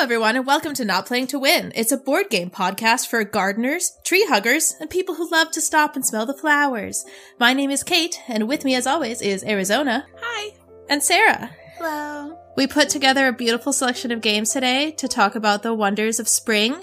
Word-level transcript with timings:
Hello, 0.00 0.06
everyone, 0.06 0.36
and 0.36 0.46
welcome 0.46 0.72
to 0.72 0.84
Not 0.86 1.04
Playing 1.04 1.26
to 1.26 1.38
Win. 1.38 1.72
It's 1.74 1.92
a 1.92 1.98
board 1.98 2.30
game 2.30 2.48
podcast 2.48 3.08
for 3.08 3.22
gardeners, 3.22 3.98
tree 4.02 4.24
huggers, 4.26 4.74
and 4.80 4.88
people 4.88 5.14
who 5.14 5.30
love 5.30 5.50
to 5.50 5.60
stop 5.60 5.94
and 5.94 6.06
smell 6.06 6.24
the 6.24 6.32
flowers. 6.32 7.04
My 7.38 7.52
name 7.52 7.70
is 7.70 7.82
Kate, 7.82 8.18
and 8.26 8.48
with 8.48 8.64
me, 8.64 8.74
as 8.74 8.86
always, 8.86 9.20
is 9.20 9.44
Arizona. 9.44 10.06
Hi. 10.22 10.54
And 10.88 11.02
Sarah. 11.02 11.50
Hello. 11.76 12.38
We 12.56 12.66
put 12.66 12.88
together 12.88 13.28
a 13.28 13.32
beautiful 13.34 13.74
selection 13.74 14.10
of 14.10 14.22
games 14.22 14.54
today 14.54 14.92
to 14.92 15.06
talk 15.06 15.34
about 15.34 15.62
the 15.62 15.74
wonders 15.74 16.18
of 16.18 16.28
spring, 16.28 16.78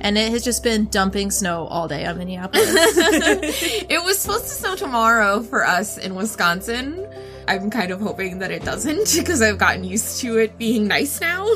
and 0.00 0.18
it 0.18 0.32
has 0.32 0.42
just 0.42 0.64
been 0.64 0.86
dumping 0.86 1.30
snow 1.30 1.68
all 1.68 1.86
day 1.86 2.04
on 2.04 2.18
Minneapolis. 2.18 2.66
it 2.74 4.02
was 4.04 4.18
supposed 4.18 4.46
to 4.46 4.50
snow 4.50 4.74
tomorrow 4.74 5.40
for 5.40 5.64
us 5.64 5.98
in 5.98 6.16
Wisconsin. 6.16 7.06
I'm 7.46 7.70
kind 7.70 7.92
of 7.92 8.00
hoping 8.00 8.40
that 8.40 8.50
it 8.50 8.64
doesn't 8.64 9.14
because 9.16 9.40
I've 9.40 9.58
gotten 9.58 9.84
used 9.84 10.20
to 10.22 10.38
it 10.38 10.58
being 10.58 10.88
nice 10.88 11.20
now. 11.20 11.46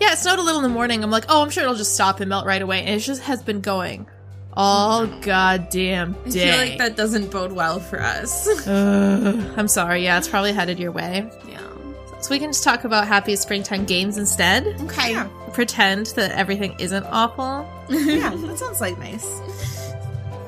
Yeah, 0.00 0.12
it 0.12 0.18
snowed 0.18 0.38
a 0.38 0.42
little 0.42 0.58
in 0.60 0.62
the 0.62 0.74
morning. 0.74 1.02
I'm 1.02 1.10
like, 1.10 1.24
oh, 1.28 1.42
I'm 1.42 1.50
sure 1.50 1.62
it'll 1.62 1.74
just 1.74 1.94
stop 1.94 2.20
and 2.20 2.28
melt 2.28 2.44
right 2.46 2.60
away. 2.60 2.80
And 2.80 2.90
it 2.90 2.98
just 3.00 3.22
has 3.22 3.42
been 3.42 3.60
going 3.60 4.06
all 4.52 5.06
goddamn 5.06 6.12
day. 6.28 6.48
I 6.48 6.52
feel 6.52 6.58
like 6.70 6.78
that 6.78 6.96
doesn't 6.96 7.30
bode 7.30 7.52
well 7.52 7.80
for 7.80 8.00
us. 8.00 8.46
uh, 8.66 9.54
I'm 9.56 9.68
sorry. 9.68 10.04
Yeah, 10.04 10.18
it's 10.18 10.28
probably 10.28 10.52
headed 10.52 10.78
your 10.78 10.92
way. 10.92 11.30
Yeah. 11.48 11.60
So 12.20 12.30
we 12.30 12.38
can 12.38 12.50
just 12.50 12.64
talk 12.64 12.84
about 12.84 13.06
happy 13.06 13.36
springtime 13.36 13.84
games 13.84 14.18
instead. 14.18 14.66
Okay. 14.82 15.12
Yeah. 15.12 15.28
Pretend 15.52 16.06
that 16.16 16.32
everything 16.32 16.74
isn't 16.78 17.04
awful. 17.04 17.66
yeah, 17.88 18.30
that 18.34 18.58
sounds 18.58 18.80
like 18.80 18.98
nice. 18.98 19.24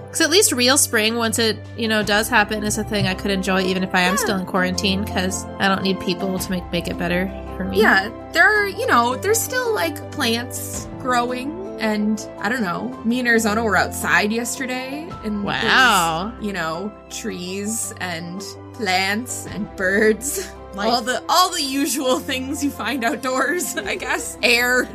Because 0.06 0.20
at 0.22 0.30
least 0.30 0.52
real 0.52 0.76
spring, 0.78 1.16
once 1.16 1.38
it, 1.38 1.58
you 1.76 1.86
know, 1.88 2.02
does 2.02 2.28
happen, 2.28 2.64
is 2.64 2.78
a 2.78 2.84
thing 2.84 3.06
I 3.06 3.14
could 3.14 3.30
enjoy 3.30 3.62
even 3.62 3.82
if 3.84 3.94
I 3.94 4.00
am 4.00 4.12
Yeah. 4.14 4.16
still 4.16 4.36
in 4.38 4.46
quarantine 4.46 5.04
because 5.04 5.44
I 5.58 5.68
don't 5.68 5.82
need 5.82 6.00
people 6.00 6.38
to 6.38 6.50
make, 6.50 6.70
make 6.72 6.88
it 6.88 6.98
better 6.98 7.26
for 7.58 7.64
me. 7.64 7.80
Yeah, 7.80 8.08
there 8.32 8.46
are, 8.62 8.66
you 8.66 8.86
know, 8.86 9.16
there's 9.16 9.40
still 9.40 9.74
like 9.74 10.10
plants 10.12 10.88
growing. 11.00 11.56
And 11.78 12.18
I 12.40 12.48
don't 12.48 12.62
know, 12.62 12.88
me 13.04 13.18
and 13.20 13.28
Arizona 13.28 13.62
were 13.62 13.76
outside 13.76 14.32
yesterday. 14.32 15.08
And 15.24 15.44
Wow. 15.44 16.32
you 16.40 16.52
know, 16.54 16.90
trees 17.10 17.92
and 18.00 18.40
plants 18.72 19.46
and 19.46 19.68
birds. 19.76 20.50
Life. 20.74 20.88
All 20.92 21.00
the 21.02 21.22
all 21.28 21.50
the 21.50 21.62
usual 21.62 22.18
things 22.20 22.62
you 22.64 22.70
find 22.70 23.04
outdoors, 23.04 23.76
I 23.92 23.94
guess. 23.96 24.36
Air. 24.42 24.88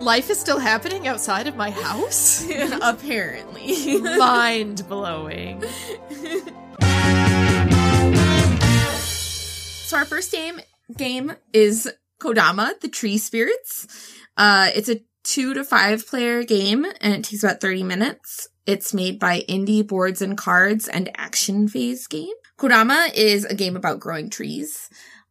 Life 0.00 0.28
is 0.30 0.38
still 0.38 0.58
happening 0.58 1.08
outside 1.08 1.46
of 1.46 1.56
my 1.56 1.70
house? 1.70 2.46
Apparently. 2.82 3.98
Mind 4.00 4.86
blowing. 4.88 5.62
So 9.86 9.96
our 9.96 10.04
first 10.04 10.30
game 10.32 10.60
game 10.94 11.32
is 11.52 11.90
Kodama, 12.20 12.78
the 12.80 12.88
Tree 12.88 13.18
Spirits. 13.18 13.86
Uh, 14.36 14.70
it's 14.74 14.88
a 14.88 15.02
two 15.22 15.54
to 15.54 15.64
five 15.64 16.06
player 16.06 16.44
game 16.44 16.84
and 17.00 17.14
it 17.14 17.24
takes 17.24 17.42
about 17.42 17.60
30 17.60 17.82
minutes. 17.82 18.48
It's 18.64 18.94
made 18.94 19.18
by 19.18 19.40
Indie 19.48 19.86
Boards 19.86 20.22
and 20.22 20.36
Cards 20.36 20.88
and 20.88 21.10
Action 21.16 21.68
Phase 21.68 22.06
Game. 22.06 22.34
Kodama 22.58 23.12
is 23.14 23.44
a 23.44 23.54
game 23.54 23.76
about 23.76 24.00
growing 24.00 24.30
trees. 24.30 24.88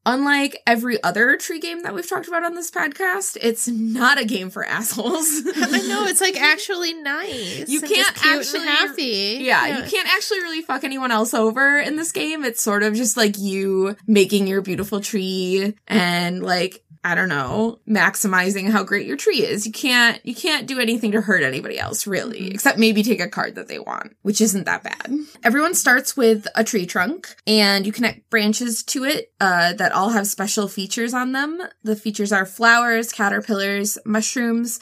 Unlike 0.07 0.61
every 0.67 1.01
other 1.03 1.35
tree 1.35 1.59
game 1.59 1.81
that 1.81 1.93
we've 1.95 2.07
talked 2.07 2.27
about 2.27 2.43
on 2.43 2.53
this 2.53 2.69
podcast, 2.69 3.37
it's 3.41 3.67
not 3.67 4.19
a 4.19 4.25
game 4.25 4.49
for 4.51 4.63
assholes. 4.63 5.25
I 5.55 5.81
know, 5.87 6.05
it's 6.05 6.21
like 6.21 6.39
actually 6.39 6.93
nice. 6.93 7.67
You 7.67 7.81
can't 7.81 8.25
actually- 8.25 8.59
happy. 8.59 9.37
Yeah, 9.41 9.79
you 9.79 9.89
can't 9.89 10.07
actually 10.07 10.41
really 10.41 10.61
fuck 10.61 10.83
anyone 10.83 11.11
else 11.11 11.33
over 11.33 11.79
in 11.79 11.95
this 11.95 12.11
game. 12.11 12.43
It's 12.45 12.61
sort 12.61 12.83
of 12.83 12.93
just 12.93 13.17
like 13.17 13.37
you 13.39 13.95
making 14.05 14.47
your 14.47 14.61
beautiful 14.61 15.01
tree 15.01 15.73
and 15.87 16.43
like 16.43 16.83
I 17.05 17.13
don't 17.13 17.29
know, 17.29 17.81
maximizing 17.87 18.71
how 18.71 18.83
great 18.83 19.05
your 19.05 19.15
tree 19.15 19.45
is. 19.45 19.67
You 19.67 19.71
can't 19.71 20.19
you 20.25 20.33
can't 20.33 20.65
do 20.65 20.79
anything 20.79 21.11
to 21.11 21.21
hurt 21.21 21.43
anybody 21.43 21.77
else 21.77 22.07
really, 22.07 22.47
except 22.49 22.79
maybe 22.79 23.03
take 23.03 23.19
a 23.19 23.29
card 23.29 23.53
that 23.55 23.67
they 23.67 23.77
want, 23.77 24.15
which 24.23 24.41
isn't 24.41 24.65
that 24.65 24.81
bad. 24.81 25.13
Everyone 25.43 25.75
starts 25.75 26.17
with 26.17 26.47
a 26.55 26.63
tree 26.63 26.87
trunk 26.87 27.35
and 27.45 27.85
you 27.85 27.91
connect 27.91 28.31
branches 28.31 28.81
to 28.85 29.03
it 29.03 29.31
uh, 29.39 29.73
that 29.73 29.91
all 29.91 30.09
have 30.09 30.25
special 30.25 30.67
features 30.67 31.13
on 31.13 31.31
them. 31.31 31.61
The 31.83 31.95
features 31.95 32.31
are 32.31 32.43
flowers, 32.43 33.11
caterpillars, 33.11 33.99
mushrooms, 34.03 34.79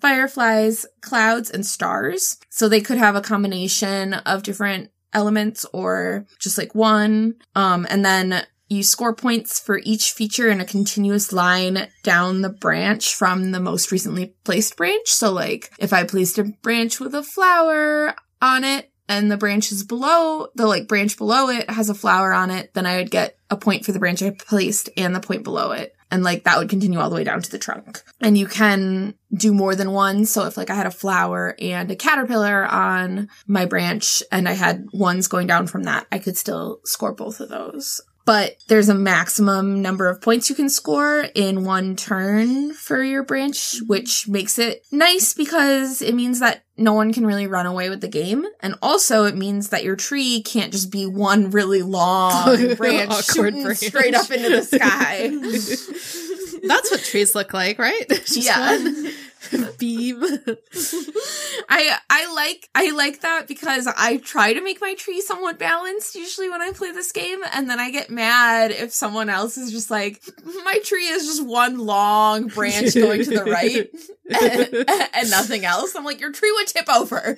fireflies, 0.00 0.86
clouds, 1.02 1.50
and 1.50 1.66
stars. 1.66 2.38
So 2.48 2.70
they 2.70 2.80
could 2.80 2.96
have 2.96 3.16
a 3.16 3.20
combination 3.20 4.14
of 4.14 4.42
different 4.42 4.92
elements 5.12 5.66
or 5.74 6.24
just 6.38 6.56
like 6.56 6.74
one. 6.74 7.34
Um, 7.54 7.86
and 7.90 8.02
then 8.02 8.46
you 8.68 8.82
score 8.82 9.14
points 9.14 9.60
for 9.60 9.80
each 9.84 10.12
feature 10.12 10.48
in 10.48 10.60
a 10.60 10.64
continuous 10.64 11.32
line 11.32 11.88
down 12.02 12.42
the 12.42 12.48
branch 12.48 13.14
from 13.14 13.52
the 13.52 13.60
most 13.60 13.92
recently 13.92 14.34
placed 14.44 14.76
branch. 14.76 15.08
So 15.08 15.32
like 15.32 15.70
if 15.78 15.92
I 15.92 16.04
placed 16.04 16.38
a 16.38 16.44
branch 16.44 16.98
with 16.98 17.14
a 17.14 17.22
flower 17.22 18.14
on 18.42 18.64
it 18.64 18.90
and 19.08 19.30
the 19.30 19.36
branches 19.36 19.84
below, 19.84 20.48
the 20.54 20.66
like 20.66 20.88
branch 20.88 21.16
below 21.16 21.48
it 21.48 21.70
has 21.70 21.88
a 21.88 21.94
flower 21.94 22.32
on 22.32 22.50
it, 22.50 22.74
then 22.74 22.86
I 22.86 22.96
would 22.96 23.10
get 23.10 23.38
a 23.50 23.56
point 23.56 23.84
for 23.84 23.92
the 23.92 24.00
branch 24.00 24.22
I 24.22 24.30
placed 24.30 24.90
and 24.96 25.14
the 25.14 25.20
point 25.20 25.44
below 25.44 25.70
it. 25.70 25.92
And 26.10 26.22
like 26.22 26.44
that 26.44 26.58
would 26.58 26.68
continue 26.68 27.00
all 27.00 27.10
the 27.10 27.16
way 27.16 27.24
down 27.24 27.42
to 27.42 27.50
the 27.50 27.58
trunk. 27.58 28.02
And 28.20 28.38
you 28.38 28.46
can 28.46 29.14
do 29.32 29.52
more 29.52 29.74
than 29.74 29.92
one. 29.92 30.24
So 30.24 30.46
if 30.46 30.56
like 30.56 30.70
I 30.70 30.74
had 30.74 30.86
a 30.86 30.92
flower 30.92 31.56
and 31.60 31.90
a 31.90 31.96
caterpillar 31.96 32.64
on 32.64 33.28
my 33.46 33.66
branch 33.66 34.22
and 34.30 34.48
I 34.48 34.52
had 34.52 34.86
ones 34.92 35.26
going 35.26 35.48
down 35.48 35.66
from 35.66 35.84
that, 35.84 36.06
I 36.10 36.18
could 36.18 36.36
still 36.36 36.80
score 36.84 37.12
both 37.12 37.40
of 37.40 37.48
those. 37.48 38.00
But 38.26 38.56
there's 38.66 38.88
a 38.88 38.94
maximum 38.94 39.80
number 39.80 40.08
of 40.08 40.20
points 40.20 40.50
you 40.50 40.56
can 40.56 40.68
score 40.68 41.26
in 41.34 41.64
one 41.64 41.94
turn 41.94 42.74
for 42.74 43.02
your 43.02 43.22
branch, 43.22 43.56
mm-hmm. 43.56 43.86
which 43.86 44.26
makes 44.28 44.58
it 44.58 44.84
nice 44.90 45.32
because 45.32 46.02
it 46.02 46.12
means 46.12 46.40
that 46.40 46.64
no 46.76 46.92
one 46.92 47.12
can 47.12 47.24
really 47.24 47.46
run 47.46 47.66
away 47.66 47.88
with 47.88 48.00
the 48.00 48.08
game. 48.08 48.44
And 48.60 48.74
also 48.82 49.24
it 49.24 49.36
means 49.36 49.68
that 49.68 49.84
your 49.84 49.94
tree 49.94 50.42
can't 50.42 50.72
just 50.72 50.90
be 50.90 51.06
one 51.06 51.50
really 51.52 51.82
long 51.82 52.74
branch 52.74 53.24
shooting 53.26 53.62
branch. 53.62 53.78
straight 53.78 54.14
up 54.14 54.28
into 54.30 54.50
the 54.50 54.62
sky. 54.62 55.28
That's 56.68 56.90
what 56.90 57.04
trees 57.04 57.34
look 57.36 57.54
like, 57.54 57.78
right? 57.78 58.08
Just 58.08 58.36
Yeah. 58.36 58.76
one 58.76 59.12
beam. 59.78 60.22
I 61.68 61.96
I 62.10 62.32
like 62.34 62.68
I 62.74 62.90
like 62.90 63.20
that 63.20 63.46
because 63.48 63.86
I 63.86 64.18
try 64.18 64.52
to 64.52 64.62
make 64.62 64.80
my 64.80 64.94
tree 64.94 65.20
somewhat 65.20 65.58
balanced 65.58 66.14
usually 66.14 66.48
when 66.48 66.62
I 66.62 66.72
play 66.72 66.92
this 66.92 67.12
game 67.12 67.40
and 67.52 67.68
then 67.68 67.80
I 67.80 67.90
get 67.90 68.10
mad 68.10 68.70
if 68.70 68.92
someone 68.92 69.28
else 69.28 69.56
is 69.56 69.70
just 69.70 69.90
like 69.90 70.22
my 70.64 70.78
tree 70.84 71.06
is 71.06 71.26
just 71.26 71.46
one 71.46 71.78
long 71.78 72.48
branch 72.48 72.94
going 72.94 73.24
to 73.24 73.30
the 73.30 73.44
right 73.44 73.90
and, 74.30 74.88
and 75.14 75.30
nothing 75.30 75.64
else. 75.64 75.94
I'm 75.94 76.04
like 76.04 76.20
your 76.20 76.32
tree 76.32 76.52
would 76.52 76.66
tip 76.66 76.88
over. 76.88 77.36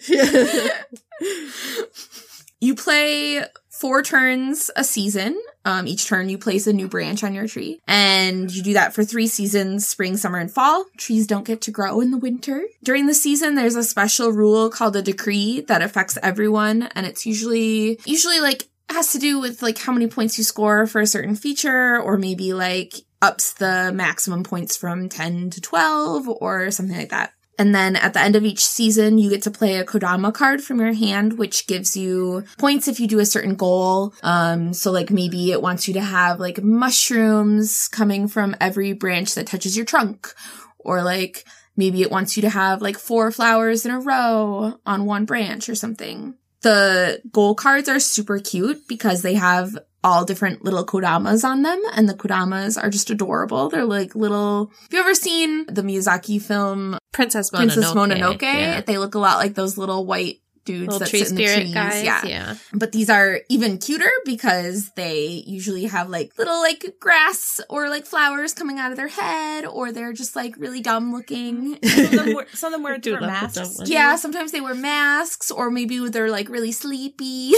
You 2.60 2.74
play 2.74 3.44
four 3.78 4.02
turns 4.02 4.70
a 4.76 4.84
season. 4.84 5.40
Um, 5.64 5.86
each 5.86 6.06
turn 6.06 6.28
you 6.28 6.38
place 6.38 6.66
a 6.66 6.72
new 6.72 6.88
branch 6.88 7.22
on 7.22 7.34
your 7.34 7.46
tree. 7.46 7.80
And 7.86 8.50
you 8.50 8.62
do 8.62 8.72
that 8.72 8.94
for 8.94 9.04
three 9.04 9.26
seasons, 9.26 9.86
spring, 9.86 10.16
summer, 10.16 10.38
and 10.38 10.50
fall. 10.50 10.86
Trees 10.96 11.26
don't 11.26 11.46
get 11.46 11.60
to 11.62 11.70
grow 11.70 12.00
in 12.00 12.10
the 12.10 12.18
winter. 12.18 12.62
During 12.82 13.06
the 13.06 13.14
season, 13.14 13.54
there's 13.54 13.76
a 13.76 13.84
special 13.84 14.30
rule 14.30 14.70
called 14.70 14.96
a 14.96 15.02
decree 15.02 15.60
that 15.62 15.82
affects 15.82 16.18
everyone. 16.22 16.84
And 16.94 17.06
it's 17.06 17.26
usually, 17.26 18.00
usually 18.04 18.40
like, 18.40 18.68
has 18.90 19.12
to 19.12 19.18
do 19.18 19.38
with 19.38 19.62
like 19.62 19.78
how 19.78 19.92
many 19.92 20.06
points 20.06 20.38
you 20.38 20.44
score 20.44 20.86
for 20.86 21.00
a 21.00 21.06
certain 21.06 21.36
feature 21.36 22.00
or 22.00 22.16
maybe 22.16 22.54
like 22.54 22.94
ups 23.20 23.52
the 23.54 23.92
maximum 23.94 24.44
points 24.44 24.76
from 24.76 25.08
10 25.08 25.50
to 25.50 25.60
12 25.60 26.28
or 26.28 26.70
something 26.70 26.96
like 26.96 27.10
that. 27.10 27.32
And 27.58 27.74
then 27.74 27.96
at 27.96 28.14
the 28.14 28.20
end 28.20 28.36
of 28.36 28.44
each 28.44 28.64
season, 28.64 29.18
you 29.18 29.30
get 29.30 29.42
to 29.42 29.50
play 29.50 29.76
a 29.76 29.84
Kodama 29.84 30.32
card 30.32 30.62
from 30.62 30.78
your 30.78 30.92
hand, 30.92 31.38
which 31.38 31.66
gives 31.66 31.96
you 31.96 32.44
points 32.56 32.86
if 32.86 33.00
you 33.00 33.08
do 33.08 33.18
a 33.18 33.26
certain 33.26 33.56
goal. 33.56 34.14
Um, 34.22 34.72
so 34.72 34.92
like 34.92 35.10
maybe 35.10 35.50
it 35.50 35.60
wants 35.60 35.88
you 35.88 35.94
to 35.94 36.00
have 36.00 36.38
like 36.38 36.62
mushrooms 36.62 37.88
coming 37.88 38.28
from 38.28 38.54
every 38.60 38.92
branch 38.92 39.34
that 39.34 39.48
touches 39.48 39.76
your 39.76 39.86
trunk. 39.86 40.32
Or 40.78 41.02
like 41.02 41.44
maybe 41.76 42.00
it 42.00 42.12
wants 42.12 42.36
you 42.36 42.42
to 42.42 42.50
have 42.50 42.80
like 42.80 42.96
four 42.96 43.32
flowers 43.32 43.84
in 43.84 43.90
a 43.90 44.00
row 44.00 44.78
on 44.86 45.04
one 45.04 45.24
branch 45.24 45.68
or 45.68 45.74
something. 45.74 46.34
The 46.62 47.22
goal 47.30 47.54
cards 47.54 47.88
are 47.88 48.00
super 48.00 48.38
cute 48.38 48.86
because 48.88 49.22
they 49.22 49.34
have 49.34 49.78
all 50.04 50.24
different 50.24 50.64
little 50.64 50.86
kodamas 50.86 51.44
on 51.44 51.62
them 51.62 51.82
and 51.94 52.08
the 52.08 52.14
kodamas 52.14 52.80
are 52.82 52.90
just 52.90 53.10
adorable. 53.10 53.68
They're 53.68 53.84
like 53.84 54.14
little, 54.14 54.72
have 54.82 54.92
you 54.92 55.00
ever 55.00 55.14
seen 55.14 55.66
the 55.66 55.82
Miyazaki 55.82 56.40
film 56.40 56.98
Princess 57.12 57.50
Mononoke. 57.50 57.56
Princess 57.56 57.92
Mononoke. 57.92 58.42
Yeah. 58.42 58.80
They 58.80 58.98
look 58.98 59.14
a 59.14 59.18
lot 59.18 59.38
like 59.38 59.54
those 59.54 59.76
little 59.76 60.06
white 60.06 60.40
dudes 60.68 60.82
Little 60.92 60.98
that 60.98 61.08
tree 61.08 61.20
sit 61.20 61.30
in 61.30 61.36
the 61.36 61.46
spirit 61.46 61.60
trees. 61.62 61.74
guys. 61.74 62.04
Yeah. 62.04 62.26
yeah. 62.26 62.54
But 62.74 62.92
these 62.92 63.08
are 63.08 63.40
even 63.48 63.78
cuter 63.78 64.10
because 64.26 64.90
they 64.96 65.42
usually 65.46 65.84
have 65.86 66.10
like 66.10 66.36
little 66.36 66.60
like 66.60 66.84
grass 67.00 67.58
or 67.70 67.88
like 67.88 68.04
flowers 68.04 68.52
coming 68.52 68.78
out 68.78 68.90
of 68.90 68.98
their 68.98 69.08
head 69.08 69.64
or 69.64 69.92
they're 69.92 70.12
just 70.12 70.36
like 70.36 70.54
really 70.58 70.82
dumb 70.82 71.10
looking. 71.10 71.78
Some 71.84 72.04
of 72.04 72.10
them 72.10 72.34
wear, 72.34 72.46
some 72.52 72.68
of 72.68 72.72
them 72.76 72.82
wear 72.82 72.98
do 72.98 73.12
different 73.12 73.32
the 73.52 73.60
masks. 73.60 73.80
yeah, 73.88 74.16
sometimes 74.16 74.52
they 74.52 74.60
wear 74.60 74.74
masks 74.74 75.50
or 75.50 75.70
maybe 75.70 76.06
they're 76.10 76.30
like 76.30 76.50
really 76.50 76.72
sleepy 76.72 77.54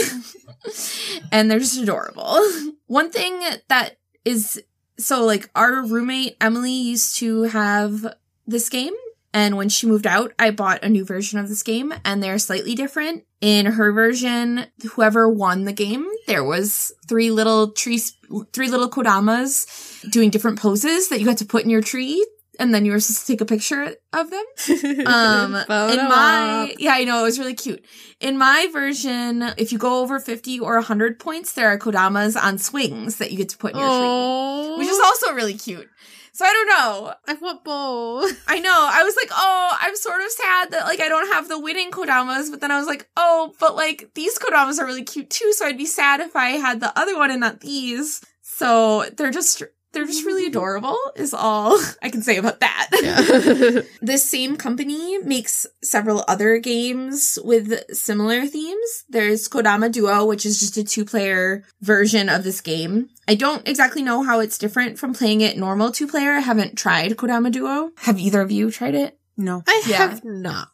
and 1.33 1.51
they're 1.51 1.59
just 1.59 1.81
adorable. 1.81 2.39
One 2.87 3.11
thing 3.11 3.41
that 3.69 3.97
is 4.25 4.63
so 4.99 5.25
like 5.25 5.51
our 5.57 5.85
roommate 5.85 6.37
Emily 6.41 6.73
used 6.73 7.17
to 7.17 7.43
have 7.45 8.15
this 8.47 8.69
game. 8.69 8.95
And 9.33 9.57
when 9.57 9.69
she 9.69 9.87
moved 9.87 10.07
out, 10.07 10.33
I 10.39 10.51
bought 10.51 10.83
a 10.83 10.89
new 10.89 11.05
version 11.05 11.39
of 11.39 11.49
this 11.49 11.63
game 11.63 11.95
and 12.05 12.23
they're 12.23 12.39
slightly 12.39 12.75
different. 12.75 13.25
In 13.41 13.65
her 13.67 13.93
version, 13.93 14.67
whoever 14.95 15.29
won 15.29 15.65
the 15.65 15.73
game, 15.73 16.07
there 16.27 16.45
was 16.45 16.93
three 17.09 17.31
little 17.31 17.71
trees, 17.73 18.13
three 18.53 18.69
little 18.69 18.91
kodamas 18.91 20.09
doing 20.11 20.31
different 20.31 20.59
poses 20.61 21.09
that 21.09 21.21
you 21.21 21.27
got 21.27 21.39
to 21.39 21.45
put 21.47 21.65
in 21.65 21.71
your 21.71 21.81
tree. 21.81 22.27
And 22.59 22.75
then 22.75 22.85
you 22.85 22.93
were 22.93 23.01
supposed 23.01 23.27
to 23.27 23.33
take 23.33 23.41
a 23.41 23.47
picture 23.47 23.95
of 24.13 24.31
them. 24.31 24.45
Um, 25.07 25.55
in 25.55 25.97
my, 25.97 26.69
op. 26.71 26.79
yeah, 26.79 26.93
I 26.93 27.05
know, 27.05 27.21
it 27.21 27.23
was 27.23 27.39
really 27.39 27.55
cute. 27.55 27.83
In 28.21 28.37
my 28.37 28.69
version, 28.71 29.43
if 29.57 29.73
you 29.73 29.79
go 29.79 30.03
over 30.03 30.21
50 30.21 30.61
or 30.61 30.75
100 30.75 31.19
points, 31.19 31.55
there 31.55 31.69
are 31.69 31.79
kodamas 31.79 32.37
on 32.41 32.59
swings 32.59 33.17
that 33.17 33.31
you 33.31 33.39
get 33.39 33.49
to 33.51 33.57
put 33.57 33.73
in 33.73 33.79
your 33.79 33.87
tree, 33.89 33.97
Oh, 34.03 34.77
which 34.79 34.89
is 34.89 34.99
also 35.01 35.33
really 35.33 35.55
cute. 35.55 35.89
So 36.33 36.45
I 36.45 36.53
don't 36.53 36.69
know. 36.69 37.15
I 37.27 37.35
want 37.35 37.65
both. 37.65 38.45
I 38.49 38.61
know. 38.61 38.89
I 38.93 39.03
was 39.03 39.17
like, 39.17 39.31
oh, 39.33 39.77
I'm 39.81 39.97
sort 39.97 40.21
of 40.21 40.31
sad 40.31 40.71
that 40.73 40.85
like 40.85 41.01
I 41.01 41.09
don't 41.09 41.33
have 41.33 41.49
the 41.49 41.59
winning 41.59 41.91
kodamas, 41.91 42.51
but 42.51 42.61
then 42.61 42.71
I 42.71 42.79
was 42.79 42.87
like, 42.87 43.09
oh, 43.17 43.53
but 43.59 43.77
like 43.77 44.11
these 44.15 44.39
kodamas 44.39 44.79
are 44.79 44.87
really 44.87 45.05
cute 45.05 45.31
too, 45.31 45.53
so 45.53 45.67
I'd 45.67 45.79
be 45.79 45.87
sad 45.87 46.21
if 46.21 46.37
I 46.37 46.51
had 46.51 46.81
the 46.81 46.97
other 46.99 47.17
one 47.17 47.31
and 47.31 47.41
not 47.41 47.61
these. 47.61 48.21
So 48.43 49.07
they're 49.17 49.31
just 49.31 49.63
they're 49.93 50.07
just 50.07 50.25
really 50.25 50.47
adorable 50.53 50.99
is 51.17 51.35
all 51.35 51.79
I 52.03 52.11
can 52.11 52.23
say 52.23 52.37
about 52.37 52.61
that. 52.61 52.89
Yeah. 53.03 53.81
This 54.03 54.29
same 54.29 54.57
company 54.57 55.17
makes 55.19 55.67
several 55.83 56.23
other 56.29 56.59
games 56.59 57.39
with 57.43 57.83
similar 57.97 58.45
themes. 58.47 59.05
There's 59.09 59.49
Kodama 59.49 59.91
Duo, 59.91 60.27
which 60.27 60.45
is 60.45 60.61
just 60.61 60.77
a 60.77 60.85
two 60.85 61.05
player 61.07 61.65
version 61.81 62.29
of 62.29 62.45
this 62.45 62.61
game. 62.61 63.09
I 63.27 63.37
don't 63.37 63.67
exactly 63.67 64.03
know 64.03 64.23
how 64.23 64.41
it's 64.41 64.59
different 64.59 64.99
from 64.99 65.15
playing 65.15 65.41
it 65.41 65.57
normal 65.57 65.93
two 65.93 66.07
player. 66.07 66.33
I 66.33 66.41
haven't 66.41 66.77
tried 66.77 67.13
Kodama 67.13 67.51
Duo. 67.51 67.91
Have 67.99 68.19
either 68.19 68.43
of 68.43 68.51
you 68.51 68.71
tried 68.71 68.95
it? 68.95 69.19
No. 69.37 69.63
I 69.67 69.83
Yeah. 69.87 69.97
have 69.97 70.23
not. 70.25 70.69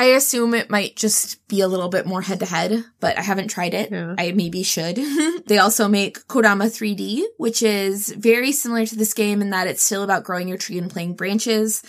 I 0.00 0.14
assume 0.14 0.54
it 0.54 0.70
might 0.70 0.96
just 0.96 1.46
be 1.46 1.60
a 1.60 1.68
little 1.68 1.90
bit 1.90 2.06
more 2.06 2.22
head 2.22 2.40
to 2.40 2.46
head, 2.46 2.84
but 3.00 3.18
I 3.18 3.20
haven't 3.20 3.48
tried 3.48 3.74
it. 3.74 3.92
Yeah. 3.92 4.14
I 4.16 4.32
maybe 4.32 4.62
should. 4.62 4.96
they 5.46 5.58
also 5.58 5.88
make 5.88 6.26
Kodama 6.26 6.68
3D, 6.68 7.22
which 7.36 7.62
is 7.62 8.08
very 8.08 8.50
similar 8.50 8.86
to 8.86 8.96
this 8.96 9.12
game 9.12 9.42
in 9.42 9.50
that 9.50 9.66
it's 9.66 9.82
still 9.82 10.02
about 10.02 10.24
growing 10.24 10.48
your 10.48 10.56
tree 10.56 10.78
and 10.78 10.90
playing 10.90 11.16
branches, 11.16 11.82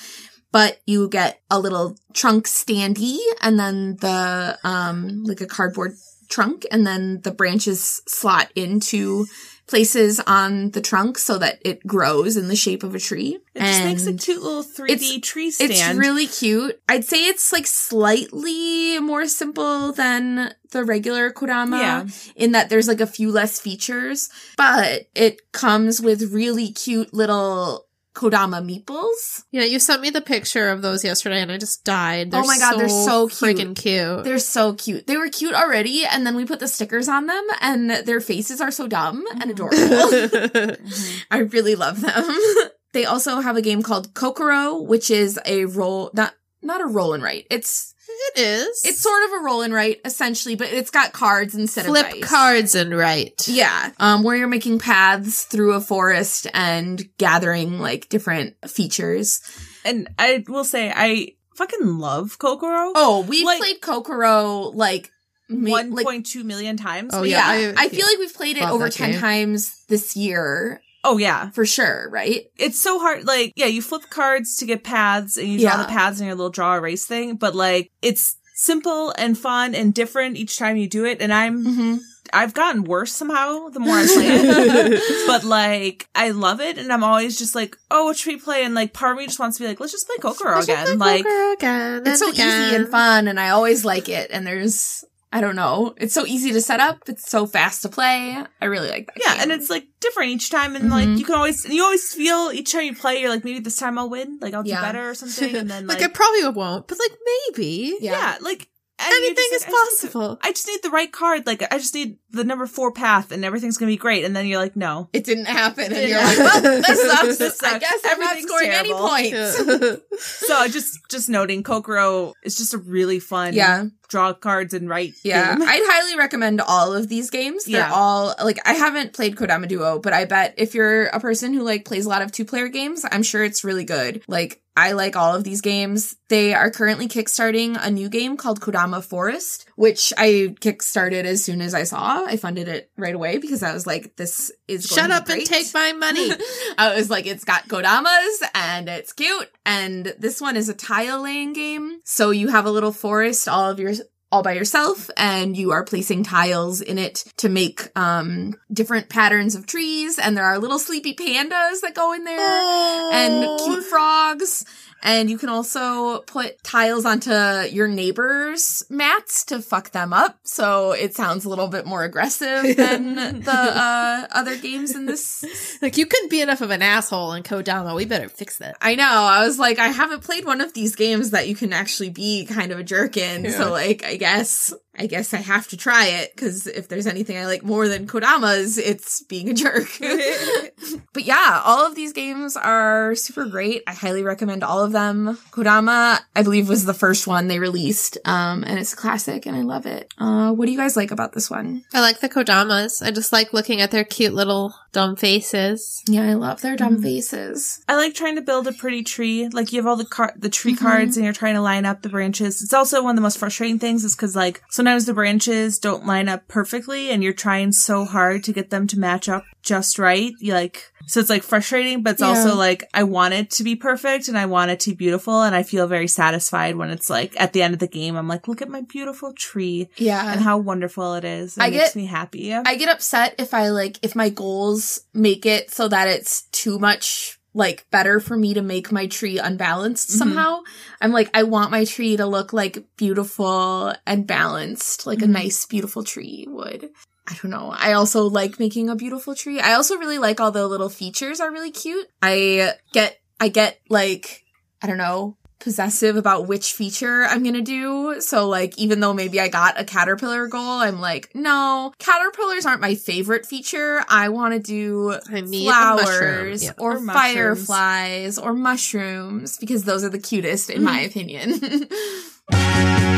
but 0.51 0.81
you 0.85 1.07
get 1.07 1.39
a 1.49 1.57
little 1.57 1.95
trunk 2.11 2.47
standee 2.47 3.17
and 3.41 3.57
then 3.57 3.95
the, 4.01 4.59
um, 4.65 5.23
like 5.23 5.39
a 5.39 5.47
cardboard 5.47 5.93
trunk 6.27 6.65
and 6.69 6.85
then 6.85 7.21
the 7.21 7.31
branches 7.31 8.01
slot 8.09 8.51
into 8.55 9.25
places 9.71 10.19
on 10.27 10.69
the 10.71 10.81
trunk 10.81 11.17
so 11.17 11.39
that 11.39 11.59
it 11.65 11.87
grows 11.87 12.37
in 12.37 12.47
the 12.49 12.55
shape 12.55 12.83
of 12.83 12.93
a 12.93 12.99
tree. 12.99 13.39
It 13.55 13.59
just 13.61 13.83
makes 13.83 14.05
a 14.05 14.13
cute 14.13 14.43
little 14.43 14.63
3D 14.63 14.91
it's- 14.91 15.19
tree 15.27 15.49
stand. 15.49 15.71
it's 15.71 15.93
really 15.95 16.27
cute. 16.27 16.79
I'd 16.87 17.05
say 17.05 17.25
it's 17.25 17.51
like 17.51 17.65
slightly 17.65 18.99
more 18.99 19.25
simple 19.27 19.91
than 19.93 20.53
the 20.71 20.83
regular 20.83 21.31
Kodama 21.31 21.79
Yeah. 21.79 22.05
in 22.35 22.51
that 22.51 22.69
there's 22.69 22.87
like 22.87 23.01
a 23.01 23.07
few 23.07 23.31
less 23.31 23.59
features, 23.59 24.29
but 24.57 25.07
it 25.15 25.51
comes 25.53 25.99
with 26.01 26.31
really 26.33 26.69
cute 26.71 27.13
little 27.13 27.87
Kodama 28.13 28.61
meeples. 28.61 29.43
Yeah, 29.51 29.63
you 29.63 29.79
sent 29.79 30.01
me 30.01 30.09
the 30.09 30.21
picture 30.21 30.69
of 30.69 30.81
those 30.81 31.03
yesterday, 31.03 31.41
and 31.41 31.51
I 31.51 31.57
just 31.57 31.85
died. 31.85 32.29
Oh 32.33 32.45
my 32.45 32.57
God, 32.57 32.77
they're 32.77 32.89
so 32.89 33.27
cute. 33.27 33.57
freaking 33.57 33.75
cute. 33.75 34.23
They're 34.25 34.39
so 34.39 34.73
cute. 34.73 35.07
They 35.07 35.15
were 35.17 35.29
cute 35.29 35.53
already, 35.53 36.03
and 36.05 36.27
then 36.27 36.35
we 36.35 36.45
put 36.45 36.59
the 36.59 36.67
stickers 36.67 37.07
on 37.07 37.27
them, 37.27 37.47
and 37.61 37.89
their 37.89 38.19
faces 38.19 38.59
are 38.59 38.71
so 38.71 38.87
dumb 38.87 39.23
and 39.39 39.49
adorable. 39.49 39.77
Mhm. 39.77 41.25
I 41.31 41.37
really 41.39 41.75
love 41.75 42.01
them. 42.01 42.37
they 42.93 43.05
also 43.05 43.39
have 43.39 43.55
a 43.55 43.61
game 43.61 43.81
called 43.81 44.13
Kokoro, 44.13 44.81
which 44.81 45.09
is 45.09 45.39
a 45.45 45.65
roll, 45.65 46.11
not, 46.13 46.33
not 46.61 46.81
a 46.81 46.85
roll 46.87 47.13
and 47.13 47.23
write. 47.23 47.47
It's, 47.49 47.90
it 48.35 48.39
is. 48.39 48.81
it's 48.85 49.01
sort 49.01 49.23
of 49.25 49.31
a 49.33 49.43
roll 49.43 49.61
and 49.61 49.73
write 49.73 49.99
essentially, 50.05 50.55
but 50.55 50.67
it's 50.69 50.91
got 50.91 51.13
cards 51.13 51.55
instead 51.55 51.85
flip 51.85 52.07
of 52.07 52.11
dice. 52.13 52.23
cards 52.29 52.75
and 52.75 52.95
write. 52.95 53.47
Yeah. 53.47 53.91
Um, 53.99 54.23
where 54.23 54.35
you're 54.35 54.47
making 54.47 54.79
paths 54.79 55.43
through 55.43 55.73
a 55.73 55.81
forest 55.81 56.47
and 56.53 57.03
gathering 57.17 57.79
like 57.79 58.09
different 58.09 58.55
features. 58.69 59.41
And 59.85 60.07
I 60.19 60.43
will 60.47 60.63
say, 60.63 60.91
I 60.95 61.29
fucking 61.55 61.85
love 61.85 62.37
Kokoro. 62.39 62.93
Oh, 62.95 63.25
we've 63.27 63.45
Like- 63.45 63.59
played 63.59 63.81
Kokoro 63.81 64.71
like, 64.73 65.11
ma- 65.49 65.71
One 65.71 65.91
like 65.91 66.05
point 66.05 66.25
two 66.25 66.43
million 66.43 66.77
times. 66.77 67.13
Oh, 67.13 67.23
yeah, 67.23 67.53
yeah, 67.57 67.73
I- 67.77 67.85
I, 67.85 67.89
feel 67.89 68.05
like 68.05 68.17
we've 68.19 68.33
played 68.33 68.57
it 68.57 68.63
over 68.63 68.89
10 68.89 69.11
game. 69.11 69.19
times 69.19 69.83
this 69.89 70.15
year 70.15 70.81
Oh 71.03 71.17
yeah. 71.17 71.49
for 71.51 71.65
sure, 71.65 72.09
right? 72.11 72.45
It's 72.57 72.79
so 72.81 72.99
hard. 72.99 73.25
Like, 73.25 73.53
yeah, 73.55 73.65
you 73.67 73.81
flip 73.81 74.03
cards 74.09 74.55
to 74.57 74.65
get 74.65 74.83
paths 74.83 75.37
and 75.37 75.47
you 75.47 75.59
draw 75.59 75.71
Yeah. 75.77 75.81
the 75.83 75.87
paths 75.89 76.19
in 76.19 76.27
your 76.27 76.35
little 76.35 76.51
draw 76.51 76.75
erase 76.75 77.05
thing, 77.05 77.35
but 77.37 77.55
like, 77.55 77.89
it's 78.01 78.35
simple 78.55 79.11
and 79.17 79.37
fun 79.37 79.73
and 79.73 79.93
different 79.93 80.37
each 80.37 80.57
time 80.57 80.77
you 80.77 80.87
do 80.87 81.05
it. 81.05 81.21
And 81.21 81.33
I'm, 81.33 81.65
Mm-hmm. 81.65 81.95
I've 82.33 82.53
gotten 82.53 82.83
worse 82.85 83.11
somehow 83.11 83.67
the 83.69 83.79
more 83.81 83.95
I 83.97 84.05
play 84.05 84.27
it. 84.29 85.01
but 85.27 85.43
like, 85.43 86.07
I 86.15 86.29
love 86.29 86.61
it. 86.61 86.77
And 86.77 86.93
I'm 86.93 87.03
always 87.03 87.37
just 87.37 87.55
like, 87.55 87.75
oh, 87.89 88.05
what 88.05 88.15
should 88.17 88.31
we 88.33 88.39
play? 88.39 88.63
And 88.63 88.73
like, 88.75 88.93
part 88.93 89.13
of 89.13 89.17
me 89.17 89.25
just 89.25 89.39
wants 89.39 89.57
to 89.57 89.63
be 89.63 89.67
like, 89.67 89.79
let's 89.81 89.91
just 89.91 90.05
play 90.07 90.15
Kokoro 90.21 90.55
Let's 90.55 90.65
again. 90.67 90.85
play 90.85 90.95
Like, 90.97 91.23
Kokoro 91.25 91.53
again. 91.53 92.03
It's 92.05 92.19
so 92.19 92.27
and 92.29 92.35
easy 92.37 92.75
and 92.75 92.87
fun, 92.87 93.27
and 93.27 93.37
I 93.39 93.49
always 93.49 93.83
like 93.83 94.07
it. 94.07 94.29
And 94.31 94.47
there's, 94.47 95.03
I 95.33 95.39
don't 95.41 95.55
know, 95.55 95.93
it's 95.97 96.13
so 96.13 96.25
easy 96.25 96.51
to 96.51 96.61
set 96.61 96.79
up. 96.79 97.03
It's 97.07 97.29
so 97.29 97.45
fast 97.47 97.81
to 97.83 97.89
play. 97.89 98.35
I 98.61 98.65
really 98.65 98.89
like 98.89 99.07
that. 99.07 99.15
yeah, 99.17 99.33
game. 99.35 99.43
and 99.43 99.51
it's 99.53 99.69
like 99.69 99.85
different 100.01 100.31
each 100.31 100.49
time. 100.49 100.75
And 100.75 100.85
Mhm. 100.85 100.91
like, 100.91 101.19
you 101.19 101.23
can 101.25 101.35
always, 101.35 101.63
and 101.65 101.73
you 101.73 101.83
always 101.83 102.13
feel 102.13 102.51
each 102.53 102.71
time 102.73 102.83
you 102.83 102.95
play, 102.95 103.19
you're 103.21 103.29
like, 103.29 103.45
maybe 103.45 103.59
this 103.59 103.77
time 103.77 103.97
I'll 103.97 104.09
win. 104.09 104.39
Like, 104.41 104.53
I'll 104.53 104.63
do 104.63 104.71
better 104.71 105.09
or 105.09 105.13
something. 105.15 105.55
And 105.55 105.69
then 105.69 105.87
like, 105.87 105.99
like, 106.01 106.09
I 106.09 106.13
probably 106.13 106.47
won't, 106.49 106.87
but 106.87 106.97
like 106.99 107.17
maybe 107.55 107.95
Yeah. 108.01 108.11
yeah, 108.11 108.37
like, 108.41 108.67
anything 109.03 109.35
just 109.51 109.53
is 109.53 109.61
like, 109.63 109.69
I 109.71 109.71
just 109.71 110.01
possible. 110.01 110.39
I 110.43 110.51
just 110.51 110.67
need 110.67 110.79
the 110.83 110.91
right 110.91 111.11
card. 111.11 111.47
Like 111.47 111.63
I 111.73 111.77
just 111.79 111.95
need 111.95 112.17
the 112.29 112.43
number 112.43 112.67
four 112.67 112.91
path, 112.91 113.31
and 113.31 113.43
everything's 113.43 113.77
gonna 113.79 113.89
be 113.91 113.97
great. 113.97 114.23
And 114.25 114.35
then 114.35 114.45
you're 114.45 114.59
like, 114.59 114.75
no. 114.75 115.09
it 115.11 115.23
didn't 115.23 115.45
happen, 115.45 115.91
and 115.91 116.07
you're 116.09 116.19
like, 116.21 116.37
well, 116.37 116.61
this 116.81 117.01
sucks. 117.11 117.37
This 117.37 117.63
I 117.63 117.69
sucks. 117.71 117.79
guess 117.89 117.99
I'm 118.05 118.19
not 118.19 118.31
Everything's 118.37 118.49
scoring 118.51 118.69
any 118.69 118.89
terrible. 118.89 119.07
points. 119.09 120.01
So 120.47 120.67
just 120.67 120.99
just 121.09 121.29
noting, 121.29 121.63
Kokoro 121.63 122.33
is 122.43 122.55
just 122.57 122.73
a 122.75 122.77
really 122.77 123.19
fun. 123.19 123.53
Yeah. 123.55 123.85
Draw 124.11 124.33
cards 124.33 124.73
and 124.73 124.87
write. 124.89 125.13
Yeah, 125.23 125.53
game. 125.53 125.61
I'd 125.67 125.81
highly 125.85 126.17
recommend 126.17 126.59
all 126.61 126.93
of 126.93 127.07
these 127.07 127.29
games. 127.29 127.63
They're 127.65 127.79
Yeah. 127.79 127.91
all 127.93 128.35
like 128.43 128.59
I 128.67 128.73
haven't 128.73 129.13
played 129.13 129.35
Kodama 129.37 129.67
Duo, 129.69 129.99
but 129.99 130.11
I 130.13 130.25
bet 130.25 130.53
if 130.57 130.75
you're 130.75 131.05
a 131.05 131.19
person 131.21 131.53
who 131.53 131.63
like 131.63 131.85
plays 131.85 132.05
a 132.05 132.09
lot 132.09 132.21
of 132.21 132.31
two 132.33 132.43
player 132.45 132.67
games, 132.67 133.05
I'm 133.09 133.23
sure 133.23 133.43
it's 133.43 133.63
really 133.63 133.85
good. 133.85 134.21
Like 134.27 134.61
I 134.75 134.91
like 134.91 135.15
all 135.15 135.33
of 135.35 135.43
these 135.45 135.61
games. 135.61 136.15
They 136.29 136.53
are 136.53 136.69
currently 136.71 137.07
kickstarting 137.07 137.77
a 137.81 137.89
new 137.89 138.09
game 138.09 138.35
called 138.37 138.61
Kodama 138.61 139.03
Forest, 139.03 139.65
which 139.81 140.13
I 140.15 140.53
kickstarted 140.61 141.23
as 141.23 141.43
soon 141.43 141.59
as 141.59 141.73
I 141.73 141.85
saw. 141.85 142.23
I 142.23 142.37
funded 142.37 142.67
it 142.67 142.91
right 142.97 143.15
away 143.15 143.39
because 143.39 143.63
I 143.63 143.73
was 143.73 143.87
like, 143.87 144.15
this 144.15 144.51
is 144.67 144.85
Shut 144.85 145.09
up 145.09 145.27
and 145.27 145.43
take 145.43 145.73
my 145.73 145.91
money. 145.93 146.29
I 146.77 146.93
was 146.95 147.09
like, 147.09 147.25
it's 147.25 147.43
got 147.43 147.67
Kodamas 147.67 148.43
and 148.53 148.87
it's 148.87 149.11
cute. 149.11 149.49
And 149.65 150.13
this 150.19 150.39
one 150.39 150.55
is 150.55 150.69
a 150.69 150.75
tile 150.75 151.23
laying 151.23 151.53
game. 151.53 151.99
So 152.05 152.29
you 152.29 152.49
have 152.49 152.67
a 152.67 152.71
little 152.71 152.91
forest 152.91 153.47
all 153.47 153.71
of 153.71 153.79
your 153.79 153.93
all 154.31 154.43
by 154.43 154.53
yourself 154.53 155.09
and 155.17 155.57
you 155.57 155.71
are 155.71 155.83
placing 155.83 156.23
tiles 156.23 156.79
in 156.79 156.97
it 156.97 157.25
to 157.37 157.49
make 157.49 157.89
um 157.97 158.53
different 158.71 159.09
patterns 159.09 159.55
of 159.55 159.65
trees 159.65 160.17
and 160.17 160.37
there 160.37 160.45
are 160.45 160.57
little 160.57 160.79
sleepy 160.79 161.13
pandas 161.13 161.81
that 161.81 161.93
go 161.95 162.13
in 162.13 162.23
there 162.23 162.39
and 162.39 163.43
Oh. 163.45 163.57
cute 163.65 163.83
frogs 163.83 164.63
and 165.03 165.29
you 165.29 165.37
can 165.37 165.49
also 165.49 166.19
put 166.21 166.61
tiles 166.63 167.05
onto 167.05 167.31
your 167.31 167.87
neighbors' 167.87 168.83
mats 168.89 169.45
to 169.45 169.61
fuck 169.61 169.91
them 169.91 170.13
up. 170.13 170.39
So 170.43 170.91
it 170.91 171.15
sounds 171.15 171.45
a 171.45 171.49
little 171.49 171.67
bit 171.67 171.85
more 171.85 172.03
aggressive 172.03 172.75
than 172.77 173.41
the 173.41 173.51
uh, 173.51 174.27
other 174.31 174.57
games 174.57 174.95
in 174.95 175.05
this 175.05 175.43
Like 175.81 175.97
you 175.97 176.05
couldn't 176.05 176.29
be 176.29 176.41
enough 176.41 176.61
of 176.61 176.69
an 176.69 176.81
asshole 176.81 177.33
in 177.33 177.43
Kodama. 177.43 177.95
We 177.95 178.05
better 178.05 178.29
fix 178.29 178.57
that. 178.59 178.77
I 178.81 178.95
know. 178.95 179.03
I 179.03 179.45
was 179.45 179.57
like, 179.57 179.79
I 179.79 179.87
haven't 179.87 180.23
played 180.23 180.45
one 180.45 180.61
of 180.61 180.73
these 180.73 180.95
games 180.95 181.31
that 181.31 181.47
you 181.47 181.55
can 181.55 181.73
actually 181.73 182.09
be 182.09 182.45
kind 182.45 182.71
of 182.71 182.79
a 182.79 182.83
jerk 182.83 183.17
in. 183.17 183.45
Yeah. 183.45 183.51
So 183.51 183.71
like, 183.71 184.03
I 184.03 184.17
guess, 184.17 184.73
I 184.97 185.07
guess 185.07 185.33
I 185.33 185.37
have 185.37 185.67
to 185.69 185.77
try 185.77 186.07
it 186.07 186.35
because 186.35 186.67
if 186.67 186.87
there's 186.89 187.07
anything 187.07 187.37
I 187.37 187.45
like 187.45 187.63
more 187.63 187.87
than 187.87 188.07
Kodama's, 188.07 188.77
it's 188.77 189.23
being 189.23 189.49
a 189.49 189.53
jerk. 189.53 189.87
but 191.13 191.23
yeah, 191.23 191.61
all 191.63 191.85
of 191.87 191.95
these 191.95 192.13
games 192.13 192.57
are 192.57 193.15
super 193.15 193.45
great. 193.45 193.83
I 193.87 193.93
highly 193.93 194.21
recommend 194.23 194.63
all 194.63 194.83
of 194.83 194.91
them. 194.91 195.37
Kodama, 195.51 196.19
I 196.35 196.43
believe, 196.43 196.67
was 196.67 196.85
the 196.85 196.93
first 196.93 197.25
one 197.27 197.47
they 197.47 197.59
released. 197.59 198.17
Um, 198.25 198.63
and 198.65 198.77
it's 198.79 198.93
a 198.93 198.97
classic 198.97 199.45
and 199.45 199.55
I 199.55 199.61
love 199.61 199.85
it. 199.85 200.13
Uh, 200.17 200.51
what 200.51 200.65
do 200.65 200.71
you 200.71 200.77
guys 200.77 200.97
like 200.97 201.11
about 201.11 201.33
this 201.33 201.49
one? 201.49 201.83
I 201.93 202.01
like 202.01 202.19
the 202.19 202.29
Kodamas. 202.29 203.01
I 203.05 203.11
just 203.11 203.31
like 203.31 203.53
looking 203.53 203.79
at 203.81 203.91
their 203.91 204.03
cute 204.03 204.33
little 204.33 204.75
dumb 204.91 205.15
faces. 205.15 206.03
Yeah, 206.07 206.23
I 206.29 206.33
love 206.33 206.61
their 206.61 206.75
dumb 206.75 206.97
Mhm. 206.97 207.03
faces. 207.03 207.81
I 207.87 207.95
like 207.95 208.13
trying 208.13 208.35
to 208.35 208.41
build 208.41 208.67
a 208.67 208.73
pretty 208.73 209.03
tree. 209.03 209.47
Like 209.47 209.71
you 209.71 209.79
have 209.79 209.87
all 209.87 209.95
the 209.95 210.03
car- 210.05 210.33
the 210.37 210.49
tree 210.49 210.75
Mhm. 210.75 210.79
cards, 210.79 211.15
and 211.15 211.23
you're 211.23 211.33
trying 211.33 211.55
to 211.55 211.61
line 211.61 211.85
up 211.85 212.01
the 212.01 212.09
branches. 212.09 212.61
It's 212.61 212.73
also 212.73 213.01
one 213.01 213.11
of 213.11 213.15
the 213.15 213.21
most 213.21 213.37
frustrating 213.37 213.79
things, 213.79 214.03
is 214.03 214.15
because 214.17 214.35
like 214.35 214.61
sometimes 214.69 214.80
sometimes 214.81 215.05
the 215.05 215.13
branches 215.13 215.77
don't 215.77 216.07
line 216.07 216.27
up 216.27 216.47
perfectly 216.47 217.11
and 217.11 217.21
you're 217.23 217.33
trying 217.33 217.71
so 217.71 218.03
hard 218.03 218.43
to 218.43 218.51
get 218.51 218.71
them 218.71 218.87
to 218.87 218.97
match 218.97 219.29
up 219.29 219.43
just 219.61 219.99
right. 219.99 220.33
You 220.39 220.53
like, 220.53 220.91
so 221.05 221.19
it's 221.19 221.29
like 221.29 221.43
frustrating, 221.43 222.01
but 222.01 222.13
it's 222.13 222.21
Yeah. 222.21 222.29
also 222.29 222.55
like, 222.55 222.83
I 222.91 223.03
want 223.03 223.35
it 223.35 223.51
to 223.51 223.63
be 223.63 223.75
perfect 223.75 224.27
and 224.27 224.35
I 224.35 224.47
want 224.47 224.71
it 224.71 224.79
to 224.81 224.89
be 224.89 224.95
beautiful. 224.95 225.43
And 225.43 225.53
I 225.55 225.61
feel 225.61 225.85
very 225.85 226.07
satisfied 226.07 226.77
when 226.77 226.89
it's 226.89 227.11
like 227.11 227.39
at 227.39 227.53
the 227.53 227.61
end 227.61 227.75
of 227.75 227.79
the 227.79 227.87
game, 227.87 228.15
I'm 228.15 228.27
like, 228.27 228.47
look 228.47 228.63
at 228.63 228.69
my 228.69 228.81
beautiful 228.81 229.33
tree 229.33 229.87
Yeah. 229.97 230.31
and 230.31 230.41
how 230.41 230.57
wonderful 230.57 231.13
it 231.13 231.25
is. 231.25 231.57
It 231.57 231.61
I 231.61 231.69
makes 231.69 231.89
get- 231.89 231.95
me 231.95 232.05
happy. 232.07 232.51
I 232.51 232.75
get 232.75 232.89
upset 232.89 233.35
if 233.37 233.53
I 233.53 233.69
like 233.69 233.99
if 234.01 234.15
my 234.15 234.29
goals 234.29 235.01
make 235.13 235.45
it 235.45 235.69
so 235.69 235.87
that 235.89 236.07
it's 236.07 236.43
too 236.51 236.79
much 236.79 237.37
like 237.53 237.85
better 237.91 238.19
for 238.19 238.37
me 238.37 238.53
to 238.53 238.61
make 238.61 238.91
my 238.91 239.07
tree 239.07 239.37
unbalanced 239.39 240.09
Mhm. 240.09 240.13
somehow. 240.17 240.61
I'm 241.01 241.11
like 241.11 241.29
I 241.33 241.43
want 241.43 241.71
my 241.71 241.83
tree 241.85 242.15
to 242.17 242.25
look 242.25 242.53
like 242.53 242.85
beautiful 242.97 243.93
and 244.07 244.25
balanced 244.25 245.05
like 245.05 245.19
Mhm. 245.19 245.23
a 245.23 245.27
nice 245.27 245.65
beautiful 245.65 246.03
tree 246.03 246.45
would. 246.49 246.89
I 247.27 247.35
don't 247.41 247.51
know. 247.51 247.73
I 247.77 247.93
also 247.93 248.23
like 248.29 248.59
making 248.59 248.89
a 248.89 248.95
beautiful 248.95 249.35
tree. 249.35 249.59
I 249.59 249.73
also 249.73 249.97
really 249.97 250.17
like 250.17 250.39
all 250.39 250.51
the 250.51 250.67
little 250.67 250.89
features 250.89 251.39
are 251.39 251.51
really 251.51 251.71
cute. 251.71 252.07
I 252.21 252.73
get 252.93 253.19
I 253.39 253.49
get 253.49 253.79
like 253.89 254.43
I 254.81 254.87
don't 254.87 254.97
know, 254.97 255.37
possessive 255.61 256.15
about 256.15 256.47
which 256.47 256.73
feature 256.73 257.23
I'm 257.23 257.43
gonna 257.43 257.61
do. 257.61 258.19
So 258.19 258.47
like, 258.47 258.77
even 258.77 258.99
though 258.99 259.13
maybe 259.13 259.39
I 259.39 259.47
got 259.47 259.79
a 259.79 259.83
caterpillar 259.83 260.47
goal, 260.47 260.79
I'm 260.79 260.99
like, 260.99 261.33
no, 261.33 261.93
caterpillars 261.99 262.65
aren't 262.65 262.81
my 262.81 262.95
favorite 262.95 263.45
feature. 263.45 264.03
I 264.09 264.29
want 264.29 264.53
to 264.53 264.59
do 264.59 265.17
flowers 265.21 266.63
yeah. 266.63 266.71
or, 266.77 266.97
Or 266.97 267.05
fireflies 267.05 268.37
or 268.37 268.53
mushrooms 268.53 269.57
because 269.57 269.83
those 269.83 270.03
are 270.03 270.09
the 270.09 270.19
cutest 270.19 270.69
in 270.69 270.83
my 270.83 270.99
mm-hmm. 270.99 271.09
opinion. 271.09 271.87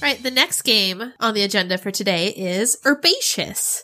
Right, 0.00 0.22
the 0.22 0.30
next 0.30 0.62
game 0.62 1.12
on 1.18 1.34
the 1.34 1.42
agenda 1.42 1.76
for 1.76 1.90
today 1.90 2.28
is 2.28 2.78
Herbaceous. 2.86 3.82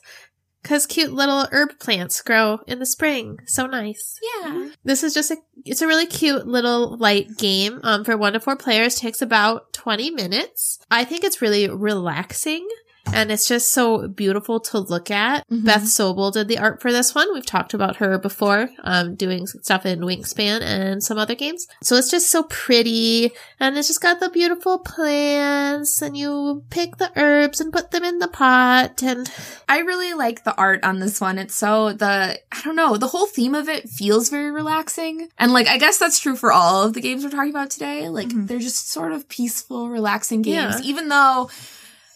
Because 0.65 0.87
cute 0.87 1.13
little 1.13 1.47
herb 1.53 1.79
plants 1.79 2.23
grow 2.23 2.61
in 2.67 2.79
the 2.79 2.87
spring. 2.87 3.39
So 3.45 3.67
nice. 3.67 4.19
yeah. 4.41 4.71
This 4.83 5.03
is 5.03 5.13
just 5.13 5.31
a, 5.31 5.37
it's 5.67 5.83
a 5.83 5.87
really 5.87 6.07
cute 6.07 6.47
little 6.47 6.97
light 6.97 7.37
game. 7.37 7.81
Um, 7.85 8.03
for 8.03 8.17
one 8.17 8.33
to 8.33 8.41
four 8.41 8.57
players 8.57 8.95
takes 8.95 9.21
about 9.21 9.75
20 9.75 10.11
minutes. 10.11 10.79
I 10.91 11.05
think 11.05 11.23
it's 11.23 11.43
really 11.43 11.69
relaxing. 11.69 12.67
And 13.15 13.31
it's 13.33 13.47
just 13.49 13.73
so 13.73 14.09
beautiful 14.09 14.61
to 14.61 14.79
look 14.79 15.11
at. 15.11 15.49
Mhm. 15.49 15.65
Beth 15.65 15.83
Sobel 15.85 16.33
did 16.33 16.49
the 16.49 16.59
art 16.59 16.83
for 16.83 16.93
this 16.93 17.15
one. 17.15 17.33
We've 17.33 17.47
talked 17.47 17.73
about 17.75 17.97
her 17.97 18.19
before, 18.19 18.69
um, 18.83 19.15
doing 19.15 19.47
stuff 19.47 19.87
in 19.87 20.01
Wingspan 20.01 20.61
and 20.63 21.03
some 21.03 21.17
other 21.19 21.35
games. 21.35 21.67
So 21.83 21.97
it's 21.97 22.11
just 22.11 22.31
so 22.31 22.43
pretty. 22.45 23.33
And 23.61 23.79
it's 23.79 23.89
just 23.89 24.01
got 24.01 24.21
the 24.21 24.29
beautiful 24.31 24.79
plants. 24.79 26.03
And 26.03 26.17
you 26.17 26.65
pick 26.71 26.97
the 26.97 27.11
herbs 27.17 27.61
and 27.61 27.73
put 27.73 27.91
them 27.91 28.05
in 28.05 28.19
the 28.19 28.29
pot. 28.29 29.03
And 29.03 29.31
I 29.69 29.79
really 29.79 30.13
like 30.15 30.45
the 30.45 30.55
art 30.57 30.83
on 30.85 30.99
this 31.01 31.21
one. 31.21 31.39
It's 31.39 31.55
so 31.55 31.93
the 31.93 32.39
I 32.53 32.61
don't 32.65 32.77
know, 32.77 32.97
the 32.97 33.09
whole 33.09 33.27
theme 33.27 33.55
of 33.55 33.69
it 33.69 33.89
feels 33.89 34.29
very 34.29 34.51
relaxing. 34.51 35.29
And 35.39 35.53
like 35.53 35.69
I 35.69 35.79
guess 35.79 35.99
that's 35.99 36.19
true 36.19 36.37
for 36.37 36.53
all 36.53 36.83
of 36.85 36.95
the 36.95 37.01
games 37.01 37.25
we're 37.25 37.31
talking 37.31 37.51
about 37.51 37.71
today. 37.71 38.09
Like 38.09 38.29
Mhm. 38.29 38.49
they're 38.49 38.59
just 38.59 38.91
sort 38.91 39.13
of 39.13 39.29
peaceful, 39.29 39.89
relaxing 39.89 40.43
games. 40.43 40.81
Yeah. 40.81 40.87
Even 40.87 41.09
though 41.09 41.49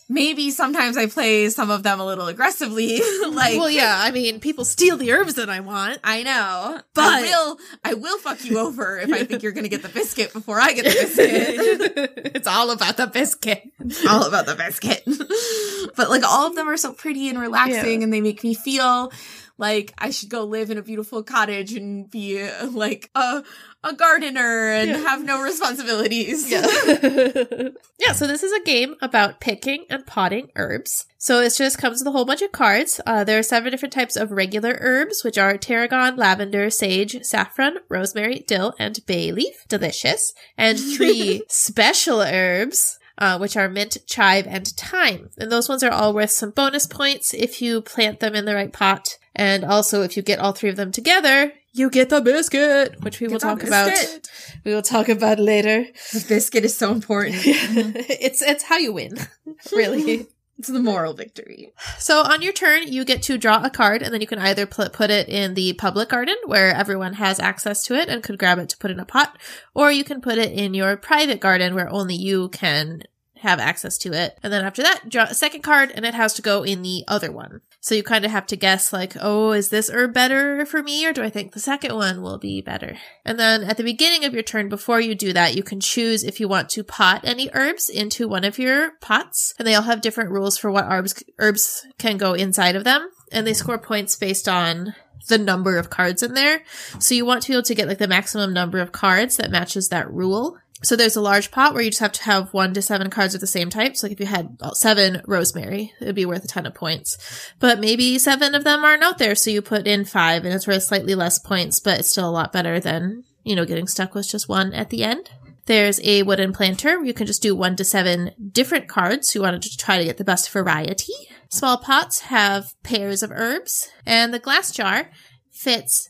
maybe 0.09 0.51
sometimes 0.51 0.97
I 0.97 1.07
play 1.07 1.49
some 1.51 1.71
of 1.71 1.83
them 1.83 2.01
a 2.01 2.07
little 2.07 2.27
aggressively. 2.27 3.01
like 3.31 3.57
well, 3.59 3.71
yeah, 3.71 3.95
I 4.03 4.11
mean, 4.11 4.41
people 4.41 4.65
steal 4.65 4.97
the 4.97 5.13
herbs 5.13 5.35
that 5.35 5.51
I 5.51 5.61
want. 5.61 5.99
I 6.05 6.23
know. 6.23 6.81
But- 6.95 7.05
I 7.05 7.23
will 7.23 7.59
I 7.85 7.95
will 7.95 8.19
fuck 8.19 8.45
you 8.45 8.59
over 8.59 8.99
if 8.99 9.13
I 9.13 9.25
think 9.25 9.43
you're 9.43 9.53
gonna 9.53 9.69
get 9.69 9.83
the 9.83 9.89
biscuit 9.89 10.33
before 10.33 10.61
I 10.61 10.73
get 10.73 10.85
the 10.85 10.91
biscuit. 10.91 12.13
it's 12.35 12.49
all 12.49 12.71
about 12.71 12.97
the 12.97 13.07
biscuit. 13.07 13.63
all 14.09 14.27
about 14.27 14.47
the 14.47 14.55
biscuit. 14.55 15.03
but 15.97 16.11
like 16.11 16.23
all 16.25 16.47
of 16.47 16.55
them 16.57 16.69
are 16.69 16.77
so 16.77 16.93
pretty 16.93 17.29
and 17.29 17.39
relaxing 17.39 18.01
Yeah. 18.01 18.05
and 18.05 18.13
they 18.13 18.21
make 18.21 18.43
me 18.43 18.55
feel 18.55 19.13
like 19.57 19.93
I 19.99 20.11
should 20.11 20.29
go 20.29 20.45
live 20.45 20.71
in 20.71 20.79
a 20.79 20.83
beautiful 20.83 21.23
cottage 21.25 21.73
and 21.73 22.09
be 22.09 22.49
like 22.71 23.11
a 23.15 23.43
a 23.85 23.95
gardener 23.95 24.71
and 24.73 24.91
Yeah. 24.91 24.97
have 24.99 25.25
no 25.25 25.41
responsibilities. 25.43 26.51
Yeah. 26.51 26.67
yeah, 27.99 28.13
so 28.13 28.27
this 28.27 28.43
is 28.43 28.53
a 28.53 28.65
game 28.65 28.97
about 29.01 29.41
picking 29.41 29.85
and 29.89 30.07
potting 30.07 30.49
herbs. 30.57 31.07
So 31.19 31.41
it 31.41 31.55
just 31.57 31.79
comes 31.79 32.01
with 32.01 32.09
a 32.09 32.11
whole 32.13 32.25
bunch 32.25 32.43
of 32.43 32.53
cards. 32.53 33.01
Uh, 33.07 33.25
there 33.25 33.39
are 33.39 33.43
seven 33.43 33.71
different 33.71 33.93
types 33.93 34.17
of 34.17 34.31
regular 34.33 34.77
herbs, 34.81 35.23
which 35.25 35.39
are 35.39 35.57
tarragon, 35.57 36.17
lavender, 36.17 36.71
sage, 36.71 37.23
saffron, 37.25 37.79
rosemary, 37.89 38.45
dill, 38.47 38.75
and 38.79 39.05
bay 39.07 39.31
leaf. 39.33 39.65
Delicious. 39.69 40.33
And 40.57 40.79
three 40.79 41.43
special 41.49 42.21
herbs. 42.21 42.99
Uh, 43.21 43.37
which 43.37 43.57
are 43.57 43.69
mint, 43.69 43.97
chive, 44.07 44.47
and 44.47 44.69
thyme. 44.69 45.29
And 45.39 45.51
those 45.51 45.69
ones 45.69 45.83
are 45.83 45.91
all 45.91 46.15
worth 46.15 46.31
some 46.31 46.51
bonus 46.53 46.87
points 46.87 47.35
if 47.35 47.61
you 47.61 47.83
plant 47.83 48.21
them 48.21 48.37
in 48.37 48.45
the 48.45 48.55
right 48.55 48.73
pot. 48.73 49.19
And 49.35 49.65
also, 49.65 50.03
if 50.03 50.17
you 50.17 50.23
get 50.23 50.39
all 50.39 50.53
three 50.53 50.71
of 50.71 50.77
them 50.77 50.93
together, 50.93 51.53
you 51.73 51.91
get 51.91 52.09
the 52.09 52.21
biscuit, 52.21 52.97
which 53.03 53.21
we 53.21 53.29
will 53.29 53.35
Get 53.35 53.41
the 53.41 53.47
talk 53.47 53.63
about. 53.63 54.29
We 54.65 54.75
will 54.75 54.83
talk 54.83 55.09
about 55.09 55.39
later. 55.39 55.87
The 56.13 56.25
biscuit 56.29 56.65
is 56.65 56.77
so 56.77 56.93
important. 56.93 57.37
it's 57.45 58.43
it's 58.43 58.65
how 58.65 58.77
you 58.77 58.93
win, 58.93 59.17
really. 59.73 60.27
It's 60.59 60.69
the 60.69 60.81
moral 60.81 61.15
victory. 61.15 61.73
so 61.99 62.23
on 62.23 62.43
your 62.43 62.53
turn, 62.53 62.89
you 62.89 63.05
get 63.05 63.23
to 63.23 63.39
draw 63.39 63.63
a 63.63 63.71
card, 63.71 64.03
and 64.03 64.13
then 64.13 64.21
you 64.21 64.27
can 64.27 64.41
either 64.41 64.67
put 64.67 64.93
put 64.93 65.09
it 65.09 65.29
in 65.29 65.55
the 65.55 65.73
public 65.75 66.09
garden 66.09 66.35
where 66.47 66.75
everyone 66.75 67.13
has 67.15 67.39
access 67.39 67.85
to 67.85 67.95
it 67.95 68.09
and 68.09 68.25
could 68.25 68.41
grab 68.41 68.59
it 68.59 68.69
to 68.71 68.79
put 68.79 68.91
in 68.91 68.99
a 68.99 69.05
pot, 69.05 69.39
or 69.73 69.93
you 69.93 70.03
can 70.03 70.21
put 70.21 70.37
it 70.37 70.53
in 70.53 70.75
your 70.75 70.97
private 70.97 71.39
garden 71.39 71.77
where 71.77 71.89
only 71.89 72.17
you 72.17 72.49
can 72.49 73.03
have 73.37 73.61
access 73.61 73.97
to 73.99 74.13
it. 74.13 74.37
And 74.43 74.53
then 74.53 74.65
after 74.65 74.83
that, 74.83 75.09
draw 75.09 75.25
a 75.25 75.35
second 75.35 75.63
card, 75.63 75.93
and 75.95 76.05
it 76.05 76.15
has 76.15 76.35
to 76.35 76.43
go 76.43 76.65
in 76.65 76.83
the 76.83 77.05
other 77.07 77.31
one. 77.31 77.61
So 77.89 77.95
you 77.95 78.03
kind 78.03 78.27
of 78.27 78.31
have 78.31 78.47
to 78.49 78.57
guess, 78.57 78.93
like, 78.93 79.17
oh, 79.19 79.53
is 79.53 79.71
this 79.71 79.89
herb 79.89 80.13
better 80.13 80.67
for 80.67 80.83
me, 80.83 81.07
or 81.07 81.15
do 81.15 81.23
I 81.23 81.31
think 81.31 81.53
the 81.53 81.59
second 81.59 81.95
one 81.95 82.21
will 82.21 82.37
be 82.37 82.61
better? 82.61 82.99
And 83.25 83.41
then 83.41 83.65
at 83.65 83.79
the 83.79 83.83
beginning 83.83 84.27
of 84.27 84.35
your 84.35 84.43
turn, 84.43 84.69
before 84.69 85.01
you 85.01 85.15
do 85.15 85.33
that, 85.33 85.57
you 85.57 85.63
can 85.63 85.81
choose 85.81 86.23
if 86.23 86.39
you 86.39 86.49
want 86.49 86.69
to 86.69 86.85
pot 86.85 87.23
any 87.25 87.49
herbs 87.55 87.89
into 87.89 88.29
one 88.29 88.45
of 88.45 88.59
your 88.59 88.91
pots. 89.01 89.55
And 89.59 89.67
they 89.67 89.75
all 89.75 89.85
have 89.85 90.03
different 90.03 90.33
rules 90.33 90.59
for 90.59 90.71
what 90.71 90.85
herbs, 90.85 91.25
herbs 91.39 91.87
can 91.97 92.19
go 92.19 92.35
inside 92.35 92.77
of 92.77 92.85
them. 92.85 93.09
And 93.33 93.47
they 93.47 93.55
score 93.55 93.79
points 93.79 94.17
based 94.17 94.51
on 94.51 94.95
the 95.29 95.39
number 95.39 95.79
of 95.79 95.89
cards 95.89 96.23
in 96.23 96.35
there. 96.35 96.65
So 96.99 97.15
you 97.15 97.25
want 97.25 97.43
to 97.45 97.49
be 97.49 97.55
able 97.55 97.63
to 97.63 97.75
get 97.75 97.89
like 97.89 97.97
the 97.97 98.07
maximum 98.07 98.53
number 98.53 98.81
of 98.81 98.93
cards 98.93 99.39
that 99.39 99.51
matches 99.51 99.89
that 99.89 100.13
rule. 100.13 100.59
So 100.83 100.95
there's 100.95 101.17
a 101.17 101.21
large 101.21 101.51
pot 101.51 101.75
where 101.75 101.83
you 101.83 101.91
just 101.91 102.01
have 102.01 102.13
to 102.13 102.23
have 102.25 102.55
one 102.55 102.73
to 102.75 102.83
seven 102.83 103.11
cards 103.11 103.35
of 103.35 103.41
the 103.41 103.47
same 103.47 103.69
type. 103.69 103.97
So 103.97 104.07
like 104.07 104.13
if 104.13 104.21
you 104.21 104.27
had 104.27 104.59
seven 104.75 105.23
rosemary, 105.27 105.93
it'd 106.01 106.15
be 106.15 106.25
worth 106.25 106.45
a 106.45 106.49
ton 106.49 106.67
of 106.67 106.75
points. 106.75 107.53
But 107.59 107.81
maybe 107.81 108.19
seven 108.19 108.55
of 108.55 108.65
them 108.65 108.85
aren't 108.85 109.03
out 109.03 109.19
there, 109.19 109.35
so 109.35 109.51
you 109.51 109.61
put 109.61 109.89
in 109.89 110.05
five 110.05 110.45
and 110.45 110.55
it's 110.55 110.69
worth 110.69 110.85
slightly 110.85 111.15
less 111.15 111.39
points, 111.39 111.81
but 111.81 111.99
it's 111.99 112.11
still 112.11 112.29
a 112.29 112.31
lot 112.31 112.53
better 112.53 112.79
than, 112.79 113.25
you 113.43 113.57
know, 113.57 113.65
getting 113.65 113.89
stuck 113.89 114.15
with 114.15 114.29
just 114.29 114.49
one 114.49 114.73
at 114.73 114.91
the 114.91 115.03
end. 115.03 115.31
There's 115.67 116.01
a 116.03 116.23
wooden 116.23 116.53
planter 116.53 117.05
you 117.05 117.13
can 117.13 117.27
just 117.27 117.43
do 117.43 117.55
one 117.55 117.77
to 117.77 117.85
seven 117.85 118.31
different 118.53 118.89
cards. 118.89 119.35
You 119.35 119.43
want 119.43 119.63
to 119.63 119.77
try 119.77 119.99
to 119.99 120.05
get 120.05 120.17
the 120.17 120.25
best 120.25 120.49
variety. 120.51 121.13
Small 121.51 121.77
pots 121.77 122.21
have 122.21 122.73
pairs 122.83 123.23
of 123.23 123.31
herbs, 123.31 123.91
and 124.07 124.33
the 124.33 124.39
glass 124.39 124.71
jar 124.71 125.11
fits 125.51 126.09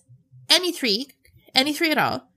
any 0.49 0.73
three, 0.73 1.09
any 1.55 1.73
three 1.73 1.91
at 1.91 1.99
all. 1.99 2.28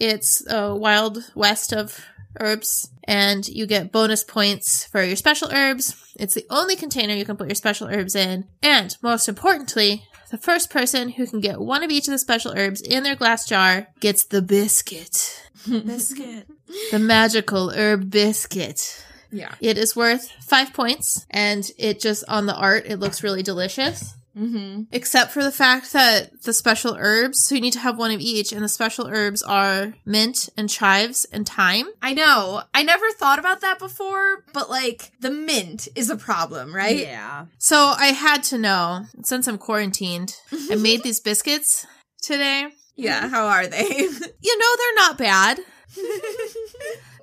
It's 0.00 0.44
a 0.50 0.74
wild 0.74 1.30
west 1.34 1.72
of 1.74 2.00
herbs, 2.40 2.90
and 3.04 3.46
you 3.46 3.66
get 3.66 3.92
bonus 3.92 4.24
points 4.24 4.86
for 4.86 5.02
your 5.02 5.16
special 5.16 5.52
herbs. 5.52 5.94
It's 6.18 6.34
the 6.34 6.46
only 6.48 6.74
container 6.74 7.14
you 7.14 7.26
can 7.26 7.36
put 7.36 7.48
your 7.48 7.54
special 7.54 7.88
herbs 7.88 8.16
in, 8.16 8.48
and 8.62 8.96
most 9.02 9.28
importantly, 9.28 10.04
the 10.30 10.38
first 10.38 10.70
person 10.70 11.10
who 11.10 11.26
can 11.26 11.40
get 11.40 11.60
one 11.60 11.82
of 11.82 11.90
each 11.90 12.08
of 12.08 12.12
the 12.12 12.18
special 12.18 12.54
herbs 12.56 12.80
in 12.80 13.02
their 13.02 13.16
glass 13.16 13.46
jar 13.46 13.88
gets 14.00 14.24
the 14.24 14.40
biscuit. 14.40 15.50
Biscuit. 15.68 16.46
The 16.90 16.98
magical 16.98 17.70
herb 17.70 18.10
biscuit. 18.10 19.04
Yeah. 19.30 19.54
It 19.60 19.76
is 19.76 19.94
worth 19.94 20.30
five 20.40 20.72
points, 20.72 21.26
and 21.28 21.70
it 21.76 22.00
just 22.00 22.24
on 22.28 22.46
the 22.46 22.54
art, 22.54 22.86
it 22.86 22.98
looks 22.98 23.22
really 23.22 23.42
delicious. 23.42 24.14
Mm-hmm. 24.36 24.82
Except 24.92 25.32
for 25.32 25.42
the 25.42 25.50
fact 25.52 25.92
that 25.92 26.42
the 26.42 26.52
special 26.52 26.96
herbs, 26.98 27.42
so 27.44 27.54
you 27.54 27.60
need 27.60 27.72
to 27.72 27.80
have 27.80 27.98
one 27.98 28.10
of 28.10 28.20
each, 28.20 28.52
and 28.52 28.62
the 28.62 28.68
special 28.68 29.06
herbs 29.08 29.42
are 29.42 29.94
mint 30.04 30.48
and 30.56 30.68
chives 30.70 31.24
and 31.32 31.48
thyme. 31.48 31.86
I 32.00 32.14
know. 32.14 32.62
I 32.72 32.82
never 32.82 33.10
thought 33.10 33.38
about 33.38 33.60
that 33.62 33.78
before, 33.78 34.44
but 34.52 34.70
like 34.70 35.10
the 35.20 35.30
mint 35.30 35.88
is 35.94 36.10
a 36.10 36.16
problem, 36.16 36.74
right? 36.74 36.98
Yeah. 36.98 37.46
So 37.58 37.76
I 37.96 38.06
had 38.08 38.42
to 38.44 38.58
know, 38.58 39.06
since 39.24 39.46
I'm 39.48 39.58
quarantined, 39.58 40.36
I 40.70 40.74
made 40.78 41.02
these 41.02 41.20
biscuits 41.20 41.86
today. 42.22 42.68
Yeah. 42.96 43.28
How 43.28 43.46
are 43.46 43.66
they? 43.66 44.08
You 44.42 44.58
know, 44.58 44.76
they're 44.76 44.94
not 45.08 45.18
bad. 45.18 45.58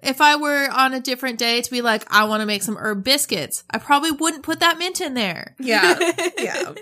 If 0.04 0.22
I 0.22 0.36
were 0.36 0.70
on 0.72 0.94
a 0.94 1.00
different 1.00 1.40
day 1.40 1.62
to 1.62 1.72
be 1.72 1.82
like, 1.82 2.04
I 2.14 2.26
want 2.26 2.42
to 2.42 2.46
make 2.46 2.62
some 2.62 2.78
herb 2.78 3.04
biscuits, 3.04 3.64
I 3.70 3.80
probably 3.80 4.12
wouldn't 4.12 4.44
put 4.44 4.60
that 4.60 4.78
mint 4.78 5.02
in 5.02 5.16
there. 5.16 5.56
yeah. 5.60 5.98
Yeah. 6.38 6.74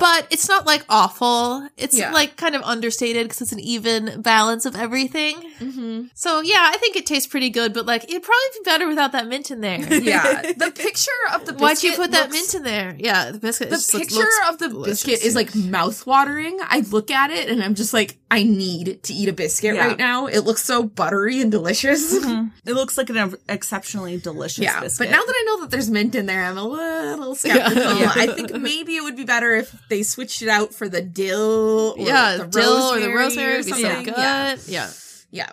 But 0.00 0.26
it's 0.30 0.48
not 0.48 0.66
like 0.66 0.84
awful. 0.88 1.68
It's 1.76 1.96
Yeah. 1.96 2.12
like 2.12 2.36
kind 2.36 2.54
of 2.54 2.62
understated 2.62 3.24
because 3.24 3.40
it's 3.42 3.52
an 3.52 3.60
even 3.60 4.20
balance 4.22 4.64
of 4.66 4.76
everything. 4.76 5.36
Mm-hmm. 5.58 6.02
So 6.14 6.40
yeah, 6.40 6.70
I 6.72 6.76
think 6.78 6.96
it 6.96 7.06
tastes 7.06 7.26
pretty 7.26 7.50
good, 7.50 7.72
but 7.74 7.86
like 7.86 8.04
it'd 8.04 8.22
probably 8.22 8.48
be 8.54 8.64
better 8.64 8.88
without 8.88 9.12
that 9.12 9.26
mint 9.26 9.50
in 9.50 9.60
there. 9.60 9.78
Yeah, 10.06 10.42
the 10.56 10.70
picture 10.74 11.10
of 11.34 11.46
the 11.46 11.52
biscuit 11.52 11.60
Why'd 11.60 11.82
you 11.82 11.94
put 11.96 12.10
that 12.12 12.30
mint 12.30 12.54
in 12.54 12.62
there? 12.62 12.94
Yeah, 12.98 13.30
the 13.32 13.38
biscuit. 13.38 13.70
The 13.70 13.76
just 13.76 13.92
looks- 13.94 14.06
picture 14.06 14.20
looks 14.20 14.48
of 14.50 14.58
the 14.58 14.68
delicious. 14.68 15.04
biscuit 15.04 15.26
is 15.26 15.34
like 15.34 15.54
mouth-watering. 15.54 16.58
I 16.62 16.80
look 16.90 17.10
at 17.10 17.30
it 17.30 17.48
and 17.48 17.62
I'm 17.62 17.74
just 17.74 17.92
like, 17.94 18.18
I 18.30 18.42
need 18.42 19.02
to 19.04 19.12
eat 19.14 19.28
a 19.28 19.32
biscuit 19.32 19.74
Yeah. 19.74 19.86
right 19.86 19.98
now. 19.98 20.26
It 20.26 20.40
looks 20.40 20.64
so 20.64 20.82
buttery 20.82 21.40
and 21.40 21.50
delicious. 21.50 22.14
It 22.66 22.74
looks 22.74 22.98
like 22.98 23.08
an 23.10 23.34
exceptionally 23.48 24.18
delicious 24.18 24.58
Yeah, 24.64 24.80
biscuit. 24.80 25.08
but 25.08 25.10
now 25.16 25.22
that 25.24 25.34
I 25.36 25.44
know 25.46 25.60
that 25.62 25.70
there's 25.70 25.88
mint 25.88 26.14
in 26.16 26.26
there, 26.26 26.44
I'm 26.44 26.58
a 26.58 26.64
little 26.64 27.34
skeptical. 27.36 27.98
Yeah. 28.00 28.12
I 28.14 28.26
think 28.26 28.52
maybe 28.54 28.96
it 28.96 29.02
would 29.04 29.16
be 29.16 29.24
better 29.24 29.54
if 29.54 29.74
they 29.88 30.02
switched 30.02 30.42
it 30.42 30.48
out 30.48 30.74
for 30.74 30.88
the 30.88 31.02
dill, 31.02 31.94
or 31.98 32.06
yeah, 32.06 32.36
the 32.38 32.46
dill 32.46 32.72
or 32.94 33.00
the 33.00 33.10
rosemary 33.10 33.54
or 33.54 33.56
would 33.58 33.66
be 33.66 33.72
so 33.72 33.78
something. 33.80 34.04
good. 34.04 34.14
Yeah. 34.16 34.56
yeah. 34.66 34.90
yeah, 35.30 35.50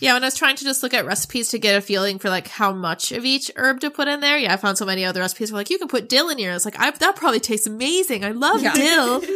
Yeah, 0.00 0.12
when 0.14 0.22
I 0.22 0.26
was 0.26 0.36
trying 0.36 0.56
to 0.56 0.64
just 0.64 0.82
look 0.82 0.94
at 0.94 1.06
recipes 1.06 1.48
to 1.50 1.58
get 1.58 1.76
a 1.76 1.80
feeling 1.80 2.18
for 2.18 2.28
like 2.28 2.46
how 2.48 2.72
much 2.72 3.10
of 3.12 3.24
each 3.24 3.50
herb 3.56 3.80
to 3.80 3.90
put 3.90 4.06
in 4.08 4.20
there, 4.20 4.38
yeah, 4.38 4.52
I 4.52 4.56
found 4.56 4.78
so 4.78 4.84
many 4.86 5.04
other 5.04 5.20
recipes 5.20 5.50
where 5.50 5.60
like 5.60 5.70
you 5.70 5.78
can 5.78 5.88
put 5.88 6.08
dill 6.08 6.28
in 6.28 6.38
here. 6.38 6.50
I 6.50 6.54
was 6.54 6.64
like, 6.64 6.78
I, 6.78 6.90
that 6.90 7.16
probably 7.16 7.40
tastes 7.40 7.66
amazing. 7.66 8.24
I 8.24 8.30
love 8.30 8.62
Yeah. 8.62 8.74
dill. 8.74 9.20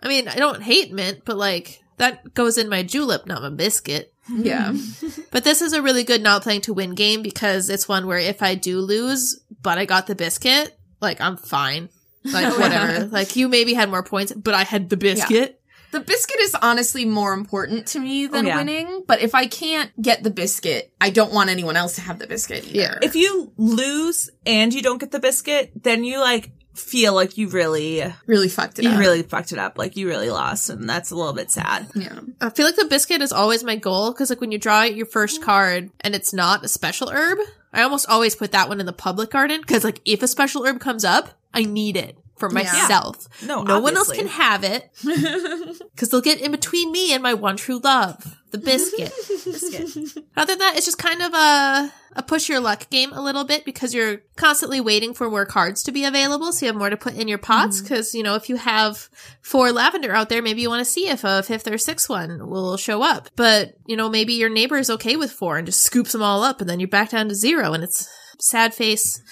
I 0.00 0.08
mean, 0.08 0.28
I 0.28 0.36
don't 0.36 0.62
hate 0.62 0.92
mint, 0.92 1.22
but 1.24 1.36
like 1.36 1.82
that 1.96 2.34
goes 2.34 2.58
in 2.58 2.68
my 2.68 2.82
julep, 2.82 3.26
not 3.26 3.42
my 3.42 3.50
biscuit. 3.50 4.12
yeah. 4.30 4.74
But 5.30 5.42
this 5.44 5.62
is 5.62 5.72
a 5.72 5.82
really 5.82 6.04
good 6.04 6.22
not 6.22 6.42
playing 6.42 6.60
to 6.62 6.72
win 6.74 6.94
game 6.94 7.22
because 7.22 7.68
it's 7.68 7.88
one 7.88 8.06
where 8.06 8.18
if 8.18 8.40
I 8.42 8.54
do 8.54 8.78
lose, 8.80 9.40
but 9.62 9.78
I 9.78 9.84
got 9.84 10.06
the 10.06 10.14
biscuit, 10.14 10.78
like 11.00 11.20
I'm 11.20 11.36
fine. 11.36 11.88
Like 12.24 12.46
oh, 12.46 12.58
whatever. 12.58 13.06
like 13.06 13.36
you 13.36 13.48
maybe 13.48 13.74
had 13.74 13.90
more 13.90 14.02
points, 14.02 14.32
but 14.32 14.54
I 14.54 14.64
had 14.64 14.88
the 14.88 14.96
biscuit. 14.96 15.60
The 15.92 16.00
biscuit 16.00 16.40
is 16.40 16.56
honestly 16.60 17.04
more 17.04 17.34
important 17.34 17.86
to 17.88 18.00
me 18.00 18.26
oh, 18.26 18.28
than 18.30 18.46
Oh, 18.46 18.48
yeah. 18.48 18.56
winning. 18.56 19.04
But 19.06 19.20
if 19.20 19.34
I 19.34 19.46
can't 19.46 19.90
get 20.02 20.24
the 20.24 20.30
biscuit, 20.30 20.92
I 21.00 21.10
don't 21.10 21.32
want 21.32 21.50
anyone 21.50 21.76
else 21.76 21.94
to 21.96 22.00
have 22.00 22.18
the 22.18 22.26
biscuit 22.26 22.64
either. 22.66 22.76
Yeah. 22.76 22.98
if 23.02 23.14
you 23.14 23.52
lose 23.56 24.28
and 24.44 24.74
you 24.74 24.82
don't 24.82 24.98
get 24.98 25.12
the 25.12 25.20
biscuit, 25.20 25.70
then 25.80 26.02
you 26.02 26.18
like 26.18 26.50
feel 26.74 27.14
like 27.14 27.38
you 27.38 27.48
really, 27.48 28.02
really 28.26 28.48
fucked 28.48 28.78
it 28.78 28.84
you 28.84 28.90
up. 28.90 28.98
really 28.98 29.22
fucked 29.22 29.52
it 29.52 29.58
up. 29.58 29.78
Like 29.78 29.96
you 29.96 30.08
really 30.08 30.30
lost, 30.30 30.70
and 30.70 30.88
that's 30.88 31.10
a 31.10 31.16
little 31.16 31.32
bit 31.32 31.50
sad. 31.50 31.86
yeah. 31.94 32.18
I 32.40 32.50
feel 32.50 32.66
like 32.66 32.76
the 32.76 32.86
biscuit 32.86 33.22
is 33.22 33.32
always 33.32 33.62
my 33.62 33.76
goal 33.76 34.12
because, 34.12 34.30
like, 34.30 34.40
when 34.40 34.50
you 34.50 34.58
draw 34.58 34.82
your 34.82 35.06
first 35.06 35.40
mm. 35.40 35.44
card 35.44 35.90
and 36.00 36.14
it's 36.14 36.32
not 36.32 36.64
a 36.64 36.68
special 36.68 37.10
herb, 37.10 37.38
I 37.74 37.82
almost 37.82 38.08
always 38.08 38.36
put 38.36 38.52
that 38.52 38.68
one 38.68 38.80
in 38.80 38.86
the 38.86 38.92
public 38.92 39.30
garden 39.30 39.60
because, 39.60 39.84
like, 39.84 40.00
if 40.04 40.22
a 40.22 40.28
special 40.28 40.64
herb 40.64 40.80
comes 40.80 41.04
up, 41.04 41.30
I 41.52 41.64
need 41.64 41.96
it 41.96 42.16
for 42.48 42.54
myself. 42.54 43.28
No, 43.44 43.62
no 43.62 43.80
one 43.80 43.96
else 43.96 44.12
can 44.12 44.26
have 44.26 44.64
it 44.64 44.90
because 45.02 46.10
they'll 46.10 46.20
get 46.20 46.40
in 46.40 46.50
between 46.50 46.92
me 46.92 47.12
and 47.12 47.22
my 47.22 47.34
one 47.34 47.56
true 47.56 47.78
love, 47.78 48.36
the 48.50 48.58
biscuit. 48.58 49.12
Biscuit. 49.44 50.24
Other 50.36 50.52
than 50.52 50.58
that, 50.60 50.76
it's 50.76 50.86
just 50.86 50.98
kind 50.98 51.22
of 51.22 51.34
a 51.34 51.92
a 52.16 52.22
push 52.22 52.48
your 52.48 52.60
luck 52.60 52.88
game 52.90 53.12
a 53.12 53.20
little 53.20 53.44
bit 53.44 53.64
because 53.64 53.92
you're 53.92 54.18
constantly 54.36 54.80
waiting 54.80 55.12
for 55.14 55.28
more 55.28 55.44
cards 55.44 55.82
to 55.82 55.92
be 55.92 56.04
available, 56.04 56.52
so 56.52 56.64
you 56.64 56.72
have 56.72 56.78
more 56.78 56.90
to 56.90 56.96
put 56.96 57.14
in 57.14 57.28
your 57.28 57.38
pots. 57.38 57.76
Mm-hmm. 57.76 57.84
Because 57.84 58.14
you 58.14 58.22
know, 58.22 58.34
if 58.36 58.48
you 58.48 58.56
have 58.56 59.08
four 59.42 59.72
lavender 59.72 60.12
out 60.12 60.28
there, 60.28 60.42
maybe 60.42 60.62
you 60.62 60.70
want 60.70 60.84
to 60.84 60.90
see 60.90 61.08
if 61.08 61.24
a 61.24 61.42
fifth 61.42 61.66
or 61.66 61.78
sixth 61.78 62.08
one 62.08 62.48
will 62.48 62.76
show 62.76 63.02
up. 63.02 63.28
But 63.36 63.74
you 63.86 63.96
know, 63.96 64.08
maybe 64.08 64.34
your 64.34 64.50
neighbor 64.50 64.76
is 64.76 64.90
okay 64.90 65.16
with 65.16 65.32
four 65.32 65.58
and 65.58 65.66
just 65.66 65.82
scoops 65.82 66.12
them 66.12 66.22
all 66.22 66.42
up, 66.42 66.60
and 66.60 66.70
then 66.70 66.80
you're 66.80 66.88
back 66.88 67.10
down 67.10 67.28
to 67.28 67.34
zero, 67.34 67.72
and 67.72 67.82
it's 67.82 68.08
sad 68.40 68.74
face 68.74 69.22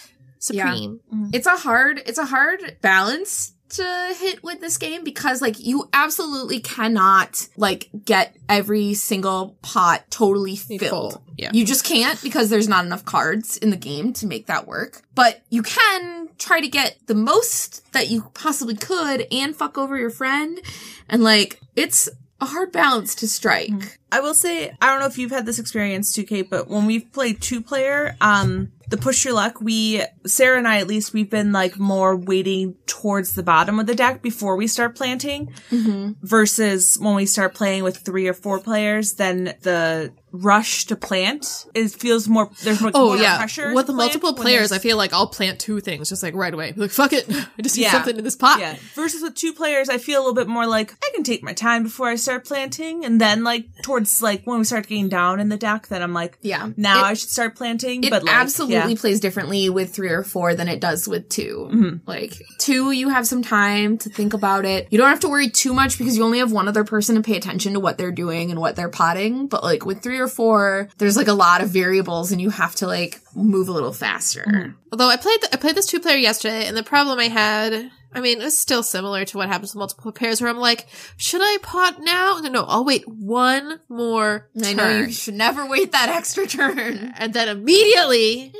supreme. 0.42 1.00
it's 1.32 1.46
a 1.46 1.56
hard 1.56 2.02
it's 2.04 2.18
a 2.18 2.26
hard 2.26 2.76
balance 2.80 3.52
to 3.72 4.14
hit 4.18 4.42
with 4.42 4.60
this 4.60 4.76
game 4.76 5.02
because 5.02 5.40
like 5.40 5.58
you 5.58 5.88
absolutely 5.92 6.60
cannot 6.60 7.48
like 7.56 7.88
get 8.04 8.36
every 8.48 8.92
single 8.94 9.56
pot 9.62 10.04
totally 10.10 10.56
filled. 10.56 11.22
Yeah. 11.38 11.50
You 11.54 11.64
just 11.64 11.84
can't 11.84 12.22
because 12.22 12.50
there's 12.50 12.68
not 12.68 12.84
enough 12.84 13.04
cards 13.04 13.56
in 13.56 13.70
the 13.70 13.76
game 13.76 14.12
to 14.14 14.26
make 14.26 14.46
that 14.46 14.66
work. 14.66 15.02
But 15.14 15.42
you 15.48 15.62
can 15.62 16.28
try 16.38 16.60
to 16.60 16.68
get 16.68 16.98
the 17.06 17.14
most 17.14 17.90
that 17.92 18.10
you 18.10 18.30
possibly 18.34 18.76
could 18.76 19.26
and 19.32 19.56
fuck 19.56 19.78
over 19.78 19.96
your 19.96 20.10
friend. 20.10 20.60
And 21.08 21.24
like 21.24 21.58
it's 21.74 22.10
a 22.42 22.44
hard 22.44 22.72
balance 22.72 23.14
to 23.16 23.28
strike. 23.28 23.98
I 24.10 24.20
will 24.20 24.34
say, 24.34 24.76
I 24.82 24.86
don't 24.88 25.00
know 25.00 25.06
if 25.06 25.16
you've 25.16 25.30
had 25.30 25.46
this 25.46 25.58
experience 25.60 26.12
too, 26.12 26.24
Kate, 26.24 26.50
but 26.50 26.68
when 26.68 26.86
we've 26.86 27.10
played 27.12 27.40
two 27.40 27.62
player, 27.62 28.16
um, 28.20 28.72
the 28.92 28.98
push 28.98 29.24
your 29.24 29.32
luck, 29.32 29.58
we, 29.58 30.02
Sarah 30.26 30.58
and 30.58 30.68
I 30.68 30.78
at 30.78 30.86
least, 30.86 31.14
we've 31.14 31.30
been 31.30 31.50
like 31.50 31.78
more 31.78 32.14
waiting 32.14 32.76
towards 32.84 33.32
the 33.32 33.42
bottom 33.42 33.80
of 33.80 33.86
the 33.86 33.94
deck 33.94 34.20
before 34.20 34.54
we 34.54 34.66
start 34.66 34.94
planting 34.94 35.46
mm-hmm. 35.70 36.12
versus 36.20 36.98
when 37.00 37.14
we 37.14 37.24
start 37.24 37.54
playing 37.54 37.84
with 37.84 37.96
three 37.96 38.28
or 38.28 38.34
four 38.34 38.60
players, 38.60 39.14
then 39.14 39.54
the 39.62 40.12
rush 40.32 40.86
to 40.86 40.96
plant, 40.96 41.66
it 41.74 41.88
feels 41.90 42.28
more, 42.28 42.50
there's 42.64 42.80
more, 42.80 42.90
Oh 42.94 43.08
more 43.08 43.16
yeah, 43.16 43.36
pressure. 43.38 43.74
with 43.74 43.86
the 43.86 43.92
multiple 43.92 44.34
players, 44.34 44.72
I 44.72 44.78
feel 44.78 44.96
like 44.96 45.12
I'll 45.12 45.26
plant 45.28 45.58
two 45.60 45.80
things 45.80 46.08
just 46.08 46.22
like 46.22 46.34
right 46.34 46.52
away. 46.52 46.72
Like 46.76 46.90
fuck 46.90 47.12
it, 47.12 47.26
I 47.58 47.62
just 47.62 47.76
need 47.76 47.82
Yeah. 47.84 47.92
something 47.92 48.16
in 48.16 48.24
this 48.24 48.36
pot. 48.36 48.58
Yeah. 48.60 48.76
Versus 48.94 49.22
with 49.22 49.34
two 49.34 49.52
players, 49.52 49.88
I 49.88 49.98
feel 49.98 50.18
a 50.20 50.22
little 50.22 50.34
bit 50.34 50.48
more 50.48 50.66
like 50.66 50.92
I 51.04 51.10
can 51.14 51.22
take 51.22 51.42
my 51.42 51.52
time 51.52 51.82
before 51.82 52.08
I 52.08 52.16
start 52.16 52.44
planting, 52.46 53.04
and 53.04 53.20
then 53.20 53.44
like 53.44 53.66
towards 53.82 54.22
like 54.22 54.44
when 54.44 54.58
we 54.58 54.64
start 54.64 54.86
getting 54.88 55.08
down 55.08 55.38
in 55.40 55.48
the 55.48 55.56
deck, 55.56 55.88
then 55.88 56.02
I'm 56.02 56.14
like, 56.14 56.38
Yeah. 56.42 56.70
now 56.76 57.00
It- 57.00 57.04
I 57.06 57.14
should 57.14 57.30
start 57.30 57.54
planting. 57.56 58.04
It 58.04 58.10
but 58.10 58.24
like, 58.24 58.34
absolutely 58.34 58.76
yeah. 58.92 58.94
plays 58.98 59.20
differently 59.20 59.68
with 59.68 59.94
three 59.94 60.10
or 60.10 60.22
four 60.24 60.54
than 60.54 60.68
it 60.68 60.80
does 60.80 61.06
with 61.08 61.28
2 61.28 61.42
Mm-hmm. 61.72 61.96
Like 62.06 62.34
two, 62.58 62.90
you 62.92 63.08
have 63.10 63.26
some 63.26 63.42
time 63.42 63.98
to 63.98 64.08
think 64.08 64.32
about 64.34 64.64
it. 64.64 64.88
You 64.90 64.98
don't 64.98 65.08
have 65.08 65.20
to 65.20 65.28
worry 65.28 65.48
too 65.50 65.72
much 65.74 65.98
because 65.98 66.16
you 66.16 66.22
only 66.24 66.38
have 66.38 66.52
one 66.52 66.68
other 66.68 66.84
person 66.84 67.16
to 67.16 67.22
pay 67.22 67.36
attention 67.36 67.74
to 67.74 67.80
what 67.80 67.98
they're 67.98 68.12
doing 68.12 68.50
and 68.50 68.60
what 68.60 68.76
they're 68.76 68.88
potting. 68.88 69.46
But 69.46 69.62
like 69.62 69.84
with 69.84 70.02
three 70.02 70.18
or 70.22 70.28
four, 70.28 70.88
there's 70.98 71.16
like 71.16 71.28
a 71.28 71.32
lot 71.34 71.62
of 71.62 71.70
variables 71.70 72.32
and 72.32 72.40
you 72.40 72.50
have 72.50 72.74
to 72.76 72.86
like 72.86 73.20
move 73.34 73.68
a 73.68 73.72
little 73.72 73.92
faster. 73.92 74.44
Mm-hmm. 74.46 74.72
Although 74.92 75.08
I 75.08 75.16
played 75.16 75.40
the, 75.42 75.48
I 75.52 75.56
played 75.56 75.74
this 75.74 75.86
two 75.86 76.00
player 76.00 76.16
yesterday, 76.16 76.66
and 76.66 76.76
the 76.76 76.82
problem 76.82 77.18
I 77.18 77.28
had, 77.28 77.90
I 78.14 78.20
mean, 78.20 78.42
it's 78.42 78.58
still 78.58 78.82
similar 78.82 79.24
to 79.24 79.38
what 79.38 79.48
happens 79.48 79.74
with 79.74 79.78
multiple 79.78 80.12
pairs, 80.12 80.40
where 80.40 80.50
I'm 80.50 80.58
like, 80.58 80.86
should 81.16 81.40
I 81.42 81.56
pot 81.62 81.96
now? 82.00 82.38
No, 82.42 82.50
no, 82.50 82.64
I'll 82.64 82.84
wait 82.84 83.08
one 83.08 83.80
more 83.88 84.48
I 84.58 84.74
turn. 84.74 84.76
know 84.76 84.98
you 85.06 85.12
should 85.12 85.34
never 85.34 85.66
wait 85.66 85.92
that 85.92 86.10
extra 86.10 86.46
turn. 86.46 87.14
and 87.18 87.32
then 87.32 87.48
immediately 87.48 88.52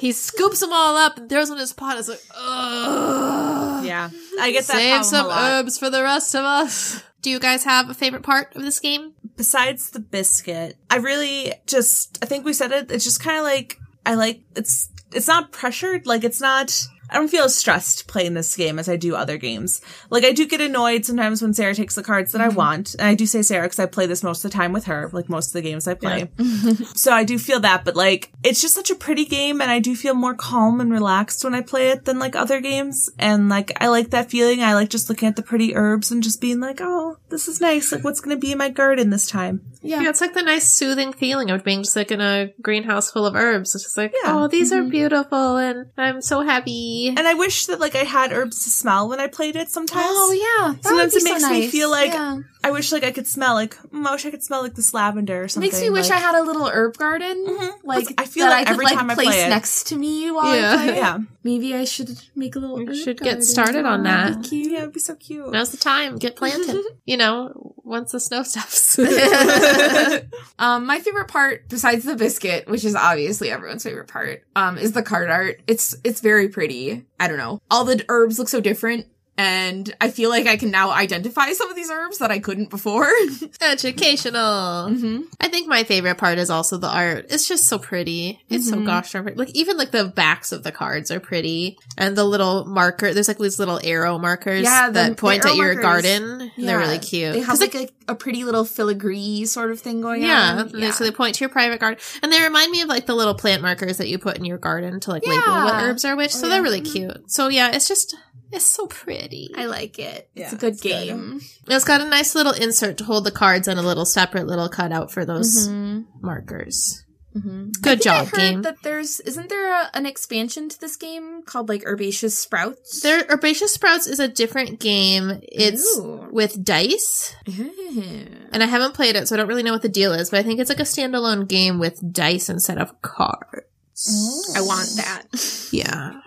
he 0.00 0.10
scoops 0.10 0.60
them 0.60 0.72
all 0.72 0.96
up 0.96 1.18
and 1.18 1.28
throws 1.28 1.48
them 1.48 1.56
in 1.56 1.60
his 1.60 1.72
pot. 1.72 1.98
It's 1.98 2.08
like, 2.08 2.22
ugh. 2.36 3.84
Yeah, 3.84 4.10
I 4.40 4.50
get 4.50 4.66
that. 4.66 4.76
Save 4.76 5.04
some 5.04 5.26
a 5.26 5.28
lot. 5.28 5.52
herbs 5.52 5.78
for 5.78 5.88
the 5.88 6.02
rest 6.02 6.34
of 6.34 6.44
us. 6.44 7.02
Do 7.22 7.30
you 7.30 7.38
guys 7.40 7.64
have 7.64 7.90
a 7.90 7.94
favorite 7.94 8.22
part 8.22 8.54
of 8.54 8.62
this 8.62 8.78
game? 8.80 9.14
Besides 9.36 9.90
the 9.90 10.00
biscuit, 10.00 10.76
I 10.90 10.96
really 10.96 11.52
just 11.66 12.18
I 12.22 12.26
think 12.26 12.44
we 12.44 12.52
said 12.52 12.72
it. 12.72 12.90
It's 12.90 13.04
just 13.04 13.22
kind 13.22 13.38
of 13.38 13.44
like 13.44 13.78
I 14.04 14.14
like 14.14 14.40
it's 14.54 14.90
it's 15.12 15.28
not 15.28 15.52
pressured. 15.52 16.06
Like 16.06 16.24
it's 16.24 16.40
not. 16.40 16.86
I 17.10 17.14
don't 17.14 17.28
feel 17.28 17.44
as 17.44 17.54
stressed 17.54 18.06
playing 18.08 18.34
this 18.34 18.56
game 18.56 18.78
as 18.78 18.88
I 18.88 18.96
do 18.96 19.14
other 19.14 19.38
games. 19.38 19.80
Like 20.10 20.24
I 20.24 20.32
do 20.32 20.46
get 20.46 20.60
annoyed 20.60 21.04
sometimes 21.04 21.42
when 21.42 21.54
Sarah 21.54 21.74
takes 21.74 21.94
the 21.94 22.02
cards 22.02 22.32
that 22.32 22.40
I 22.40 22.48
mm-hmm. 22.48 22.56
want, 22.56 22.94
and 22.98 23.08
I 23.08 23.14
do 23.14 23.26
say 23.26 23.42
Sarah 23.42 23.64
because 23.64 23.78
I 23.78 23.86
play 23.86 24.06
this 24.06 24.22
most 24.22 24.44
of 24.44 24.50
the 24.50 24.56
time 24.56 24.72
with 24.72 24.84
her, 24.86 25.08
like 25.12 25.28
most 25.28 25.48
of 25.48 25.52
the 25.54 25.62
games 25.62 25.86
I 25.86 25.94
play. 25.94 26.30
so 26.94 27.12
I 27.12 27.24
do 27.24 27.38
feel 27.38 27.60
that, 27.60 27.84
but 27.84 27.96
like 27.96 28.32
it's 28.42 28.60
just 28.60 28.74
such 28.74 28.90
a 28.90 28.94
pretty 28.94 29.24
game, 29.24 29.60
and 29.60 29.70
I 29.70 29.78
do 29.78 29.94
feel 29.94 30.14
more 30.14 30.34
calm 30.34 30.80
and 30.80 30.92
relaxed 30.92 31.44
when 31.44 31.54
I 31.54 31.60
play 31.60 31.90
it 31.90 32.04
than 32.04 32.18
like 32.18 32.36
other 32.36 32.60
games. 32.60 33.10
And 33.18 33.48
like 33.48 33.72
I 33.80 33.88
like 33.88 34.10
that 34.10 34.30
feeling. 34.30 34.62
I 34.62 34.74
like 34.74 34.90
just 34.90 35.08
looking 35.08 35.28
at 35.28 35.36
the 35.36 35.42
pretty 35.42 35.74
herbs 35.74 36.10
and 36.10 36.22
just 36.22 36.40
being 36.40 36.60
like, 36.60 36.80
oh, 36.80 37.16
this 37.28 37.48
is 37.48 37.60
nice. 37.60 37.92
Like 37.92 38.04
what's 38.04 38.20
gonna 38.20 38.36
be 38.36 38.52
in 38.52 38.58
my 38.58 38.68
garden 38.68 39.10
this 39.10 39.28
time? 39.28 39.62
Yeah. 39.82 40.02
Yeah, 40.02 40.10
it's 40.10 40.20
like 40.20 40.34
the 40.34 40.42
nice 40.42 40.72
soothing 40.72 41.12
feeling 41.12 41.50
of 41.50 41.62
being 41.62 41.82
just 41.82 41.96
like 41.96 42.10
in 42.10 42.20
a 42.20 42.52
greenhouse 42.60 43.10
full 43.10 43.24
of 43.24 43.36
herbs. 43.36 43.74
It's 43.74 43.84
just 43.84 43.96
like, 43.96 44.12
Yeah. 44.24 44.36
oh, 44.36 44.48
these 44.48 44.72
are 44.72 44.80
mm-hmm. 44.80 44.90
beautiful 44.90 45.56
and 45.56 45.86
I'm 45.96 46.20
so 46.22 46.40
happy. 46.40 46.72
And 47.16 47.26
I 47.26 47.34
wish 47.34 47.66
that 47.66 47.80
like 47.80 47.94
I 47.94 48.04
had 48.04 48.32
herbs 48.32 48.64
to 48.64 48.70
smell 48.70 49.08
when 49.08 49.20
I 49.20 49.26
played 49.26 49.56
it 49.56 49.68
sometimes. 49.70 50.06
Oh 50.08 50.32
yeah. 50.32 50.74
That 50.74 50.84
Sometimes 50.84 51.14
it 51.16 51.24
makes 51.24 51.42
so 51.42 51.50
me 51.50 51.68
feel 51.68 51.90
like 51.90 52.12
Yeah. 52.12 52.40
I 52.66 52.70
wish 52.70 52.90
like 52.90 53.04
I 53.04 53.12
could 53.12 53.26
smell 53.26 53.54
like 53.54 53.74
mm, 53.76 54.04
I 54.06 54.12
wish 54.12 54.26
I 54.26 54.30
could 54.30 54.42
smell 54.42 54.62
like 54.62 54.74
this 54.74 54.92
lavender 54.92 55.44
or 55.44 55.48
something. 55.48 55.68
Makes 55.70 55.80
me 55.82 55.90
wish 55.90 56.08
like- 56.10 56.18
I 56.18 56.20
had 56.20 56.34
a 56.34 56.42
little 56.42 56.66
herb 56.66 56.96
garden, 56.96 57.46
Mhm. 57.48 57.72
like 57.84 58.06
I 58.18 58.24
feel 58.26 58.44
that 58.46 58.50
that 58.50 58.58
I 58.60 58.64
could 58.64 58.72
every 58.72 58.84
like 58.86 58.94
time 58.94 59.10
I 59.10 59.14
place 59.14 59.28
play 59.28 59.44
it. 59.44 59.48
next 59.50 59.86
to 59.88 59.96
me 59.96 60.30
while 60.32 60.54
Yeah. 60.56 60.72
I 60.72 60.76
play. 60.76 60.88
it. 60.88 60.96
Yeah, 60.96 61.18
Maybe 61.44 61.74
I 61.76 61.84
should 61.84 62.10
make 62.34 62.56
a 62.56 62.58
little. 62.58 62.80
You 62.80 62.88
herb 62.88 62.96
should 62.96 63.20
get 63.20 63.44
started 63.44 63.84
on 63.86 64.02
That'd 64.02 64.34
that. 64.34 64.42
be 64.42 64.48
cute. 64.48 64.72
yeah, 64.72 64.78
it'd 64.80 64.92
be 64.92 64.98
so 65.00 65.14
cute. 65.14 65.50
Now's 65.52 65.70
the 65.70 65.76
time. 65.76 66.18
Get 66.18 66.34
planted. 66.34 66.82
you 67.06 67.16
know, 67.16 67.74
once 67.84 68.10
the 68.12 68.18
snow 68.18 68.42
stops. 68.42 68.98
um, 70.58 70.86
my 70.86 70.98
favorite 70.98 71.28
part, 71.28 71.68
besides 71.68 72.04
the 72.04 72.16
biscuit, 72.16 72.68
which 72.68 72.84
is 72.84 72.94
obviously 72.96 73.50
everyone's 73.50 73.84
favorite 73.84 74.08
part, 74.08 74.42
um, 74.56 74.78
is 74.78 74.92
the 74.92 75.02
card 75.02 75.30
art. 75.30 75.60
It's 75.66 75.94
it's 76.04 76.20
very 76.20 76.48
pretty. 76.48 77.04
I 77.20 77.28
don't 77.28 77.38
know. 77.38 77.60
All 77.70 77.84
the 77.84 78.04
herbs 78.08 78.38
look 78.38 78.48
so 78.48 78.60
different 78.60 79.06
and 79.38 79.94
I 80.00 80.10
feel 80.10 80.30
like 80.30 80.46
I 80.46 80.56
can 80.56 80.70
now 80.70 80.90
identify 80.90 81.52
some 81.52 81.68
of 81.70 81.76
these 81.76 81.90
herbs 81.90 82.18
that 82.18 82.30
I 82.30 82.38
couldn't 82.38 82.70
before. 82.70 83.08
Educational. 83.60 84.88
hmm 84.88 85.20
I 85.40 85.48
think 85.48 85.68
my 85.68 85.84
favorite 85.84 86.16
part 86.18 86.38
is 86.38 86.50
also 86.50 86.76
the 86.76 86.88
art. 86.88 87.26
It's 87.30 87.46
just 87.48 87.66
so 87.66 87.78
pretty. 87.78 88.40
It's 88.48 88.68
so 88.68 88.76
Mhm. 88.76 88.86
gosh 88.86 89.12
darn 89.12 89.24
pretty. 89.24 89.38
Like 89.38 89.50
even 89.54 89.76
like 89.76 89.90
the 89.90 90.04
backs 90.04 90.52
of 90.52 90.62
the 90.62 90.72
cards 90.72 91.10
are 91.10 91.20
pretty, 91.20 91.78
and 91.96 92.16
the 92.16 92.24
little 92.24 92.64
marker. 92.64 93.12
There's 93.14 93.28
like 93.28 93.38
these 93.38 93.58
little 93.58 93.80
arrow 93.82 94.18
markers 94.18 94.64
Yeah, 94.64 94.86
the- 94.88 94.92
that 94.92 95.16
point 95.16 95.44
at 95.44 95.54
your 95.56 95.74
markers. 95.80 95.82
garden. 95.82 96.50
They're 96.56 96.78
really 96.78 96.98
cute. 96.98 97.34
They 97.34 97.40
have 97.40 97.60
like 97.60 97.74
a, 97.74 97.88
a 98.08 98.14
pretty 98.14 98.44
little 98.44 98.64
filigree 98.64 99.44
sort 99.46 99.70
of 99.70 99.80
thing 99.80 100.00
going 100.00 100.22
yeah, 100.22 100.56
on. 100.60 100.68
they- 100.72 100.90
so 100.90 101.04
they 101.04 101.10
point 101.10 101.36
to 101.36 101.40
your 101.40 101.48
private 101.50 101.80
garden, 101.80 102.00
and 102.22 102.32
they 102.32 102.42
remind 102.42 102.70
me 102.70 102.80
of 102.82 102.88
like 102.88 103.06
the 103.06 103.14
little 103.14 103.34
plant 103.34 103.62
markers 103.62 103.98
that 103.98 104.08
you 104.08 104.18
put 104.18 104.36
in 104.36 104.44
your 104.44 104.58
garden 104.58 105.00
to 105.00 105.10
like 105.10 105.26
label 105.26 105.42
what 105.64 105.74
herbs 105.82 106.04
are 106.04 106.16
which. 106.16 106.32
So 106.34 106.46
Oh, 106.46 106.48
they're 106.48 106.58
yeah. 106.58 106.62
really 106.62 106.80
Mhm. 106.82 106.92
cute. 106.92 107.30
So 107.30 107.48
yeah, 107.48 107.70
it's 107.74 107.88
just 107.88 108.14
it's 108.52 108.64
so 108.64 108.86
pretty. 108.86 109.25
I 109.56 109.66
like 109.66 109.98
it. 109.98 110.28
Yeah, 110.34 110.44
it's 110.44 110.52
a 110.52 110.56
good 110.56 110.72
it's 110.74 110.82
good. 110.82 110.88
game. 111.06 111.40
It's 111.68 111.84
got 111.84 112.00
a 112.00 112.08
nice 112.08 112.34
little 112.34 112.52
insert 112.52 112.98
to 112.98 113.04
hold 113.04 113.24
the 113.24 113.30
cards 113.30 113.68
and 113.68 113.78
a 113.78 113.82
little 113.82 114.04
separate 114.06 114.46
little 114.46 114.68
cutout 114.68 115.10
for 115.10 115.24
those 115.24 115.68
Mhm. 115.68 116.04
markers. 116.22 117.02
Mhm. 117.36 117.72
Good 117.82 117.86
I 117.86 117.90
think 117.96 118.02
job, 118.02 118.14
I 118.14 118.24
heard 118.24 118.36
game. 118.38 118.62
That 118.62 118.76
there's 118.82 119.20
isn't 119.20 119.50
there 119.50 119.70
a, 119.70 119.90
an 119.92 120.06
expansion 120.06 120.70
to 120.70 120.80
this 120.80 120.96
game 120.96 121.42
called 121.44 121.68
like 121.68 121.84
Herbaceous 121.84 122.38
Sprouts? 122.38 123.02
There, 123.02 123.26
Herbaceous 123.28 123.74
Sprouts 123.74 124.06
is 124.06 124.18
a 124.20 124.26
different 124.28 124.80
game. 124.80 125.40
It's 125.42 125.98
Ooh. 125.98 126.28
with 126.32 126.64
dice, 126.64 127.34
and 127.46 128.62
I 128.62 128.66
haven't 128.66 128.94
played 128.94 129.16
it, 129.16 129.28
so 129.28 129.34
I 129.34 129.36
don't 129.36 129.48
really 129.48 129.62
know 129.62 129.72
what 129.72 129.82
the 129.82 129.88
deal 129.90 130.12
is. 130.14 130.30
But 130.30 130.40
I 130.40 130.42
think 130.44 130.60
it's 130.60 130.70
like 130.70 130.80
a 130.80 130.84
standalone 130.84 131.46
game 131.46 131.78
with 131.78 132.00
dice 132.12 132.48
instead 132.48 132.78
of 132.78 133.00
cards. 133.02 134.52
I 134.56 134.60
want 134.62 134.88
that. 134.96 135.24
Yeah, 135.72 136.20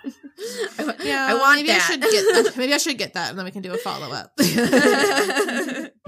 I, 0.80 0.96
yeah. 1.04 1.28
I 1.30 1.34
want 1.36 1.58
maybe 1.58 1.68
that. 1.70 1.82
I 1.82 1.92
should 1.92 2.02
get. 2.02 2.12
That. 2.46 2.54
Maybe 2.58 2.74
I 2.74 2.78
should 2.78 2.98
get 2.98 3.14
that, 3.14 3.30
and 3.30 3.38
then 3.38 3.46
we 3.46 3.52
can 3.52 3.62
do 3.62 3.74
a 3.74 3.78
follow 3.78 4.12
up. 4.12 4.32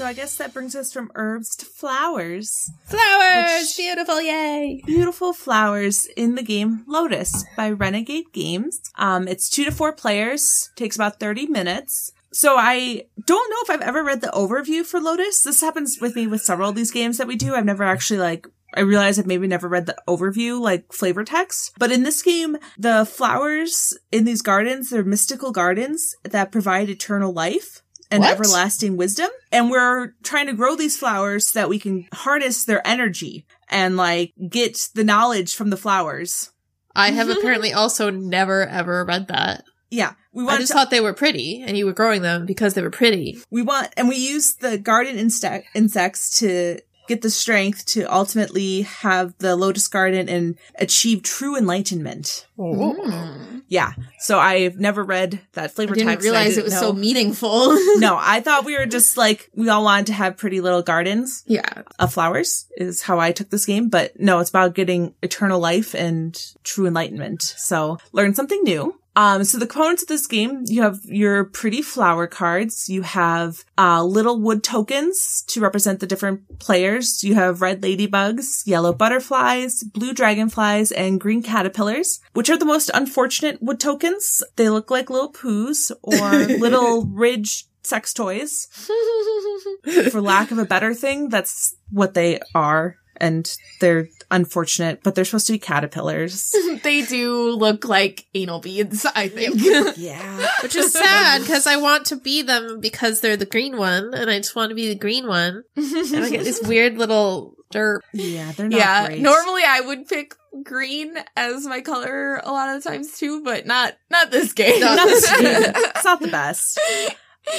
So 0.00 0.06
I 0.06 0.14
guess 0.14 0.36
that 0.36 0.54
brings 0.54 0.74
us 0.74 0.94
from 0.94 1.12
herbs 1.14 1.54
to 1.56 1.66
flowers. 1.66 2.70
Flowers, 2.86 3.60
Which- 3.60 3.76
beautiful, 3.76 4.22
yay! 4.22 4.80
Beautiful 4.86 5.34
flowers 5.34 6.06
in 6.16 6.36
the 6.36 6.42
game 6.42 6.84
Lotus 6.88 7.44
by 7.54 7.70
Renegade 7.70 8.32
Games. 8.32 8.80
Um, 8.96 9.28
it's 9.28 9.50
two 9.50 9.66
to 9.66 9.70
four 9.70 9.92
players, 9.92 10.70
takes 10.74 10.96
about 10.96 11.20
30 11.20 11.48
minutes. 11.48 12.12
So 12.32 12.56
I 12.56 13.02
don't 13.26 13.50
know 13.50 13.56
if 13.62 13.68
I've 13.68 13.86
ever 13.86 14.02
read 14.02 14.22
the 14.22 14.28
overview 14.28 14.86
for 14.86 15.00
Lotus. 15.00 15.42
This 15.42 15.60
happens 15.60 15.98
with 16.00 16.16
me 16.16 16.26
with 16.26 16.40
several 16.40 16.70
of 16.70 16.76
these 16.76 16.92
games 16.92 17.18
that 17.18 17.26
we 17.26 17.36
do. 17.36 17.54
I've 17.54 17.66
never 17.66 17.84
actually 17.84 18.20
like 18.20 18.46
I 18.74 18.80
realize 18.80 19.18
I've 19.18 19.26
maybe 19.26 19.46
never 19.46 19.68
read 19.68 19.86
the 19.86 19.96
overview, 20.08 20.60
like 20.60 20.92
flavor 20.92 21.24
text. 21.24 21.72
But 21.78 21.92
in 21.92 22.02
this 22.02 22.22
game, 22.22 22.56
the 22.78 23.04
flowers 23.04 23.96
in 24.12 24.24
these 24.24 24.42
gardens, 24.42 24.90
they're 24.90 25.04
mystical 25.04 25.52
gardens 25.52 26.14
that 26.24 26.52
provide 26.52 26.88
eternal 26.88 27.32
life 27.32 27.82
and 28.10 28.20
What? 28.22 28.32
everlasting 28.32 28.96
wisdom. 28.96 29.30
And 29.52 29.70
we're 29.70 30.14
trying 30.22 30.46
to 30.46 30.52
grow 30.52 30.76
these 30.76 30.96
flowers 30.96 31.48
so 31.48 31.60
that 31.60 31.68
we 31.68 31.78
can 31.78 32.06
harness 32.12 32.64
their 32.64 32.86
energy 32.86 33.46
and 33.68 33.96
like 33.96 34.32
get 34.48 34.88
the 34.94 35.04
knowledge 35.04 35.54
from 35.54 35.70
the 35.70 35.76
flowers. 35.76 36.50
I 36.94 37.12
have 37.12 37.28
mm-hmm. 37.28 37.38
apparently 37.38 37.72
also 37.72 38.10
never 38.10 38.66
ever 38.66 39.04
read 39.04 39.28
that. 39.28 39.64
Yeah. 39.90 40.14
We 40.32 40.46
I 40.46 40.58
just 40.58 40.68
to, 40.68 40.74
thought 40.74 40.90
they 40.90 41.00
were 41.00 41.12
pretty, 41.12 41.62
and 41.62 41.76
you 41.76 41.86
were 41.86 41.92
growing 41.92 42.22
them 42.22 42.46
because 42.46 42.74
they 42.74 42.82
were 42.82 42.90
pretty. 42.90 43.40
we 43.50 43.62
want, 43.62 43.92
and 43.96 44.08
we 44.08 44.14
use 44.16 44.54
the 44.54 44.78
garden 44.78 45.16
insta- 45.16 45.64
insects 45.74 46.38
to 46.38 46.78
get 47.10 47.22
the 47.22 47.30
strength 47.30 47.84
to 47.86 48.04
ultimately 48.04 48.82
have 48.82 49.36
the 49.38 49.56
lotus 49.56 49.88
garden 49.88 50.28
and 50.28 50.56
achieve 50.76 51.22
true 51.22 51.56
enlightenment. 51.56 52.46
Mm. 52.56 53.62
Yeah. 53.66 53.94
So 54.20 54.38
I've 54.38 54.78
never 54.78 55.02
read 55.02 55.40
that 55.54 55.72
flavor 55.72 55.92
I 55.92 55.96
didn't 55.96 56.08
text. 56.08 56.26
and 56.26 56.36
I 56.36 56.38
realize 56.38 56.52
it 56.52 56.62
didn't 56.62 56.72
was 56.72 56.78
so 56.78 56.92
meaningful. 56.92 57.76
no, 57.96 58.16
I 58.18 58.40
thought 58.40 58.64
we 58.64 58.78
were 58.78 58.86
just 58.98 59.16
like, 59.16 59.50
we 59.54 59.68
all 59.68 59.82
wanted 59.82 60.06
to 60.06 60.12
have 60.12 60.36
pretty 60.36 60.60
little 60.60 60.82
gardens 60.82 61.42
yeah. 61.46 61.82
of 61.98 62.12
flowers 62.12 62.66
is 62.76 63.02
how 63.02 63.18
I 63.18 63.32
took 63.32 63.50
this 63.50 63.66
game. 63.66 63.88
But 63.88 64.18
no, 64.20 64.38
it's 64.38 64.50
about 64.50 64.74
getting 64.74 65.14
eternal 65.20 65.58
life 65.58 65.94
and 65.94 66.40
true 66.62 66.86
enlightenment. 66.86 67.42
So 67.42 67.98
learn 68.12 68.34
something 68.34 68.62
new. 68.62 68.99
Um, 69.16 69.44
so 69.44 69.58
the 69.58 69.66
components 69.66 70.02
of 70.02 70.08
this 70.08 70.26
game, 70.26 70.64
you 70.66 70.82
have 70.82 71.00
your 71.04 71.44
pretty 71.44 71.82
flower 71.82 72.26
cards. 72.26 72.88
You 72.88 73.02
have, 73.02 73.64
uh, 73.76 74.04
little 74.04 74.40
wood 74.40 74.62
tokens 74.62 75.42
to 75.48 75.60
represent 75.60 76.00
the 76.00 76.06
different 76.06 76.60
players. 76.60 77.24
You 77.24 77.34
have 77.34 77.60
red 77.60 77.82
ladybugs, 77.82 78.66
yellow 78.66 78.92
butterflies, 78.92 79.82
blue 79.82 80.14
dragonflies, 80.14 80.92
and 80.92 81.20
green 81.20 81.42
caterpillars, 81.42 82.20
which 82.34 82.48
are 82.50 82.56
the 82.56 82.64
most 82.64 82.90
unfortunate 82.94 83.62
wood 83.62 83.80
tokens. 83.80 84.42
They 84.56 84.68
look 84.68 84.90
like 84.90 85.10
little 85.10 85.32
poos 85.32 85.90
or 86.02 86.30
little 86.58 87.04
ridge 87.06 87.66
sex 87.82 88.12
toys 88.12 88.68
for 90.10 90.20
lack 90.20 90.50
of 90.50 90.58
a 90.58 90.64
better 90.64 90.94
thing, 90.94 91.28
that's 91.28 91.74
what 91.90 92.14
they 92.14 92.40
are. 92.54 92.96
And 93.20 93.54
they're 93.80 94.08
unfortunate, 94.30 95.02
but 95.02 95.14
they're 95.14 95.24
supposed 95.24 95.46
to 95.48 95.52
be 95.52 95.58
caterpillars. 95.58 96.54
they 96.82 97.02
do 97.02 97.50
look 97.50 97.84
like 97.86 98.26
anal 98.34 98.60
beads, 98.60 99.04
I 99.14 99.28
think. 99.28 99.56
yeah. 99.96 100.46
Which 100.62 100.76
is 100.76 100.92
sad 100.94 101.42
because 101.42 101.66
I 101.66 101.76
want 101.76 102.06
to 102.06 102.16
be 102.16 102.42
them 102.42 102.80
because 102.80 103.20
they're 103.20 103.36
the 103.36 103.46
green 103.46 103.76
one, 103.76 104.14
and 104.14 104.30
I 104.30 104.38
just 104.38 104.56
want 104.56 104.70
to 104.70 104.74
be 104.74 104.88
the 104.88 104.94
green 104.94 105.26
one. 105.26 105.62
And 105.76 106.24
I 106.24 106.30
get 106.30 106.44
these 106.44 106.62
weird 106.62 106.96
little 106.96 107.54
derp. 107.72 108.00
Yeah, 108.12 108.52
they're 108.52 108.68
not 108.68 108.78
yeah, 108.78 109.06
great. 109.06 109.20
normally 109.20 109.62
I 109.66 109.80
would 109.80 110.08
pick 110.08 110.34
green 110.64 111.14
as 111.36 111.64
my 111.66 111.80
color 111.80 112.36
a 112.36 112.50
lot 112.50 112.74
of 112.74 112.82
the 112.82 112.88
times 112.88 113.18
too, 113.18 113.42
but 113.42 113.66
not 113.66 113.94
not 114.10 114.30
this 114.30 114.52
game. 114.52 114.80
Not 114.80 114.96
Not 114.96 115.08
this 115.08 115.30
game. 115.30 115.46
It's 115.46 116.04
not 116.04 116.20
the 116.20 116.28
best. 116.28 116.80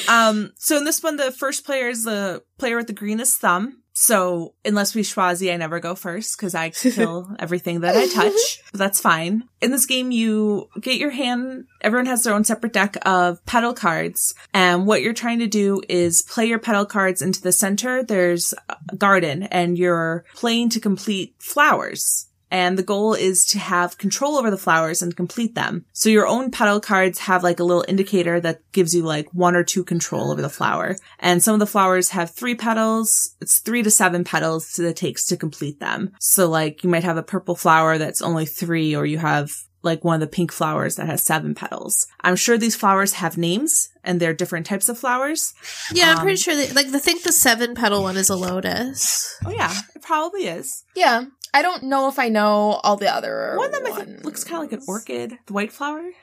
Um, 0.07 0.53
so 0.57 0.77
in 0.77 0.85
this 0.85 1.01
one, 1.01 1.17
the 1.17 1.31
first 1.31 1.65
player 1.65 1.89
is 1.89 2.03
the 2.03 2.43
player 2.57 2.77
with 2.77 2.87
the 2.87 2.93
greenest 2.93 3.39
thumb. 3.39 3.80
So 3.93 4.53
unless 4.63 4.95
we 4.95 5.01
schwazi, 5.03 5.53
I 5.53 5.57
never 5.57 5.79
go 5.79 5.95
first 5.95 6.37
because 6.37 6.55
I 6.55 6.69
kill 6.69 7.35
everything 7.39 7.81
that 7.81 7.95
I 7.95 8.07
touch. 8.07 8.61
But 8.71 8.77
that's 8.79 9.01
fine. 9.01 9.43
In 9.61 9.71
this 9.71 9.85
game, 9.85 10.11
you 10.11 10.69
get 10.79 10.97
your 10.97 11.11
hand. 11.11 11.65
Everyone 11.81 12.05
has 12.05 12.23
their 12.23 12.33
own 12.33 12.43
separate 12.43 12.73
deck 12.73 12.97
of 13.05 13.43
petal 13.45 13.73
cards, 13.73 14.33
and 14.53 14.87
what 14.87 15.01
you're 15.01 15.13
trying 15.13 15.39
to 15.39 15.47
do 15.47 15.81
is 15.89 16.21
play 16.21 16.45
your 16.45 16.59
petal 16.59 16.85
cards 16.85 17.21
into 17.21 17.41
the 17.41 17.51
center. 17.51 18.03
There's 18.03 18.53
a 18.89 18.95
garden, 18.95 19.43
and 19.43 19.77
you're 19.77 20.25
playing 20.35 20.69
to 20.69 20.79
complete 20.79 21.35
flowers. 21.39 22.27
And 22.51 22.77
the 22.77 22.83
goal 22.83 23.13
is 23.13 23.45
to 23.47 23.59
have 23.59 23.97
control 23.97 24.35
over 24.37 24.51
the 24.51 24.57
flowers 24.57 25.01
and 25.01 25.15
complete 25.15 25.55
them. 25.55 25.85
So 25.93 26.09
your 26.09 26.27
own 26.27 26.51
petal 26.51 26.79
cards 26.81 27.19
have 27.19 27.43
like 27.43 27.59
a 27.59 27.63
little 27.63 27.85
indicator 27.87 28.39
that 28.41 28.61
gives 28.73 28.93
you 28.93 29.03
like 29.03 29.33
one 29.33 29.55
or 29.55 29.63
two 29.63 29.83
control 29.85 30.31
over 30.31 30.41
the 30.41 30.49
flower. 30.49 30.97
And 31.19 31.41
some 31.41 31.53
of 31.53 31.59
the 31.61 31.65
flowers 31.65 32.09
have 32.09 32.29
three 32.31 32.55
petals. 32.55 33.35
It's 33.39 33.59
three 33.59 33.81
to 33.83 33.89
seven 33.89 34.23
petals 34.25 34.73
that 34.73 34.85
it 34.87 34.97
takes 34.97 35.25
to 35.27 35.37
complete 35.37 35.79
them. 35.79 36.11
So 36.19 36.49
like 36.49 36.83
you 36.83 36.89
might 36.89 37.05
have 37.05 37.17
a 37.17 37.23
purple 37.23 37.55
flower 37.55 37.97
that's 37.97 38.21
only 38.21 38.45
three 38.45 38.95
or 38.95 39.05
you 39.05 39.17
have 39.19 39.51
like 39.83 40.03
one 40.03 40.13
of 40.15 40.21
the 40.21 40.27
pink 40.27 40.51
flowers 40.51 40.97
that 40.97 41.07
has 41.07 41.23
seven 41.23 41.55
petals. 41.55 42.05
I'm 42.19 42.35
sure 42.35 42.57
these 42.57 42.75
flowers 42.75 43.13
have 43.13 43.35
names 43.37 43.89
and 44.03 44.19
they're 44.19 44.33
different 44.33 44.67
types 44.67 44.89
of 44.89 44.99
flowers. 44.99 45.53
Yeah, 45.91 46.11
I'm 46.11 46.17
Um, 46.17 46.23
pretty 46.23 46.37
sure 46.37 46.55
that, 46.55 46.75
like, 46.75 46.87
I 46.87 46.99
think 46.99 47.23
the 47.23 47.31
seven 47.31 47.73
petal 47.73 48.03
one 48.03 48.15
is 48.17 48.29
a 48.29 48.35
lotus. 48.35 49.35
Oh 49.43 49.49
yeah, 49.51 49.73
it 49.95 50.03
probably 50.03 50.45
is. 50.47 50.83
yeah. 50.95 51.23
I 51.53 51.61
don't 51.61 51.83
know 51.83 52.07
if 52.07 52.17
I 52.17 52.29
know 52.29 52.79
all 52.83 52.95
the 52.97 53.13
other 53.13 53.55
One 53.57 53.67
of 53.67 53.73
them 53.73 53.85
I 53.87 53.89
ones. 53.89 54.05
think 54.05 54.23
looks 54.23 54.43
kind 54.43 54.63
of 54.63 54.71
like 54.71 54.79
an 54.79 54.85
orchid. 54.87 55.37
The 55.47 55.53
white 55.53 55.71
flower. 55.71 56.01
maybe? 56.01 56.15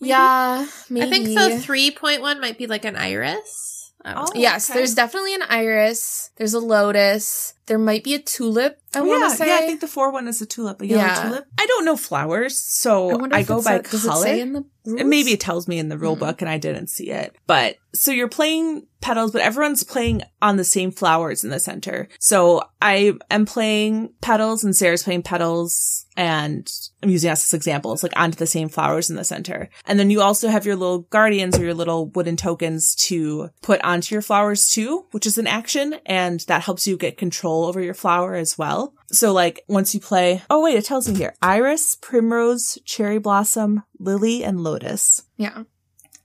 Yeah, 0.00 0.66
maybe. 0.90 1.06
I 1.06 1.10
think 1.10 1.26
the 1.26 1.62
3.1 1.64 2.40
might 2.40 2.58
be 2.58 2.66
like 2.66 2.84
an 2.84 2.96
iris. 2.96 3.92
Oh. 4.04 4.26
Yes, 4.34 4.68
okay. 4.68 4.78
there's 4.80 4.94
definitely 4.94 5.34
an 5.34 5.42
iris. 5.48 6.30
There's 6.36 6.54
a 6.54 6.60
lotus. 6.60 7.54
There 7.66 7.78
might 7.78 8.02
be 8.04 8.14
a 8.14 8.18
tulip. 8.18 8.78
I 8.94 8.98
Oh, 9.00 9.04
want 9.04 9.20
yeah, 9.22 9.28
to 9.28 9.34
say. 9.36 9.46
yeah, 9.46 9.58
I 9.62 9.66
think 9.66 9.80
the 9.80 9.86
four 9.88 10.10
one 10.12 10.28
is 10.28 10.42
a 10.42 10.46
tulip, 10.46 10.82
a 10.82 10.86
yellow 10.86 11.02
Yeah. 11.02 11.22
tulip. 11.22 11.44
I 11.58 11.64
don't 11.66 11.84
know 11.84 11.96
flowers, 11.96 12.58
so 12.58 13.10
I 13.32 13.38
I, 13.38 13.42
go 13.42 13.62
by 13.62 13.74
a- 13.74 13.82
color. 13.82 14.20
It 14.20 14.22
say 14.22 14.40
in 14.40 14.52
the 14.52 14.64
And 14.84 15.08
maybe 15.08 15.30
it 15.32 15.38
tells 15.38 15.68
me 15.68 15.78
in 15.78 15.88
the 15.88 15.96
rule 15.96 16.14
Hmm. 16.16 16.20
book 16.20 16.42
and 16.42 16.50
I 16.50 16.58
didn't 16.58 16.88
see 16.88 17.10
it. 17.10 17.36
But 17.46 17.76
so 17.94 18.10
you're 18.10 18.26
playing 18.28 18.86
petals, 19.00 19.30
but 19.30 19.40
everyone's 19.42 19.84
playing 19.84 20.22
on 20.42 20.56
the 20.56 20.64
same 20.64 20.90
flowers 20.90 21.44
in 21.44 21.50
the 21.50 21.60
center. 21.60 22.08
So 22.18 22.62
I 22.80 23.12
am 23.30 23.46
playing 23.46 24.10
petals 24.20 24.64
and 24.64 24.74
Sarah's 24.74 25.04
playing 25.04 25.22
petals 25.22 26.04
and 26.16 26.68
I'm 27.02 27.10
using 27.10 27.30
us 27.30 27.44
as 27.44 27.54
examples, 27.54 28.02
like 28.02 28.12
onto 28.16 28.36
the 28.36 28.46
same 28.46 28.68
flowers 28.68 29.08
in 29.08 29.14
the 29.16 29.24
center. 29.24 29.68
And 29.86 29.98
then 30.00 30.10
you 30.10 30.20
also 30.20 30.48
have 30.48 30.66
your 30.66 30.76
little 30.76 31.00
guardians 31.10 31.56
or 31.58 31.62
your 31.64 31.74
little 31.74 32.08
wooden 32.08 32.36
tokens 32.36 32.94
to 33.06 33.50
put 33.62 33.80
onto 33.84 34.14
your 34.16 34.22
flowers 34.22 34.68
too, 34.68 35.04
which 35.12 35.26
is 35.26 35.38
an 35.38 35.46
action 35.46 35.94
and 36.06 36.40
that 36.48 36.62
helps 36.62 36.88
you 36.88 36.96
get 36.96 37.16
control 37.16 37.51
over 37.64 37.80
your 37.80 37.94
flower 37.94 38.34
as 38.34 38.58
well. 38.58 38.94
So 39.10 39.32
like 39.32 39.62
once 39.68 39.94
you 39.94 40.00
play, 40.00 40.42
oh 40.50 40.62
wait, 40.62 40.76
it 40.76 40.84
tells 40.84 41.08
me 41.08 41.16
here, 41.16 41.34
iris, 41.42 41.96
primrose, 41.96 42.78
cherry 42.84 43.18
blossom, 43.18 43.82
lily, 43.98 44.44
and 44.44 44.60
lotus. 44.60 45.22
yeah. 45.36 45.64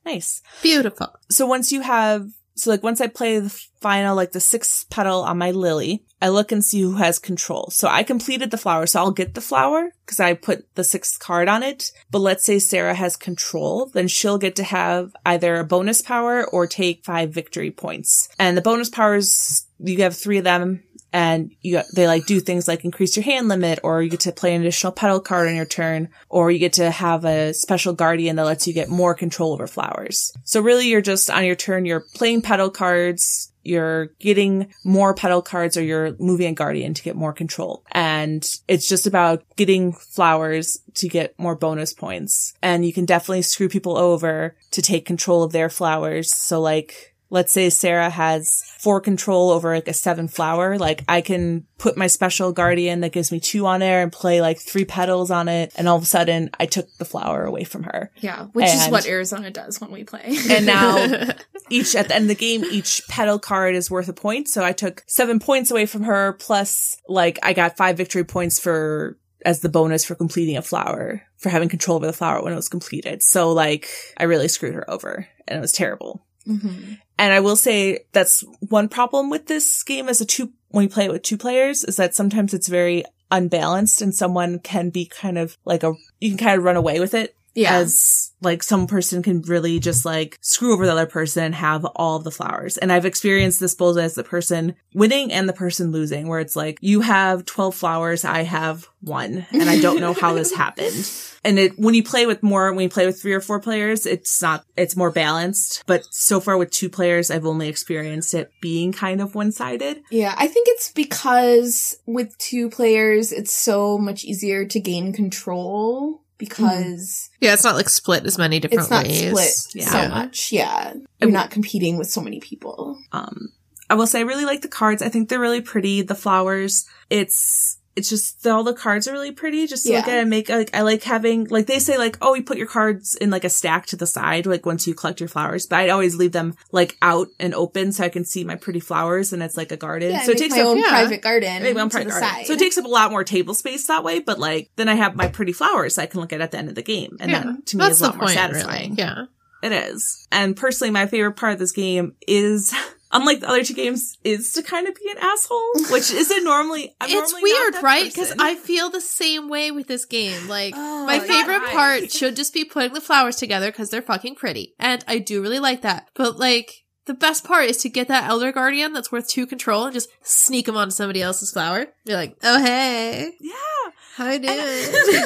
Nice. 0.06 0.42
Beautiful. 0.62 1.13
So 1.30 1.46
once 1.46 1.74
you 1.74 1.82
have 1.82 2.30
so 2.56 2.72
like 2.72 2.82
once 2.82 3.02
I 3.02 3.08
play 3.08 3.40
the 3.40 3.50
final, 3.82 4.16
like 4.16 4.32
the 4.32 4.40
sixth 4.40 4.90
petal 4.90 5.22
on 5.22 5.38
my 5.38 5.52
lily, 5.52 6.06
I 6.22 6.30
look 6.30 6.52
and 6.52 6.63
see 6.63 6.82
who 6.82 6.96
has 6.96 7.20
control. 7.20 7.70
So 7.72 7.88
I 7.88 8.02
completed 8.04 8.50
the 8.50 8.58
flower, 8.58 8.88
so 8.88 9.00
I'll 9.00 9.12
get 9.12 9.36
the 9.36 9.42
flower 9.42 9.92
because 10.06 10.20
I 10.20 10.34
put 10.34 10.74
the 10.76 10.84
sixth 10.84 11.20
card 11.20 11.48
on 11.48 11.62
it. 11.62 11.92
But 12.10 12.20
let's 12.20 12.46
say 12.46 12.58
Sarah 12.58 12.96
has 12.96 13.16
control, 13.16 13.92
then 13.94 14.08
she'll 14.08 14.40
get 14.40 14.56
to 14.56 14.63
have 14.63 15.16
either 15.26 15.58
a 15.58 15.63
bonus 15.63 16.02
power 16.02 16.48
or 16.48 16.66
take 16.66 17.06
five 17.06 17.32
victory 17.32 17.70
points. 17.70 18.28
And 18.40 18.58
the 18.58 18.62
bonus 18.62 18.90
powers, 18.90 19.68
you 19.78 20.02
have 20.02 20.16
three 20.16 20.40
of 20.40 20.44
them 20.44 20.84
and 21.18 21.52
you 21.62 21.82
they 21.96 22.06
like 22.06 22.28
do 22.28 22.40
things 22.40 22.68
like 22.68 22.86
increase 22.86 23.18
your 23.18 23.24
hand 23.24 23.48
limit 23.48 23.80
or 23.82 24.04
you 24.04 24.10
get 24.10 24.20
to 24.20 24.32
play 24.32 24.54
an 24.54 24.62
additional 24.62 24.94
petal 24.94 25.20
card 25.20 25.48
on 25.48 25.56
your 25.56 25.66
turn 25.66 26.10
or 26.30 26.52
you 26.52 26.60
get 26.60 26.74
to 26.74 26.92
have 26.92 27.26
a 27.26 27.54
special 27.54 27.92
guardian 27.92 28.36
that 28.36 28.46
lets 28.46 28.68
you 28.68 28.74
get 28.74 28.88
more 28.88 29.16
control 29.16 29.52
over 29.52 29.66
flowers. 29.66 30.32
So 30.44 30.62
really 30.62 30.88
you're 30.88 31.02
just 31.02 31.32
on 31.32 31.44
your 31.44 31.56
turn 31.56 31.86
you're 31.86 32.06
playing 32.14 32.44
petal 32.44 32.70
cards 32.70 33.52
you're 33.64 34.06
getting 34.20 34.72
more 34.86 35.16
petal 35.16 35.42
cards 35.42 35.76
or 35.76 35.84
you're 35.84 36.16
moving 36.20 36.48
a 36.48 36.54
guardian 36.54 36.94
to 36.94 37.04
get 37.04 37.18
more 37.18 37.34
control. 37.34 37.84
And 37.92 38.48
it's 38.70 38.88
just 38.88 39.08
about 39.08 39.44
getting 39.58 39.92
flowers 39.92 40.80
to 40.94 41.10
get 41.10 41.38
more 41.38 41.54
bonus 41.54 41.94
points. 41.94 42.54
And 42.62 42.86
you 42.86 42.94
can 42.94 43.04
definitely 43.04 43.42
screw 43.42 43.68
people 43.68 43.98
over 43.98 44.56
to 44.72 44.82
take 44.82 45.06
control 45.06 45.44
of 45.44 45.52
their 45.52 45.70
flowers. 45.70 46.34
So 46.34 46.62
like 46.62 47.14
let's 47.30 47.52
say 47.52 47.70
Sarah 47.70 48.10
has 48.10 48.67
four 48.80 49.02
control 49.02 49.50
over 49.52 49.74
like 49.74 49.88
a 49.88 49.94
seven 49.94 50.28
flower, 50.28 50.78
like 50.78 51.04
I 51.08 51.22
can 51.22 51.66
put 51.78 51.98
my 51.98 52.08
special 52.08 52.52
guardian 52.52 53.02
that 53.02 53.12
gives 53.12 53.32
me 53.32 53.40
two 53.40 53.66
on 53.66 53.82
air 53.82 54.04
and 54.04 54.12
play 54.12 54.42
like 54.42 54.60
three 54.60 54.86
petals 54.86 55.32
on 55.32 55.48
it. 55.48 55.74
And 55.76 55.88
all 55.88 55.98
of 55.98 56.04
a 56.04 56.08
sudden 56.08 56.50
I 56.60 56.66
took 56.66 56.88
the 56.98 57.06
flower 57.06 57.44
away 57.44 57.63
from 57.63 57.84
her. 57.84 58.12
Yeah, 58.18 58.46
which 58.54 58.68
is 58.68 58.88
what 58.88 59.08
Arizona 59.08 59.52
does 59.52 59.82
when 59.82 59.92
we 59.92 60.04
play. 60.04 60.38
And 60.50 60.66
now 60.66 61.32
each 61.70 61.96
at 61.96 62.08
the 62.08 62.16
end 62.16 62.24
of 62.24 62.30
the 62.30 62.36
game, 62.36 62.63
each 62.66 63.02
petal 63.08 63.40
card 63.40 63.76
is 63.76 63.92
worth 63.92 64.10
a 64.10 64.13
point. 64.13 64.48
So 64.48 64.63
I 64.63 64.74
took 64.74 65.04
seven 65.08 65.40
points 65.40 65.72
away 65.72 65.86
from 65.86 66.04
her 66.04 66.34
plus 66.34 66.98
like 67.08 67.40
I 67.44 67.54
got 67.54 67.78
five 67.78 67.98
victory 67.98 68.24
points 68.24 68.60
for 68.60 69.18
as 69.46 69.62
the 69.62 69.70
bonus 69.70 70.04
for 70.04 70.16
completing 70.16 70.58
a 70.58 70.62
flower 70.62 71.24
for 71.38 71.50
having 71.50 71.70
control 71.70 71.98
over 71.98 72.08
the 72.08 72.13
flower 72.13 72.44
when 72.44 72.54
it 72.54 72.58
was 72.58 72.70
completed. 72.70 73.24
So 73.24 73.52
like 73.54 73.90
I 74.18 74.24
really 74.24 74.48
screwed 74.48 74.74
her 74.74 74.90
over 74.90 75.28
and 75.48 75.58
it 75.58 75.62
was 75.62 75.72
terrible. 75.72 76.27
Mhm. 76.48 77.00
And 77.18 77.34
I 77.34 77.40
will 77.40 77.56
say 77.56 78.06
that's 78.14 78.44
one 78.70 78.88
problem 78.90 79.30
with 79.30 79.48
this 79.48 79.84
game 79.84 80.08
as 80.08 80.22
a 80.22 80.26
two, 80.26 80.52
when 80.70 80.84
you 80.84 80.90
play 80.90 81.06
it 81.06 81.12
with 81.12 81.24
two 81.24 81.38
players 81.38 81.84
is 81.84 81.96
that 81.98 82.16
sometimes 82.16 82.54
it's 82.54 82.68
very 82.68 83.04
unbalanced 83.32 84.02
and 84.02 84.14
someone 84.16 84.60
can 84.60 84.90
be 84.90 85.06
kind 85.06 85.38
of 85.38 85.58
like 85.66 85.84
a, 85.84 85.94
you 86.20 86.30
can 86.30 86.38
kind 86.38 86.58
of 86.58 86.64
run 86.64 86.78
away 86.78 87.00
with 87.00 87.14
it 87.14 87.36
Yeah. 87.58 87.78
as 87.78 88.32
like 88.41 88.62
some 88.62 88.86
person 88.86 89.24
can 89.24 89.41
really 89.41 89.80
just 89.80 90.06
like 90.06 90.38
screw 90.41 90.74
over 90.74 90.86
the 90.86 90.91
other 90.91 91.08
person 91.08 91.43
and 91.43 91.56
have 91.56 91.86
all 91.96 92.20
the 92.20 92.32
flowers. 92.32 92.78
And 92.78 92.91
I've 92.91 93.06
experienced 93.06 93.60
this 93.60 93.74
both 93.74 93.98
as 93.98 94.13
the 94.13 94.24
person 94.24 94.76
winning 94.93 95.32
and 95.34 95.50
the 95.50 95.54
person 95.54 95.91
losing, 95.91 96.28
where 96.28 96.39
it's 96.39 96.56
like 96.56 96.78
you 96.82 97.02
have 97.02 97.46
12 97.46 97.74
flowers, 97.74 98.24
I 98.24 98.43
have 98.43 98.88
one, 99.02 99.48
and 99.52 99.70
I 99.70 99.80
don't 99.80 100.00
know 100.00 100.13
how 100.13 100.34
this 100.34 100.54
happened. 100.56 101.12
And 101.43 101.58
it, 101.58 101.80
when 101.80 101.96
you 101.96 102.04
play 102.04 102.26
with 102.26 102.43
more, 102.43 102.72
when 102.74 102.84
you 102.84 102.89
play 102.89 103.06
with 103.06 103.20
three 103.20 103.34
or 103.34 103.41
four 103.41 103.60
players, 103.60 104.06
it's 104.06 104.41
not, 104.41 104.63
it's 104.76 104.96
more 104.96 105.12
balanced. 105.12 105.84
But 105.88 106.04
so 106.12 106.39
far 106.39 106.58
with 106.58 106.72
two 106.72 106.89
players, 106.89 107.32
I've 107.32 107.46
only 107.46 107.70
experienced 107.70 108.34
it 108.34 108.52
being 108.62 108.91
kind 108.91 109.22
of 109.22 109.34
one 109.34 109.52
sided. 109.52 110.02
Yeah, 110.12 110.36
I 110.38 110.48
think 110.48 110.67
it's 110.70 110.91
because 110.91 111.98
with 112.06 112.38
two 112.38 112.70
players, 112.70 113.32
it's 113.32 113.54
so 113.54 113.98
much 113.98 114.26
easier 114.26 114.65
to 114.65 114.80
gain 114.80 115.13
control 115.13 116.22
because 116.38 117.30
Yeah, 117.41 117.54
it's 117.54 117.63
not 117.63 117.76
like 117.76 117.89
split 117.89 118.26
as 118.26 118.38
many 118.38 118.60
different 118.60 118.82
it's 118.82 118.89
not 118.91 119.06
ways. 119.06 119.56
split 119.56 119.84
Yeah. 119.86 119.89
so 119.91 120.10
much. 120.10 120.52
Yeah. 120.52 120.93
You're 121.21 121.32
not 121.32 121.52
competing 121.52 121.97
with 121.97 122.10
so 122.10 122.21
many 122.21 122.39
people. 122.39 122.97
Um, 123.12 123.50
I 123.89 123.95
will 123.95 124.08
say 124.08 124.19
I 124.19 124.23
really 124.23 124.45
like 124.45 124.62
the 124.62 124.67
cards. 124.67 125.02
I 125.02 125.10
think 125.10 125.30
they're 125.30 125.39
really 125.39 125.62
pretty. 125.62 126.02
The 126.02 126.15
flowers, 126.15 126.86
it's, 127.10 127.77
it's 127.98 128.10
just 128.10 128.46
all 128.46 128.64
the 128.64 128.74
cards 128.74 129.08
are 129.08 129.12
really 129.12 129.32
pretty. 129.32 129.66
Just 129.66 129.86
to 129.88 129.94
look 129.94 130.08
at 130.08 130.18
it 130.18 130.22
and 130.22 130.30
make 130.30 130.50
like 130.50 130.74
I 130.76 130.82
like 130.82 131.02
having 131.04 131.46
like 131.46 131.66
they 131.66 131.80
say 131.80 131.98
like 131.98 132.16
oh 132.22 132.36
you 132.36 132.44
put 132.44 132.58
your 132.58 132.68
cards 132.68 133.16
in 133.16 133.32
like 133.32 133.44
a 133.44 133.50
stack 133.50 133.88
to 133.88 133.96
the 133.96 134.06
side 134.06 134.46
like 134.46 134.66
once 134.66 134.86
you 134.86 134.94
collect 134.94 135.20
your 135.20 135.28
flowers, 135.28 135.66
but 135.66 135.80
I 135.80 135.90
always 135.90 136.16
leave 136.16 136.32
them 136.32 136.56
like 136.72 136.96
out 137.02 137.28
and 137.40 137.56
open 137.56 137.92
so 137.92 138.04
I 138.04 138.10
can 138.10 138.24
see 138.24 138.44
my 138.44 138.56
pretty 138.56 138.80
flowers 138.80 139.34
and 139.34 139.42
it's 139.42 139.58
like 139.58 139.72
a 139.72 139.78
garden. 139.78 140.12
Yeah, 140.12 140.22
so 140.22 140.32
it 140.32 140.38
takes 140.38 140.56
my 140.56 140.62
up 140.62 140.68
own 140.68 140.78
yeah. 140.78 140.90
private 140.90 141.22
garden 141.24 141.64
make 141.64 141.76
my 141.76 141.82
own 141.82 141.90
private 141.90 142.06
the 142.14 142.20
garden. 142.20 142.30
side. 142.30 142.46
So 142.46 142.54
it 142.54 142.60
takes 142.60 142.78
up 142.78 142.86
a 142.86 142.88
lot 142.88 143.10
more 143.12 143.24
table 143.24 143.56
space 143.56 143.88
that 143.88 144.04
way. 144.04 144.20
But 144.20 144.38
like 144.38 144.70
then 144.76 144.88
I 144.90 144.94
have 144.94 145.16
my 145.16 145.28
pretty 145.28 145.52
flowers 145.52 145.98
I 145.98 146.06
can 146.06 146.22
look 146.22 146.32
at 146.32 146.40
at 146.40 146.52
the 146.52 146.60
end 146.60 146.70
of 146.70 146.76
the 146.76 146.84
game, 146.84 147.18
and 147.20 147.32
Yeah, 147.32 147.44
that 147.44 147.66
to 147.66 147.78
me 147.78 147.86
is 147.88 148.00
a 148.00 148.06
lot 148.06 148.16
more 148.18 148.26
point, 148.26 148.38
satisfying. 148.38 148.92
really. 148.92 149.02
Yeah. 149.02 149.26
It 149.64 149.72
is. 149.72 150.28
And 150.32 150.56
personally, 150.56 150.92
my 150.92 151.08
favorite 151.08 151.36
part 151.36 151.54
of 151.54 151.60
this 151.60 151.72
game 151.72 152.16
is, 152.28 152.74
unlike 153.20 153.40
the 153.42 153.50
other 153.50 153.64
two 153.64 153.74
games, 153.74 154.18
is 154.24 154.54
to 154.54 154.64
kind 154.64 154.88
of 154.88 154.96
be 154.96 155.10
an 155.12 155.18
asshole, 155.20 155.72
which 155.92 156.12
isn't 156.12 156.44
normally. 156.44 156.96
I'm 157.02 157.10
it's 157.10 157.32
normally 157.32 157.52
weird, 157.52 157.84
right? 157.84 158.06
Because. 158.06 158.34
I 158.40 158.56
feel 158.56 158.90
the 158.90 159.02
same 159.02 159.50
way 159.50 159.72
with 159.72 159.88
this 159.88 160.06
game. 160.06 160.48
Like, 160.48 160.74
Oh, 160.76 161.06
my 161.06 161.20
favorite 161.20 161.60
right. 161.60 161.74
part 161.74 162.12
should 162.12 162.36
just 162.36 162.54
be 162.54 162.64
putting 162.66 162.94
the 162.94 163.02
flowers 163.02 163.36
together 163.36 163.72
because 163.72 163.90
they're 163.90 164.02
fucking 164.02 164.36
pretty. 164.36 164.74
And 164.80 165.04
I 165.08 165.20
do 165.20 165.42
really 165.42 165.60
like 165.60 165.82
that. 165.82 166.08
But, 166.16 166.38
like, 166.38 166.84
the 167.06 167.14
best 167.14 167.44
part 167.44 167.66
is 167.66 167.78
to 167.78 167.90
get 167.90 168.08
that 168.10 168.30
Elder 168.30 168.52
Guardian 168.52 168.94
that's 168.94 169.12
worth 169.12 169.28
two 169.28 169.46
control 169.48 169.86
and 169.86 169.94
just 169.94 170.10
sneak 170.22 170.66
them 170.66 170.78
onto 170.78 170.92
somebody 170.92 171.22
else's 171.22 171.52
flower. 171.52 171.88
You're 172.06 172.18
like, 172.18 172.36
oh, 172.44 172.62
hey. 172.64 173.32
yeah. 173.40 173.92
How 174.16 174.32
you 174.32 174.40
doing? 174.40 175.26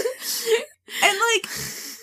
And 1.04 1.18
like, 1.18 1.48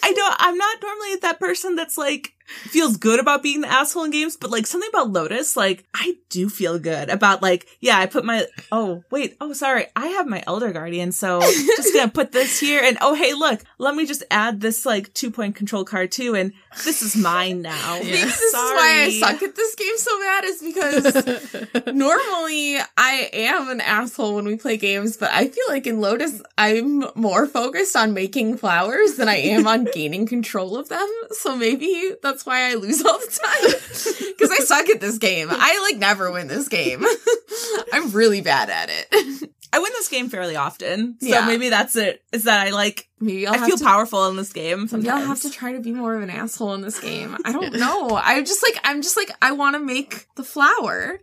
I 0.03 0.13
don't, 0.15 0.35
I'm 0.39 0.57
not 0.57 0.79
normally 0.83 1.17
that 1.23 1.39
person 1.39 1.77
that's 1.77 1.99
like, 1.99 2.33
feels 2.49 2.97
good 2.97 3.21
about 3.21 3.43
being 3.43 3.61
the 3.61 3.69
asshole 3.69 4.05
in 4.05 4.11
games, 4.11 4.37
but 4.37 4.51
like 4.51 4.67
something 4.67 4.89
about 4.91 5.11
Lotus, 5.11 5.57
like, 5.57 5.85
I 5.95 6.17
do 6.29 6.49
feel 6.49 6.79
good 6.79 7.09
about 7.09 7.43
like, 7.43 7.67
yeah, 7.81 7.99
I 7.99 8.07
put 8.07 8.25
my, 8.25 8.47
oh, 8.73 9.05
wait, 9.11 9.37
oh, 9.41 9.53
sorry, 9.53 9.87
I 9.95 10.09
have 10.09 10.27
my 10.27 10.43
Elder 10.47 10.73
Guardian, 10.73 11.13
so 11.13 11.41
just 11.77 11.95
gonna 11.95 12.09
put 12.09 12.33
this 12.33 12.59
here, 12.59 12.83
and 12.83 12.99
oh, 13.01 13.15
hey, 13.15 13.35
look, 13.35 13.63
let 13.79 13.95
me 13.95 14.07
just 14.07 14.25
add 14.31 14.61
this 14.61 14.85
like 14.87 15.13
two 15.15 15.31
point 15.31 15.57
control 15.57 15.85
card 15.85 16.13
too, 16.13 16.35
and 16.35 16.53
this 16.85 17.03
is 17.03 17.17
mine 17.17 17.63
now. 17.63 17.99
Maybe 17.99 18.11
this 18.11 18.41
is 18.41 18.55
why 18.55 19.05
I 19.05 19.11
suck 19.11 19.43
at 19.43 19.55
this 19.55 19.75
game 19.75 19.97
so 19.97 20.21
bad 20.21 20.45
is 20.45 20.63
because 20.63 21.87
normally 21.95 22.79
I 22.97 23.31
am 23.33 23.69
an 23.69 23.81
asshole 23.81 24.37
when 24.37 24.45
we 24.45 24.57
play 24.57 24.77
games, 24.77 25.17
but 25.17 25.31
I 25.33 25.49
feel 25.49 25.65
like 25.69 25.87
in 25.87 26.01
Lotus 26.01 26.43
I'm 26.57 27.05
more 27.15 27.47
focused 27.47 27.97
on 27.97 28.15
making 28.15 28.57
flowers 28.59 29.17
than 29.17 29.29
I 29.29 29.37
am 29.37 29.67
on 29.67 29.85
gaining 29.95 30.27
control 30.27 30.77
of 30.77 30.89
them. 30.89 31.09
So 31.31 31.57
maybe 31.57 32.13
that's 32.23 32.38
why 32.47 32.71
I 32.71 32.75
lose 32.75 33.05
all 33.05 33.19
the 33.19 33.27
time. 33.27 34.25
Because 34.39 34.53
I 34.53 34.59
suck 34.65 34.89
at 34.89 35.01
this 35.01 35.19
game. 35.19 35.49
I 35.51 35.89
like 35.91 35.99
never 35.99 36.31
win 36.31 36.47
this 36.47 36.69
game. 36.69 37.05
I'm 37.93 38.13
really 38.13 38.41
bad 38.41 38.71
at 38.71 38.89
it. 38.89 39.51
I 39.73 39.81
win 39.81 39.91
this 39.95 40.09
game 40.09 40.29
fairly 40.29 40.55
often, 40.55 41.17
so 41.21 41.27
Yeah. 41.27 41.45
maybe 41.47 41.69
that's 41.71 41.97
it. 41.97 42.23
Is 42.33 42.45
that 42.45 42.65
I 42.65 42.71
like 42.71 43.09
Maybe 43.21 43.49
I'll 43.49 43.55
I 43.63 43.67
feel 43.67 43.77
to 43.77 43.85
powerful 43.85 44.29
in 44.29 44.37
this 44.37 44.53
game. 44.53 44.79
Maybe 44.83 44.89
Sometimes 44.91 45.09
I'll 45.23 45.27
have 45.27 45.41
to 45.43 45.51
try 45.51 45.73
to 45.73 45.81
be 45.81 45.91
more 45.93 46.15
of 46.15 46.23
an 46.23 46.31
asshole 46.31 46.75
in 46.75 46.83
this 46.83 47.01
game. 47.01 47.37
I 47.45 47.51
don't 47.59 47.75
know. 47.75 48.11
I 48.11 48.41
just 48.43 48.63
like 48.63 48.79
I'm 48.85 49.03
just 49.03 49.17
like 49.17 49.31
I 49.43 49.51
want 49.53 49.75
to 49.75 49.81
make 49.81 50.29
the 50.37 50.45
flower. 50.45 51.19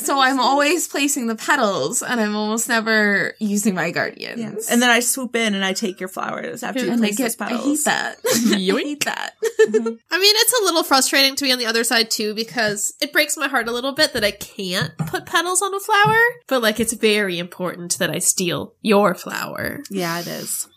Mm-hmm. 0.00 0.06
So 0.06 0.20
I'm 0.20 0.40
always 0.40 0.88
placing 0.88 1.26
the 1.26 1.36
petals 1.36 2.02
and 2.02 2.20
I'm 2.20 2.34
almost 2.34 2.68
never 2.68 3.34
using 3.38 3.74
my 3.74 3.90
guardians. 3.90 4.40
Yeah. 4.40 4.72
And 4.72 4.82
then 4.82 4.90
I 4.90 5.00
swoop 5.00 5.36
in 5.36 5.54
and 5.54 5.64
I 5.64 5.72
take 5.72 6.00
your 6.00 6.08
flowers 6.08 6.62
after 6.62 6.84
you 6.84 6.92
and 6.92 7.02
I 7.02 7.08
place 7.08 7.16
get 7.16 7.38
those 7.38 7.40
I 7.40 7.48
hate 7.48 7.58
petals. 7.58 7.84
that. 7.84 8.16
I 8.24 8.82
hate 8.82 9.04
that. 9.04 9.34
I 9.42 9.72
mean, 9.72 10.00
it's 10.10 10.60
a 10.60 10.64
little 10.64 10.82
frustrating 10.82 11.36
to 11.36 11.44
be 11.44 11.52
on 11.52 11.58
the 11.58 11.66
other 11.66 11.84
side 11.84 12.10
too 12.10 12.34
because 12.34 12.94
it 13.00 13.12
breaks 13.12 13.36
my 13.36 13.48
heart 13.48 13.68
a 13.68 13.72
little 13.72 13.92
bit 13.92 14.12
that 14.14 14.24
I 14.24 14.30
can't 14.30 14.96
put 14.98 15.26
petals 15.26 15.62
on 15.62 15.74
a 15.74 15.80
flower. 15.80 16.18
But 16.46 16.62
like, 16.62 16.80
it's 16.80 16.92
very 16.92 17.38
important 17.38 17.98
that 17.98 18.10
I 18.10 18.18
steal 18.18 18.74
your 18.82 19.14
flower. 19.14 19.80
Yeah, 19.90 20.20
it 20.20 20.26
is. 20.26 20.68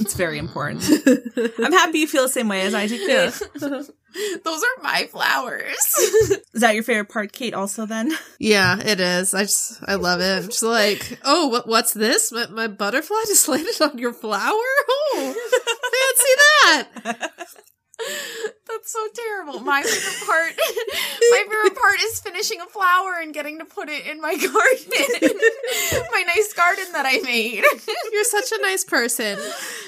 It's 0.00 0.14
very 0.14 0.38
important. 0.38 0.84
I'm 1.58 1.72
happy 1.72 1.98
you 1.98 2.06
feel 2.06 2.22
the 2.22 2.28
same 2.28 2.48
way 2.48 2.62
as 2.62 2.74
I 2.74 2.86
do. 2.86 3.30
Kate. 4.16 4.44
Those 4.44 4.62
are 4.62 4.82
my 4.82 5.06
flowers. 5.06 5.76
Is 6.54 6.60
that 6.60 6.74
your 6.74 6.82
favorite 6.82 7.08
part, 7.08 7.32
Kate? 7.32 7.54
Also, 7.54 7.86
then 7.86 8.12
Yeah, 8.38 8.78
it 8.78 9.00
is. 9.00 9.34
I 9.34 9.42
just, 9.42 9.82
I 9.86 9.94
love 9.96 10.20
it. 10.20 10.44
I'm 10.44 10.48
just 10.48 10.62
like, 10.62 11.18
oh, 11.24 11.48
what, 11.48 11.68
what's 11.68 11.92
this? 11.92 12.32
My, 12.32 12.46
my 12.46 12.66
butterfly 12.66 13.22
just 13.26 13.48
landed 13.48 13.80
on 13.80 13.98
your 13.98 14.12
flower? 14.12 14.52
Oh, 14.52 15.34
fancy 15.92 16.94
that. 17.04 17.30
That's 18.68 18.92
so 18.92 19.06
terrible. 19.14 19.60
My 19.60 19.82
favorite 19.82 20.26
part 20.26 20.52
my 21.30 21.44
favorite 21.48 21.76
part 21.78 22.00
is 22.02 22.20
finishing 22.20 22.60
a 22.60 22.66
flower 22.66 23.14
and 23.22 23.32
getting 23.32 23.58
to 23.58 23.64
put 23.64 23.88
it 23.88 24.06
in 24.06 24.20
my 24.20 24.34
garden. 24.36 25.38
my 26.12 26.22
nice 26.26 26.52
garden 26.52 26.84
that 26.92 27.04
I 27.06 27.20
made. 27.22 27.64
You're 28.12 28.24
such 28.24 28.52
a 28.52 28.62
nice 28.62 28.84
person 28.84 29.38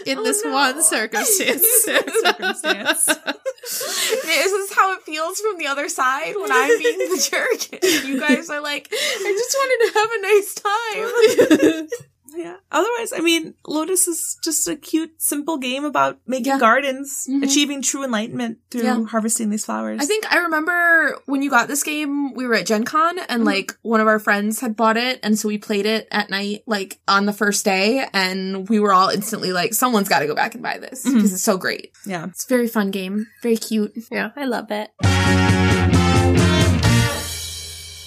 in 0.07 0.19
Oh, 0.19 0.25
this 0.25 0.45
no. 0.45 0.53
one 0.53 0.83
circumstance. 0.83 1.65
circumstance. 1.85 3.05
this 3.05 4.53
is 4.53 4.73
how 4.75 4.95
it 4.95 5.03
feels 5.03 5.41
from 5.41 5.59
the 5.59 5.67
other 5.67 5.89
side 5.89 6.35
when 6.37 6.51
I'm 6.51 6.79
being 6.79 6.99
the 6.99 7.29
jerk. 7.31 7.83
And 7.83 8.09
you 8.09 8.19
guys 8.21 8.49
are 8.51 8.61
like, 8.61 8.89
I 8.93 9.33
just 9.37 9.57
wanted 9.59 9.81
to 9.87 9.99
have 9.99 10.11
a 10.13 10.21
nice 10.23 10.55
time. 10.55 11.89
Yeah. 12.37 12.57
Otherwise, 12.71 13.13
I 13.15 13.21
mean, 13.21 13.55
Lotus 13.67 14.07
is 14.09 14.39
just 14.45 14.69
a 14.69 14.77
cute, 14.77 15.13
simple 15.19 15.57
game 15.59 15.85
about 15.85 16.19
making 16.27 16.47
Yeah. 16.47 16.59
gardens, 16.59 17.27
Mhm. 17.29 17.43
achieving 17.45 17.83
true 17.83 18.05
enlightenment 18.05 18.59
through 18.71 18.83
Yeah. 18.83 19.05
harvesting 19.05 19.51
these 19.51 19.65
flowers. 19.65 20.01
I 20.01 20.05
think 20.07 20.31
I 20.33 20.39
remember 20.39 21.19
when 21.27 21.43
you 21.43 21.51
got 21.51 21.69
this 21.69 21.83
game, 21.83 22.35
we 22.35 22.47
were 22.47 22.55
at 22.55 22.67
Gen 22.67 22.85
Con 22.85 23.19
and 23.19 23.43
Mhm. 23.43 23.47
like 23.47 23.77
one 23.83 24.01
of 24.01 24.07
our 24.07 24.19
friends 24.19 24.61
had 24.61 24.77
bought 24.77 24.97
it. 24.97 25.21
And 25.23 25.39
so 25.39 25.49
we 25.49 25.59
played 25.59 25.87
it 25.87 26.07
at 26.11 26.31
night, 26.31 26.63
like 26.67 26.99
on 27.09 27.27
the 27.27 27.33
first 27.33 27.65
day. 27.65 28.07
And 28.13 28.69
we 28.69 28.79
were 28.81 28.93
all 28.93 29.09
instantly 29.09 29.53
like, 29.53 29.75
someone's 29.75 30.09
got 30.09 30.19
to 30.21 30.27
go 30.27 30.35
back 30.35 30.55
and 30.55 30.63
buy 30.63 30.79
this 30.79 31.05
because 31.05 31.33
it's 31.33 31.43
so 31.43 31.57
great. 31.57 31.93
Yeah. 32.07 32.27
It's 32.27 32.45
a 32.45 32.49
very 32.49 32.69
fun 32.69 32.91
game. 32.91 33.27
Very 33.43 33.57
cute. 33.57 33.93
Yeah, 34.11 34.31
I 34.37 34.45
love 34.45 34.71
it. 34.71 34.91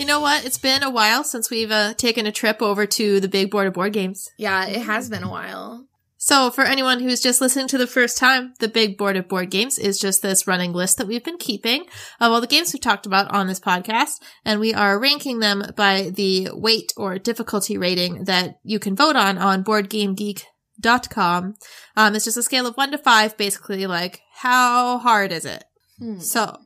You 0.01 0.07
know 0.07 0.19
what? 0.19 0.43
It's 0.45 0.57
been 0.57 0.81
a 0.81 0.89
while 0.89 1.23
since 1.23 1.51
we've 1.51 1.69
uh, 1.69 1.93
taken 1.93 2.25
a 2.25 2.31
trip 2.31 2.59
over 2.63 2.87
to 2.87 3.19
the 3.19 3.27
big 3.27 3.51
board 3.51 3.67
of 3.67 3.73
board 3.73 3.93
games. 3.93 4.31
Yeah, 4.35 4.65
it 4.65 4.81
has 4.81 5.11
been 5.11 5.21
a 5.21 5.29
while. 5.29 5.85
So, 6.17 6.49
for 6.49 6.63
anyone 6.63 7.01
who's 7.01 7.21
just 7.21 7.39
listening 7.39 7.67
to 7.67 7.77
the 7.77 7.85
first 7.85 8.17
time, 8.17 8.55
the 8.59 8.67
big 8.67 8.97
board 8.97 9.15
of 9.15 9.27
board 9.27 9.51
games 9.51 9.77
is 9.77 9.99
just 9.99 10.23
this 10.23 10.47
running 10.47 10.73
list 10.73 10.97
that 10.97 11.05
we've 11.05 11.23
been 11.23 11.37
keeping 11.37 11.81
of 12.19 12.31
all 12.31 12.41
the 12.41 12.47
games 12.47 12.73
we've 12.73 12.81
talked 12.81 13.05
about 13.05 13.31
on 13.31 13.45
this 13.45 13.59
podcast, 13.59 14.13
and 14.43 14.59
we 14.59 14.73
are 14.73 14.97
ranking 14.99 15.37
them 15.37 15.63
by 15.75 16.09
the 16.09 16.49
weight 16.51 16.93
or 16.97 17.19
difficulty 17.19 17.77
rating 17.77 18.23
that 18.23 18.55
you 18.63 18.79
can 18.79 18.95
vote 18.95 19.15
on 19.15 19.37
on 19.37 19.63
BoardGameGeek.com. 19.63 21.53
Um, 21.95 22.15
it's 22.15 22.25
just 22.25 22.37
a 22.37 22.43
scale 22.43 22.65
of 22.65 22.73
one 22.73 22.89
to 22.89 22.97
five, 22.97 23.37
basically 23.37 23.85
like 23.85 24.21
how 24.37 24.97
hard 24.97 25.31
is 25.31 25.45
it? 25.45 25.63
Hmm. 25.99 26.17
So, 26.17 26.57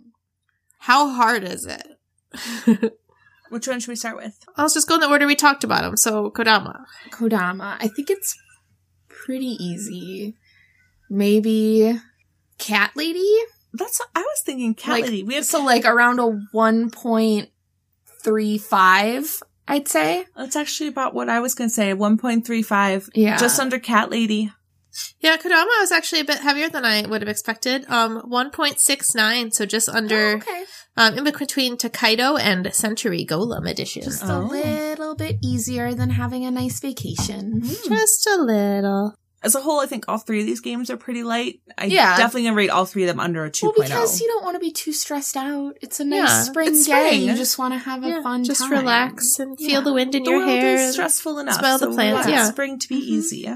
how 0.79 1.09
hard 1.09 1.43
is 1.43 1.65
it? 1.65 1.85
Which 3.49 3.67
one 3.67 3.79
should 3.79 3.89
we 3.89 3.95
start 3.95 4.17
with? 4.17 4.37
Let's 4.57 4.73
just 4.73 4.87
go 4.87 4.95
in 4.95 5.01
the 5.01 5.09
order 5.09 5.27
we 5.27 5.35
talked 5.35 5.63
about 5.63 5.83
them. 5.83 5.95
So, 5.97 6.31
Kodama. 6.31 6.83
Kodama. 7.11 7.77
I 7.79 7.87
think 7.87 8.09
it's 8.09 8.35
pretty 9.07 9.55
easy. 9.63 10.35
Maybe 11.09 11.99
Cat 12.57 12.91
Lady? 12.95 13.37
That's 13.73 14.01
I 14.15 14.21
was 14.21 14.41
thinking 14.43 14.73
Cat 14.73 14.93
Like, 14.93 15.03
Lady. 15.05 15.21
We 15.23 15.35
have 15.35 15.45
So 15.45 15.63
like 15.63 15.85
around 15.85 16.19
a 16.19 16.41
1.35, 16.55 19.41
I'd 19.67 19.87
say. 19.87 20.25
that's 20.35 20.55
actually 20.55 20.89
about 20.89 21.13
what 21.13 21.29
I 21.29 21.39
was 21.39 21.53
gonna 21.55 21.69
say. 21.69 21.93
One 21.93 22.17
point 22.17 22.45
three 22.45 22.61
five. 22.61 23.09
Yeah. 23.13 23.37
Just 23.37 23.59
under 23.59 23.79
Cat 23.79 24.09
Lady. 24.11 24.51
Yeah, 25.19 25.37
Kodama 25.37 25.65
was 25.81 25.91
actually 25.91 26.21
a 26.21 26.25
bit 26.25 26.39
heavier 26.39 26.69
than 26.69 26.85
I 26.85 27.01
would 27.07 27.21
have 27.21 27.29
expected. 27.29 27.85
Um, 27.89 28.21
1.69, 28.29 29.53
so 29.53 29.65
just 29.65 29.89
under, 29.89 30.33
Oh, 30.33 30.35
okay. 30.37 30.63
um, 30.97 31.17
in 31.17 31.23
between 31.23 31.77
Tokaido 31.77 32.37
and 32.37 32.73
Century 32.73 33.25
Golem 33.25 33.69
edition. 33.69 34.03
Just 34.03 34.19
Just, 34.21 34.31
a 34.31 34.35
Oh. 34.35 34.45
little 34.45 35.15
bit 35.15 35.37
easier 35.43 35.93
than 35.93 36.11
having 36.11 36.45
a 36.45 36.51
nice 36.51 36.79
vacation. 36.79 37.61
Just 37.63 38.27
a 38.27 38.37
little. 38.37 39.15
As 39.43 39.53
a 39.53 39.61
whole, 39.61 39.79
I 39.79 39.85
think 39.85 40.05
all 40.07 40.17
three 40.17 40.39
of 40.39 40.47
these 40.47 40.59
games 40.59 40.89
are 40.89 40.97
pretty 40.97 41.21
light. 41.21 41.59
I 41.77 41.85
Yeah. 41.85 42.17
definitely 42.17 42.43
gonna 42.45 42.55
rate 42.55 42.71
all 42.71 42.85
three 42.85 43.03
of 43.03 43.07
them 43.07 43.19
under 43.19 43.45
a 43.45 43.51
two 43.51 43.67
oh. 43.67 43.73
Well, 43.77 43.87
because 43.87 44.19
you 44.19 44.27
don't 44.27 44.43
want 44.43 44.55
to 44.55 44.59
be 44.59 44.71
too 44.71 44.91
stressed 44.91 45.37
out. 45.37 45.75
It's 45.81 45.99
a 45.99 46.03
nice 46.05 46.29
Yeah, 46.29 46.41
spring 46.43 46.69
it's 46.69 46.85
day. 46.87 47.07
spring. 47.09 47.21
You 47.23 47.35
just 47.35 47.59
want 47.59 47.73
to 47.75 47.77
have 47.77 48.03
a 48.03 48.07
Yeah, 48.07 48.21
fun 48.23 48.43
just 48.43 48.61
time. 48.61 48.71
relax 48.71 49.37
and 49.37 49.55
feel 49.57 49.69
Yeah. 49.69 49.79
the 49.81 49.93
wind 49.93 50.15
in 50.15 50.23
the 50.23 50.31
your 50.31 50.39
world 50.39 50.49
hair. 50.49 50.77
is 50.77 50.93
stressful 50.93 51.37
enough. 51.37 51.59
smell 51.59 51.77
the 51.77 51.85
so 51.85 51.89
we 51.89 51.95
plants, 51.95 52.27
yeah. 52.27 52.49
spring 52.49 52.79
to 52.79 52.87
be 52.87 52.95
Mhm. 52.95 53.01
easy. 53.07 53.53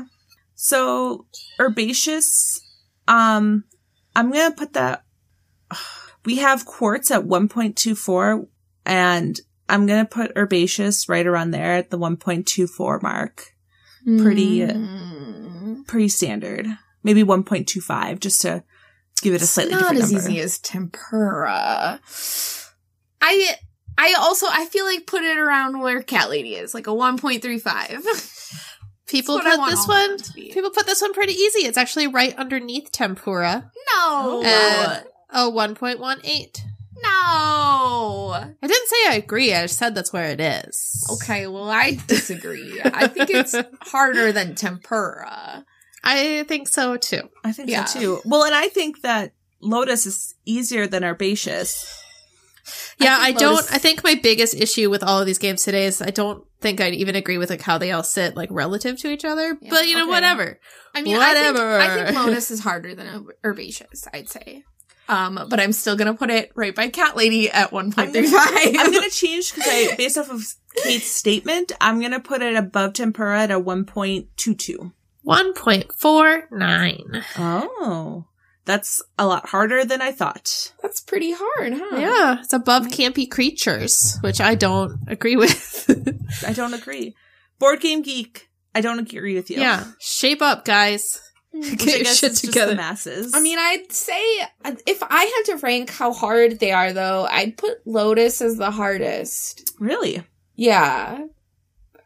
So 0.62 1.26
herbaceous. 1.58 2.60
Um, 3.08 3.64
I'm 4.14 4.30
gonna 4.32 4.54
put 4.54 4.74
that. 4.74 5.04
We 6.26 6.40
have 6.40 6.66
quartz 6.66 7.12
at 7.12 7.24
1.24, 7.24 8.46
and 8.86 9.40
I'm 9.70 9.86
gonna 9.88 10.04
put 10.04 10.34
herbaceous 10.36 11.08
right 11.08 11.26
around 11.26 11.52
there 11.52 11.76
at 11.76 11.92
the 11.92 11.98
1.24 11.98 13.02
mark. 13.02 13.56
Pretty, 14.04 14.60
Mm. 14.60 15.88
Pretty 15.88 16.10
standard. 16.10 16.68
Maybe 17.04 17.24
1.25, 17.24 18.20
just 18.20 18.42
to 18.42 18.66
give 19.22 19.34
it 19.34 19.40
a 19.40 19.44
It's 19.46 19.52
slightly 19.52 19.72
not 19.72 19.80
different 19.94 20.04
as 20.04 20.12
number. 20.12 20.30
easy 20.30 20.40
as 20.42 20.60
tempura. 20.60 22.02
I 23.22 23.56
I 23.98 24.16
also 24.20 24.46
I 24.50 24.66
feel 24.66 24.84
like 24.86 25.08
put 25.08 25.24
it 25.24 25.38
around 25.38 25.80
where 25.80 26.04
Cat 26.04 26.30
Lady 26.30 26.56
is, 26.56 26.74
like 26.74 26.88
a 26.88 26.94
one 26.94 27.18
point 27.18 27.42
three 27.42 27.60
five. 27.60 28.04
People 29.10 29.40
That's 29.40 29.58
what 29.58 29.60
I 29.60 29.64
put 29.66 29.70
this 29.72 29.88
one, 29.88 30.10
them 30.10 30.18
to 30.20 30.34
be. 30.34 30.52
people 30.54 30.70
put 30.70 30.86
this 30.86 31.02
one 31.02 31.14
pretty 31.14 31.34
easy. 31.34 31.66
It's 31.66 31.78
actually 31.78 32.08
right 32.08 32.36
underneath 32.38 32.92
Tempura. 32.92 33.72
No, 33.96 34.44
oh, 34.44 34.44
And 34.46 35.06
a 35.32 35.52
1.18. 35.52 36.60
no. 37.02 37.10
I 38.62 38.68
didn't 38.68 38.88
say 38.88 38.96
I 39.10 39.16
agree. 39.16 39.54
I 39.54 39.64
just 39.64 39.78
said 39.80 39.96
that's 39.96 40.14
where 40.14 40.30
it 40.30 40.40
is. 40.40 41.06
Okay, 41.14 41.48
well 41.48 41.70
I 41.70 41.98
disagree. 42.08 42.80
I 42.84 43.08
think 43.08 43.30
it's 43.30 43.56
harder 43.82 44.32
than 44.32 44.56
tempura. 44.56 45.66
I 46.04 46.44
think 46.48 46.68
so 46.68 46.98
too. 46.98 47.30
I 47.44 47.52
think 47.52 47.70
Yeah. 47.70 47.86
so 47.86 48.00
too. 48.00 48.22
Well, 48.26 48.44
and 48.44 48.56
I 48.56 48.68
think 48.70 49.02
that 49.02 49.34
Lotus 49.62 50.06
is 50.06 50.36
easier 50.46 50.88
than 50.88 51.04
herbaceous. 51.04 52.02
Yeah, 53.00 53.18
I, 53.20 53.28
think 53.28 53.40
don't. 53.40 53.56
Lotus- 53.56 53.72
I 53.72 53.78
think 53.78 54.04
my 54.04 54.16
biggest 54.16 54.54
issue 54.54 54.90
with 54.90 55.04
all 55.04 55.20
of 55.20 55.26
these 55.26 55.38
games 55.38 55.64
today 55.64 55.86
is 55.86 56.02
I 56.02 56.10
don't 56.12 56.46
think 56.62 56.82
I'd 56.82 56.94
even 56.94 57.16
agree 57.16 57.38
with 57.38 57.50
like 57.50 57.62
how 57.62 57.78
they 57.78 57.92
all 57.92 58.04
sit 58.04 58.36
like 58.36 58.50
relative 58.52 58.98
to 59.00 59.10
each 59.10 59.26
other. 59.26 59.58
Yeah, 59.62 59.70
but 59.70 59.88
you 59.88 59.96
know, 59.96 60.04
okay. 60.04 60.12
whatever. 60.12 60.60
I 60.94 61.02
mean, 61.02 61.18
Whatever. 61.18 61.78
I 61.80 61.88
think, 61.88 62.02
I 62.02 62.06
think 62.12 62.18
Lotus 62.26 62.52
is 62.52 62.60
harder 62.62 62.96
than 62.96 63.08
herb- 63.08 63.32
herbaceous. 63.44 64.08
I'd 64.14 64.30
say. 64.30 64.64
Um, 65.08 65.48
but 65.50 65.60
I'm 65.60 65.72
still 65.72 65.96
gonna 65.96 66.14
put 66.14 66.30
it 66.30 66.52
right 66.56 66.76
by 66.76 66.90
Cat 66.90 67.16
Lady 67.18 67.50
at 67.50 67.72
one 67.72 67.92
point 67.92 68.14
three 68.14 68.28
five. 68.28 68.52
I'm 68.54 68.94
gonna 68.94 69.10
change 69.12 69.54
because 69.54 69.68
I, 69.68 69.96
based 69.96 70.20
off 70.20 70.30
of 70.30 70.44
Kate's 70.84 71.08
statement, 71.08 71.72
I'm 71.82 72.00
gonna 72.00 72.20
put 72.20 72.44
it 72.44 72.56
above 72.56 72.94
tempura 72.94 73.42
at 73.42 73.50
a 73.52 73.60
1.22. 73.60 74.94
1.49. 75.26 77.24
Oh, 77.38 78.26
that's 78.66 79.02
a 79.18 79.26
lot 79.26 79.48
harder 79.50 79.84
than 79.86 80.02
I 80.02 80.12
thought. 80.12 80.74
That's 80.82 81.02
pretty 81.02 81.34
hard, 81.36 81.74
huh? 81.74 81.98
Yeah, 81.98 82.40
it's 82.42 82.54
above 82.54 82.88
campy 82.88 83.30
creatures, 83.30 84.18
which 84.22 84.40
I 84.42 84.56
don't 84.56 85.00
agree 85.08 85.36
with. 85.36 85.86
I 86.48 86.54
don't 86.54 86.74
agree. 86.74 87.16
Board 87.60 87.82
Game 87.82 88.02
Geek, 88.02 88.50
I 88.76 88.82
don't 88.82 89.00
agree 89.00 89.36
with 89.36 89.50
you. 89.50 89.58
yeah, 89.60 89.86
shape 90.00 90.42
up, 90.42 90.66
guys. 90.66 91.22
Hmm. 91.52 91.62
Which 91.62 91.80
Get 91.80 91.88
I 91.88 91.96
your 91.96 92.04
guess 92.04 92.18
shit 92.20 92.32
is 92.34 92.42
just 92.42 92.54
together. 92.54 92.72
the 92.74 92.78
masses. 92.78 93.34
I 93.34 93.42
mean, 93.42 93.58
I'd 93.58 93.92
say 93.92 94.22
if 94.86 95.02
I 95.02 95.24
had 95.24 95.56
to 95.56 95.58
rank 95.66 95.90
how 95.90 96.14
hard 96.14 96.60
they 96.60 96.72
are, 96.72 96.94
though, 96.94 97.26
I'd 97.26 97.58
put 97.58 97.80
Lotus 97.88 98.40
as 98.40 98.58
the 98.58 98.70
hardest. 98.70 99.74
really. 99.80 100.22
Yeah. 100.56 101.26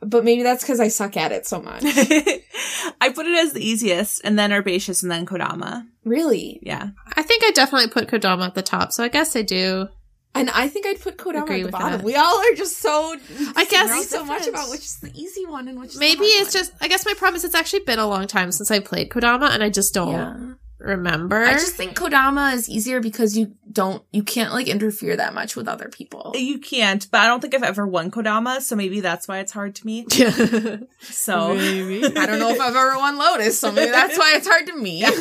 But 0.05 0.23
maybe 0.23 0.43
that's 0.43 0.63
because 0.63 0.79
I 0.79 0.87
suck 0.89 1.15
at 1.17 1.31
it 1.31 1.45
so 1.47 1.61
much. 1.61 1.83
I 3.01 3.09
put 3.13 3.25
it 3.25 3.37
as 3.37 3.53
the 3.53 3.65
easiest, 3.65 4.21
and 4.23 4.37
then 4.37 4.51
herbaceous, 4.51 5.03
and 5.03 5.11
then 5.11 5.25
Kodama. 5.25 5.85
really? 6.03 6.59
Yeah. 6.61 6.89
I 7.15 7.21
think 7.23 7.43
I 7.43 7.51
definitely 7.51 7.89
put 7.89 8.07
Kodama 8.07 8.45
at 8.47 8.55
the 8.55 8.61
top, 8.61 8.91
so 8.91 9.03
I 9.03 9.07
guess 9.09 9.35
I 9.35 9.41
do. 9.41 9.87
And 10.35 10.49
I 10.49 10.67
think 10.67 10.87
I'd 10.87 10.99
put 10.99 11.17
Kodama 11.17 11.43
Agree 11.43 11.55
at 11.55 11.59
the 11.59 11.63
with 11.65 11.71
bottom. 11.73 11.91
that. 11.99 12.03
We 12.03 12.15
all 12.15 12.37
are 12.39 12.55
just 12.55 12.79
so. 12.79 13.15
I 13.55 13.65
guess- 13.65 13.89
know 13.89 14.01
so 14.01 14.25
much 14.25 14.47
about 14.47 14.69
which 14.71 14.79
is 14.81 14.97
the 14.99 15.11
easy 15.13 15.45
one 15.45 15.67
and 15.67 15.79
which 15.79 15.89
is 15.89 15.93
the 15.95 15.99
Maybe 15.99 16.25
hard 16.29 16.47
it's 16.47 16.55
one. 16.55 16.63
just. 16.63 16.73
I 16.81 16.87
guess 16.87 17.05
my 17.05 17.13
problem 17.13 17.35
is 17.35 17.43
it's 17.43 17.53
actually 17.55 17.81
been 17.83 17.99
a 17.99 18.07
long 18.07 18.25
time 18.27 18.51
since 18.51 18.71
I 18.71 18.79
played 18.79 19.09
Kodama, 19.09 19.49
and 19.51 19.61
I 19.63 19.69
just 19.69 19.93
don't 19.93 20.11
Yeah. 20.11 20.53
Remember. 20.83 21.43
I 21.43 21.53
just 21.53 21.75
think 21.75 21.97
Kodama 21.97 22.53
is 22.53 22.69
easier 22.69 22.99
because 22.99 23.37
you 23.37 23.55
don't, 23.71 24.03
you 24.11 24.21
can't 24.23 24.51
like 24.51 24.67
interfere 24.67 25.15
that 25.15 25.33
much 25.33 25.55
with 25.55 25.67
other 25.67 25.87
people. 25.89 26.33
You 26.35 26.59
can't, 26.59 27.09
but 27.09 27.21
I 27.21 27.27
don't 27.27 27.39
think 27.39 27.55
I've 27.55 27.63
ever 27.63 27.87
won 27.87 28.11
Kodama, 28.11 28.61
so 28.61 28.75
maybe 28.75 28.99
that's 28.99 29.27
why 29.27 29.39
it's 29.39 29.51
hard 29.51 29.75
to 29.75 29.85
me. 29.85 30.05
So 31.01 31.53
Maybe. 31.55 32.03
I 32.17 32.25
don't 32.25 32.39
know 32.39 32.49
if 32.49 32.59
I've 32.61 32.75
ever 32.75 32.97
won 32.97 33.17
Lotus, 33.17 33.59
so 33.59 33.71
maybe 33.71 33.91
that's 33.91 34.17
why 34.17 34.33
it's 34.35 34.47
hard 34.47 34.67
to 34.67 34.75
me. 34.77 35.05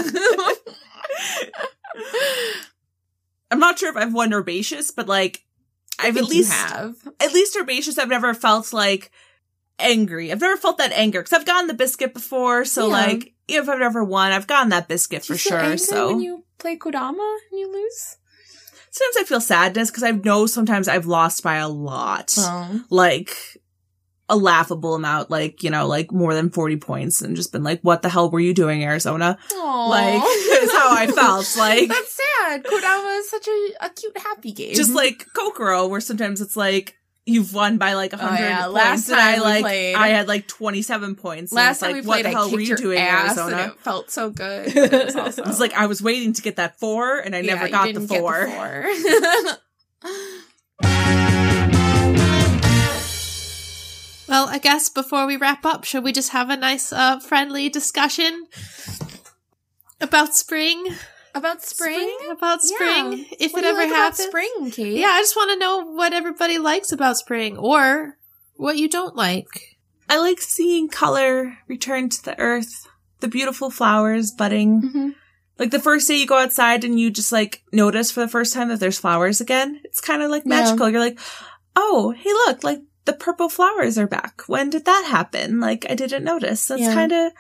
I'm 3.51 3.59
not 3.59 3.79
sure 3.79 3.91
if 3.91 3.97
I've 3.97 4.15
won 4.15 4.33
herbaceous, 4.33 4.91
but 4.91 5.09
like 5.09 5.45
I 5.99 6.09
I've 6.09 6.17
at 6.17 6.25
least 6.25 6.53
have. 6.53 6.95
at 7.21 7.33
least 7.35 7.57
herbaceous 7.59 7.99
I've 7.99 8.09
never 8.09 8.33
felt 8.35 8.73
like 8.73 9.11
angry. 9.79 10.33
I've 10.33 10.41
never 10.41 10.57
felt 10.57 10.79
that 10.79 10.93
anger 10.93 11.21
because 11.21 11.33
I've 11.39 11.47
gotten 11.47 11.67
the 11.67 11.75
biscuit 11.75 12.15
before. 12.15 12.65
So 12.65 12.87
Yeah. 12.87 12.93
like 12.93 13.32
if 13.49 13.69
I've 13.69 13.81
ever 13.81 14.05
won, 14.05 14.33
I've 14.33 14.47
gotten 14.47 14.71
that 14.71 14.89
biscuit 14.89 15.23
Do 15.23 15.35
for 15.35 15.39
sure. 15.39 15.59
angry 15.59 15.79
So 15.79 16.09
when 16.09 16.21
you 16.21 16.45
play 16.59 16.77
Kodama 16.77 17.37
and 17.51 17.61
you 17.61 17.73
lose, 17.73 18.17
sometimes 18.91 19.17
I 19.19 19.25
feel 19.25 19.41
sadness 19.41 19.91
because 19.91 20.03
I 20.03 20.13
know 20.13 20.47
sometimes 20.47 20.89
I've 20.89 21.07
lost 21.07 21.43
by 21.43 21.57
a 21.57 21.69
lot, 21.69 22.35
oh. 22.39 22.85
like 22.91 23.37
a 24.29 24.37
laughable 24.37 24.95
amount, 24.95 25.31
like 25.31 25.63
you 25.63 25.71
know, 25.71 25.87
like 25.87 26.13
more 26.13 26.35
than 26.35 26.51
forty 26.51 26.77
points, 26.77 27.21
and 27.21 27.37
just 27.37 27.53
been 27.53 27.65
like, 27.65 27.81
"What 27.83 28.03
the 28.03 28.09
hell 28.09 28.31
were 28.31 28.41
you 28.41 28.55
doing, 28.55 28.83
Arizona?" 28.85 29.39
Like 29.55 30.23
is 30.25 30.73
how 30.73 30.95
I 30.95 31.07
felt. 31.15 31.47
Like 31.59 31.89
that's 31.89 32.19
sad. 32.39 32.65
Kodama 32.65 33.19
is 33.19 33.31
such 33.31 33.47
a, 33.47 33.87
a 33.87 33.91
cute, 33.91 34.17
happy 34.19 34.53
game. 34.53 34.75
just 34.75 34.93
like 34.93 35.27
Kokoro, 35.35 35.89
where 35.89 36.01
sometimes 36.01 36.41
it's 36.41 36.57
like 36.57 36.97
you've 37.25 37.55
won 37.55 37.79
by 37.79 37.95
like 37.95 38.13
a 38.13 38.17
Oh, 38.17 38.27
hundred 38.27 38.43
yeah. 38.45 38.63
points, 38.63 38.75
Last 38.75 39.09
and 39.11 39.21
I 39.21 39.33
time 39.35 39.43
like 39.43 39.63
played- 39.63 39.95
I 39.95 40.09
had 40.09 40.29
like 40.29 40.47
twenty 40.49 40.83
seven 40.83 41.15
points. 41.15 41.53
last 41.53 41.77
it's 41.77 41.81
time 41.81 41.93
like, 41.93 42.03
we 42.03 42.07
what 42.09 42.15
played, 42.15 42.25
the 42.27 42.31
hell 42.31 42.43
I 42.43 42.45
were 42.47 42.51
kicked 42.59 42.63
you 42.63 42.69
your 42.69 42.77
doing, 42.79 42.99
ass, 42.99 43.39
Arizona? 43.39 43.57
and 43.63 43.73
it 43.73 43.79
felt 43.81 44.11
so 44.11 44.31
good. 44.31 44.77
It 44.77 45.05
was 45.07 45.17
awesome. 45.17 45.49
It's 45.49 45.61
like 45.61 45.73
I 45.75 45.87
was 45.87 46.03
waiting 46.03 46.33
to 46.35 46.43
get 46.43 46.57
that 46.57 46.79
four, 46.81 47.19
and 47.19 47.35
I 47.37 47.41
Yeah, 47.41 47.55
never 47.55 47.67
you 47.67 47.73
got 47.73 47.87
the 47.87 47.93
didn't 47.93 48.09
get 48.09 48.21
four. 48.21 48.47
four. 48.49 48.87
Well, 54.29 54.49
I 54.49 54.59
guess 54.59 54.89
before 54.89 55.27
we 55.27 55.37
wrap 55.37 55.67
up, 55.67 55.85
should 55.85 56.05
we 56.05 56.13
just 56.13 56.31
have 56.31 56.49
a 56.49 56.57
nice, 56.57 56.91
uh, 56.93 57.19
friendly 57.21 57.69
discussion 57.69 58.47
about 60.01 60.35
spring? 60.35 60.87
About 61.35 61.63
spring? 61.63 62.17
About 62.31 62.63
spring, 62.63 63.13
Yeah. 63.13 63.25
if 63.41 63.53
What 63.53 63.61
it 63.61 63.63
do 63.63 63.67
you 63.69 63.73
ever 63.73 63.81
like 63.83 63.89
about 63.89 63.97
happens. 64.13 64.29
spring, 64.29 64.71
Kate? 64.71 64.99
Yeah, 64.99 65.09
I 65.11 65.21
just 65.21 65.37
want 65.37 65.51
to 65.53 65.59
know 65.59 65.85
what 65.85 66.13
everybody 66.13 66.59
likes 66.59 66.93
about 66.93 67.17
spring, 67.17 67.57
or 67.57 68.19
what 68.57 68.77
you 68.77 68.89
don't 68.89 69.17
like. 69.17 69.79
I 70.09 70.19
like 70.19 70.41
seeing 70.43 70.89
color 70.89 71.59
return 71.69 72.11
to 72.11 72.23
the 72.23 72.39
earth, 72.39 72.87
the 73.21 73.29
beautiful 73.29 73.71
flowers 73.71 74.31
budding. 74.31 74.81
hmm 74.83 75.09
Like 75.59 75.71
the 75.71 75.79
first 75.81 76.09
day 76.09 76.17
you 76.17 76.27
go 76.27 76.39
outside 76.39 76.83
and 76.85 76.99
you 76.99 77.11
just 77.11 77.31
like 77.33 77.63
notice 77.73 78.11
for 78.11 78.21
the 78.21 78.29
first 78.29 78.53
time 78.53 78.69
that 78.69 78.81
there's 78.81 78.99
flowers 78.99 79.41
again. 79.41 79.81
It's 79.85 80.01
kind 80.01 80.23
of 80.23 80.31
like 80.31 80.43
Yeah. 80.45 80.51
magical. 80.61 80.89
You're 80.91 81.01
like, 81.01 81.19
oh, 81.77 82.11
hey, 82.11 82.33
look, 82.47 82.65
like 82.65 82.81
the 83.05 83.13
purple 83.13 83.49
flowers 83.49 83.97
are 83.97 84.07
back. 84.07 84.43
When 84.49 84.71
did 84.71 84.85
that 84.87 85.05
happen? 85.09 85.61
Like 85.61 85.87
I 85.89 85.95
didn't 85.95 86.25
notice. 86.25 86.67
That's 86.67 86.83
Yeah. 86.83 86.95
kind 86.95 87.13
of, 87.13 87.33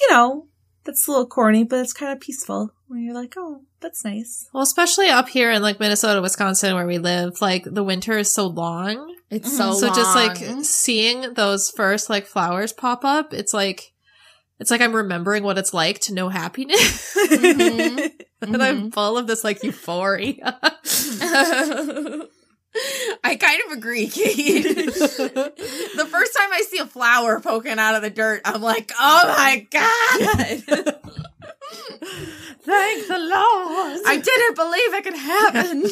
you 0.00 0.10
know, 0.10 0.46
that's 0.84 1.06
a 1.08 1.10
little 1.10 1.26
corny, 1.26 1.64
but 1.64 1.80
it's 1.80 1.92
kind 1.92 2.12
of 2.12 2.20
peaceful. 2.20 2.70
When 2.86 3.02
you're 3.02 3.14
like, 3.14 3.34
oh, 3.36 3.62
that's 3.80 4.04
nice. 4.04 4.48
Well, 4.52 4.62
especially 4.62 5.08
up 5.08 5.28
here 5.28 5.50
in 5.50 5.62
like 5.62 5.80
Minnesota, 5.80 6.20
Wisconsin, 6.22 6.74
where 6.74 6.86
we 6.86 6.98
live, 6.98 7.40
like 7.40 7.64
the 7.64 7.82
winter 7.82 8.16
is 8.18 8.32
so 8.32 8.46
long. 8.46 9.14
It's 9.30 9.48
Mhm. 9.48 9.56
so 9.56 9.72
so 9.72 9.88
just 9.88 10.14
like 10.14 10.36
seeing 10.64 11.34
those 11.34 11.70
first 11.70 12.08
like 12.10 12.26
flowers 12.26 12.72
pop 12.72 13.04
up, 13.04 13.32
it's 13.34 13.52
like 13.54 13.92
it's 14.60 14.70
like 14.70 14.80
I'm 14.80 14.94
remembering 14.94 15.42
what 15.42 15.58
it's 15.58 15.74
like 15.74 15.98
to 16.00 16.14
know 16.14 16.28
happiness. 16.28 17.16
Mhm. 17.16 18.12
and 18.42 18.62
I'm 18.62 18.90
full 18.92 19.16
of 19.18 19.26
this 19.26 19.42
like 19.42 19.62
euphoria. 19.64 20.60
I 23.24 23.36
kind 23.36 23.60
of 23.66 23.72
agree, 23.78 24.08
Kate. 24.08 24.62
the 24.64 26.08
first 26.10 26.36
time 26.36 26.48
I 26.52 26.62
see 26.68 26.78
a 26.78 26.86
flower 26.86 27.40
poking 27.40 27.78
out 27.78 27.94
of 27.94 28.02
the 28.02 28.10
dirt, 28.10 28.42
I'm 28.44 28.60
like, 28.62 28.90
oh 28.98 29.34
my 29.36 29.66
god! 29.70 30.64
Thank 32.64 33.06
the 33.08 33.18
Lord. 33.18 34.00
I 34.06 34.20
didn't 34.22 34.56
believe 34.56 34.94
it 34.94 35.04
could 35.04 35.14
happen. 35.14 35.84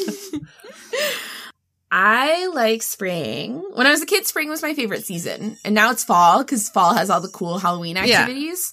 I 1.91 2.47
like 2.49 2.83
spring. 2.83 3.63
When 3.75 3.87
I 3.87 3.91
was 3.91 4.01
a 4.03 4.07
kid, 4.07 4.27
spring 4.27 4.49
was 4.49 4.63
my 4.63 4.73
favorite 4.75 5.05
season. 5.05 5.59
And 5.65 5.75
now 5.75 5.91
it's 5.91 6.05
fall 6.05 6.39
because 6.43 6.69
fall 6.71 6.95
has 6.95 7.11
all 7.11 7.21
the 7.21 7.29
cool 7.29 7.59
Halloween 7.59 7.97
Yeah. 7.97 8.21
activities. 8.23 8.73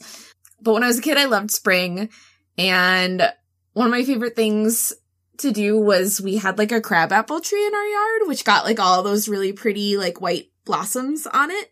But 0.62 0.74
when 0.74 0.84
I 0.84 0.88
was 0.88 0.99
a 0.99 1.01
kid, 1.01 1.18
I 1.18 1.26
loved 1.26 1.51
spring. 1.51 2.10
And 2.57 3.22
one 3.74 3.88
of 3.88 3.91
my 3.91 4.03
favorite 4.03 4.36
things 4.36 4.93
to 5.40 5.52
do 5.52 5.78
was 5.80 6.22
we 6.22 6.38
had 6.38 6.58
like 6.58 6.72
a 6.72 6.82
crabapple 6.82 7.42
tree 7.42 7.66
in 7.66 7.74
our 7.74 7.86
yard, 7.88 8.22
which 8.28 8.46
got 8.46 8.66
like 8.66 8.80
all 8.80 9.04
those 9.04 9.28
really 9.28 9.54
pretty 9.54 9.98
like 9.98 10.22
white 10.22 10.50
blossoms 10.66 11.26
on 11.28 11.52
it. 11.52 11.72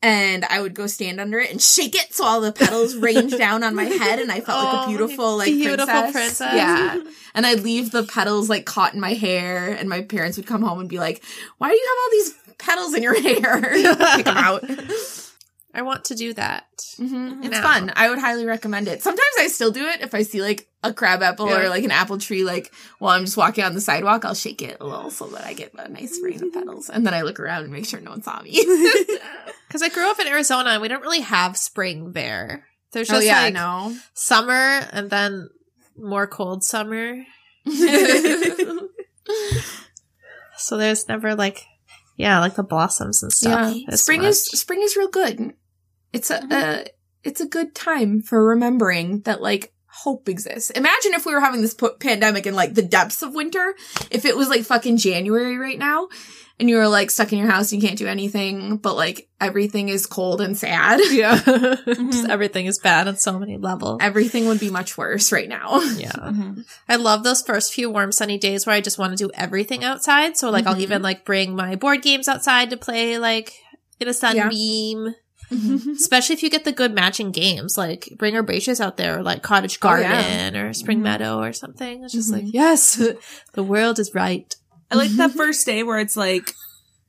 And 0.00 0.44
I 0.44 0.60
would 0.60 0.74
go 0.74 0.86
stand 0.86 1.20
under 1.20 1.40
it 1.40 1.50
and 1.50 1.60
shake 1.60 1.96
it 1.96 2.14
so 2.14 2.24
all 2.24 2.40
the 2.40 2.52
petals 2.52 2.94
rained 3.08 3.36
down 3.36 3.64
on 3.64 3.74
my 3.74 3.84
head 3.84 4.20
and 4.20 4.30
I 4.30 4.40
felt 4.40 4.64
like 4.64 4.74
Oh, 4.74 4.84
a 4.84 4.86
beautiful 4.88 5.36
like 5.38 5.46
beautiful 5.48 5.86
princess. 5.86 6.12
princess. 6.38 6.54
Yeah. 6.54 7.02
And 7.34 7.46
I'd 7.46 7.60
leave 7.60 7.92
the 7.92 8.02
petals 8.02 8.48
like 8.48 8.64
caught 8.64 8.94
in 8.94 9.00
my 9.00 9.12
hair 9.14 9.68
and 9.70 9.88
my 9.88 10.02
parents 10.02 10.36
would 10.38 10.46
come 10.46 10.62
home 10.62 10.80
and 10.80 10.88
be 10.88 10.98
like, 10.98 11.22
why 11.58 11.68
do 11.68 11.74
you 11.76 11.86
have 11.86 11.98
all 12.02 12.10
these 12.10 12.56
petals 12.58 12.94
in 12.94 13.02
your 13.02 13.20
hair? 13.20 13.60
Pick 14.16 14.24
them 14.24 14.36
out. 14.36 14.64
I 15.74 15.82
want 15.82 16.06
to 16.06 16.14
do 16.14 16.32
that. 16.34 16.64
hmm 16.96 17.40
It's 17.42 17.50
Now. 17.52 17.62
fun. 17.62 17.92
I 17.94 18.08
would 18.08 18.18
highly 18.18 18.46
recommend 18.46 18.88
it. 18.88 19.02
Sometimes 19.02 19.34
I 19.38 19.48
still 19.48 19.70
do 19.70 19.86
it 19.86 20.00
if 20.00 20.14
I 20.14 20.22
see 20.22 20.40
like 20.40 20.66
a 20.82 20.92
crab 20.94 21.22
apple 21.22 21.48
Yeah. 21.48 21.60
or 21.60 21.68
like 21.68 21.84
an 21.84 21.90
apple 21.90 22.18
tree, 22.18 22.42
like 22.44 22.72
while 22.98 23.14
I'm 23.16 23.26
just 23.26 23.36
walking 23.36 23.64
on 23.64 23.74
the 23.74 23.80
sidewalk, 23.80 24.24
I'll 24.24 24.34
shake 24.34 24.62
it 24.62 24.78
a 24.80 24.86
little 24.86 25.10
so 25.10 25.26
that 25.28 25.44
I 25.44 25.52
get 25.52 25.74
a 25.78 25.88
nice 25.88 26.18
rain 26.22 26.42
of 26.42 26.52
petals. 26.52 26.88
And 26.88 27.06
then 27.06 27.12
I 27.14 27.22
look 27.22 27.38
around 27.38 27.64
and 27.64 27.72
make 27.72 27.84
sure 27.86 28.00
no 28.00 28.10
one 28.10 28.22
saw 28.22 28.40
me. 28.42 28.52
Because 29.68 29.82
I 29.82 29.90
grew 29.90 30.10
up 30.10 30.18
in 30.18 30.26
Arizona 30.26 30.70
and 30.70 30.80
we 30.80 30.88
don't 30.88 31.02
really 31.02 31.20
have 31.20 31.54
spring 31.58 32.12
there. 32.12 32.64
There's 32.92 33.10
oh 33.10 33.14
just 33.16 33.26
yeah, 33.26 33.38
I 33.40 33.44
like 33.44 33.54
know. 33.54 33.94
summer 34.14 34.52
and 34.92 35.10
then 35.10 35.50
more 35.98 36.26
cold 36.26 36.64
summer. 36.64 37.22
So 40.56 40.76
there's 40.76 41.06
never 41.08 41.34
like, 41.34 41.64
yeah, 42.18 42.40
like 42.40 42.56
the 42.56 42.62
blossoms 42.62 43.22
and 43.22 43.32
stuff. 43.32 43.74
yeah, 43.74 43.94
spring 43.94 44.20
much. 44.20 44.28
is 44.30 44.44
spring 44.60 44.82
is 44.82 44.94
real 44.96 45.08
good. 45.08 45.54
It's 46.12 46.30
a, 46.30 46.40
Mm-hmm. 46.40 46.52
uh, 46.52 46.84
it's 47.24 47.40
a 47.40 47.46
good 47.48 47.74
time 47.74 48.20
for 48.22 48.44
remembering 48.44 49.20
that 49.22 49.40
like 49.40 49.72
hope 50.02 50.28
exists. 50.28 50.70
Imagine 50.70 51.14
if 51.14 51.26
we 51.26 51.32
were 51.34 51.40
having 51.40 51.60
this 51.62 51.74
p- 51.74 51.88
pandemic 52.00 52.46
in 52.46 52.54
like 52.54 52.74
the 52.74 52.82
depths 52.82 53.22
of 53.22 53.34
winter. 53.34 53.74
If 54.10 54.24
it 54.24 54.36
was 54.36 54.48
like 54.48 54.62
fucking 54.64 54.96
January 54.98 55.56
right 55.58 55.78
now, 55.78 56.08
and 56.60 56.68
you 56.68 56.76
were 56.76 56.88
like 56.88 57.10
stuck 57.10 57.32
in 57.32 57.38
your 57.38 57.48
house 57.48 57.70
and 57.70 57.80
you 57.80 57.86
can't 57.88 57.98
do 57.98 58.08
anything, 58.08 58.78
but 58.78 58.96
like 58.96 59.28
everything 59.40 59.88
is 59.88 60.06
cold 60.06 60.40
and 60.40 60.56
sad. 60.58 60.98
yeah. 61.10 61.36
Mm-hmm. 61.38 62.10
Just 62.10 62.28
everything 62.28 62.66
is 62.66 62.80
bad 62.80 63.06
on 63.06 63.16
so 63.16 63.38
many 63.38 63.56
levels. 63.58 63.98
Everything 64.02 64.46
would 64.46 64.58
be 64.58 64.68
much 64.70 64.98
worse 64.98 65.30
right 65.30 65.48
now. 65.48 65.80
Yeah. 65.96 66.10
Mhm. 66.12 66.64
I 66.88 66.96
love 66.96 67.22
those 67.22 67.42
first 67.42 67.72
few 67.72 67.90
warm 67.90 68.10
sunny 68.10 68.38
days 68.38 68.66
where 68.66 68.74
I 68.74 68.80
just 68.80 68.98
want 68.98 69.16
to 69.16 69.24
do 69.24 69.30
everything 69.34 69.84
outside. 69.84 70.36
So 70.36 70.50
like 70.50 70.66
I'll 70.66 70.74
Mhm. 70.74 70.80
even 70.80 71.02
like 71.02 71.24
bring 71.24 71.54
my 71.54 71.76
board 71.76 72.02
games 72.02 72.26
outside 72.26 72.70
to 72.70 72.76
play 72.76 73.18
like 73.18 73.52
in 74.00 74.08
a 74.08 74.14
sunbeam. 74.14 75.14
Especially 75.50 76.34
if 76.34 76.42
you 76.42 76.50
get 76.50 76.64
the 76.64 76.72
good 76.72 76.92
matching 76.94 77.30
games, 77.32 77.76
like 77.78 78.08
bring 78.16 78.34
Herbaceous 78.34 78.80
out 78.80 78.96
there 78.96 79.18
or 79.18 79.22
like 79.22 79.42
Cottage 79.42 79.78
Oh, 79.78 79.82
Garden 79.88 80.54
yeah. 80.54 80.60
or 80.60 80.72
Spring 80.72 80.98
Mhm. 81.00 81.02
Meadow 81.04 81.38
or 81.38 81.52
something. 81.52 82.04
It's 82.04 82.12
just 82.12 82.30
Mhm. 82.30 82.32
like, 82.34 82.44
yes, 82.46 82.94
the 83.54 83.62
world 83.62 83.98
is 83.98 84.14
right. 84.14 84.54
I 84.90 84.96
like 84.96 85.10
that 85.12 85.32
first 85.36 85.64
day 85.66 85.82
where 85.82 85.98
it's 85.98 86.16
like, 86.16 86.54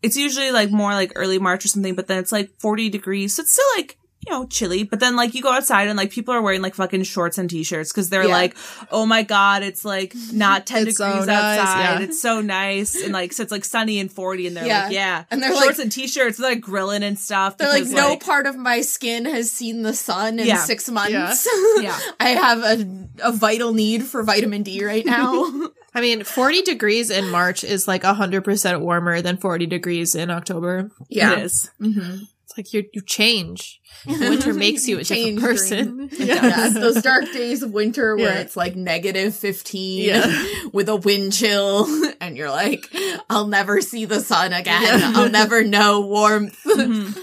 it's 0.01 0.15
usually 0.17 0.51
like 0.51 0.71
more 0.71 0.93
like 0.93 1.11
early 1.15 1.39
March 1.39 1.65
or 1.65 1.67
something, 1.67 1.95
but 1.95 2.07
then 2.07 2.17
it's 2.17 2.31
like 2.31 2.49
40 2.59 2.89
degrees. 2.89 3.35
So 3.35 3.41
it's 3.41 3.51
still 3.51 3.65
like, 3.77 3.97
you 4.27 4.33
know, 4.33 4.45
chilly. 4.47 4.83
But 4.83 4.99
then 4.99 5.15
like 5.15 5.33
you 5.33 5.41
go 5.41 5.51
outside 5.51 5.87
and 5.87 5.95
like 5.97 6.11
people 6.11 6.33
are 6.33 6.41
wearing 6.41 6.61
like 6.61 6.75
fucking 6.75 7.03
shorts 7.03 7.37
and 7.37 7.49
t-shirts 7.49 7.91
because 7.91 8.09
they're 8.09 8.25
Yeah. 8.27 8.33
like, 8.33 8.57
oh 8.91 9.05
my 9.05 9.23
God, 9.23 9.63
it's 9.63 9.85
like 9.85 10.13
not 10.33 10.65
10 10.65 10.87
It's 10.89 10.97
so 10.97 11.07
degrees 11.07 11.27
nice, 11.27 11.59
outside. 11.59 11.81
yeah. 11.81 11.99
It's 12.01 12.21
so 12.21 12.41
nice. 12.41 13.01
And 13.01 13.13
like, 13.13 13.31
so 13.31 13.43
it's 13.43 13.51
like 13.51 13.63
sunny 13.63 13.99
and 13.99 14.11
40 14.11 14.47
and 14.47 14.57
they're 14.57 14.65
Yeah. 14.65 14.83
like, 14.83 14.93
yeah. 14.93 15.23
And 15.31 15.41
they're 15.41 15.51
shorts 15.51 15.65
like- 15.77 15.79
and 15.79 15.91
t-shirts. 15.91 16.37
They're 16.37 16.49
like 16.51 16.61
grilling 16.61 17.01
and 17.03 17.17
stuff. 17.17 17.57
They're 17.57 17.69
like, 17.69 17.83
because, 17.83 17.93
no 17.93 18.17
part 18.17 18.45
of 18.45 18.57
my 18.57 18.81
skin 18.81 19.23
has 19.25 19.49
seen 19.51 19.83
the 19.83 19.93
sun 19.93 20.37
in 20.39 20.47
Yeah. 20.47 20.57
six 20.65 20.89
months. 20.89 21.47
Yeah. 21.79 21.97
I 22.19 22.29
have 22.29 22.59
a, 22.59 23.07
a 23.23 23.31
vital 23.31 23.73
need 23.73 24.03
for 24.03 24.21
vitamin 24.23 24.63
D 24.63 24.83
right 24.83 25.05
now. 25.05 25.49
I 25.95 26.01
mean, 26.01 26.23
40 26.23 26.61
degrees 26.63 27.09
in 27.09 27.29
March 27.29 27.63
is 27.63 27.87
like 27.87 28.03
100% 28.03 28.81
warmer 28.81 29.21
than 29.21 29.37
40 29.37 29.65
degrees 29.65 30.13
in 30.13 30.29
October. 30.29 30.91
Yeah. 31.07 31.33
It 31.33 31.39
is. 31.45 31.71
Mm-hmm. 31.81 32.23
It's 32.49 32.57
like 32.57 32.73
you 32.73 32.85
you 32.93 33.01
change. 33.01 33.79
Winter 34.07 34.53
makes 34.53 34.87
you 34.87 34.97
a 34.97 35.03
different 35.03 35.39
Change 35.39 35.41
person. 35.41 36.09
Yeah, 36.17 36.69
those 36.69 37.01
dark 37.03 37.25
days 37.31 37.61
of 37.61 37.71
winter 37.71 38.15
where 38.15 38.33
Yeah. 38.33 38.39
it's 38.39 38.57
like 38.57 38.75
negative 38.75 39.35
15 39.35 40.03
Yeah. 40.05 40.45
with 40.73 40.89
a 40.89 40.95
wind 40.95 41.33
chill 41.33 41.85
and 42.19 42.35
you're 42.35 42.49
like, 42.49 42.87
I'll 43.29 43.47
never 43.47 43.81
see 43.81 44.05
the 44.05 44.19
sun 44.19 44.53
again. 44.53 45.15
I'll 45.15 45.29
never 45.29 45.63
know 45.63 46.01
warmth. 46.01 46.57
Mhm. 46.65 47.15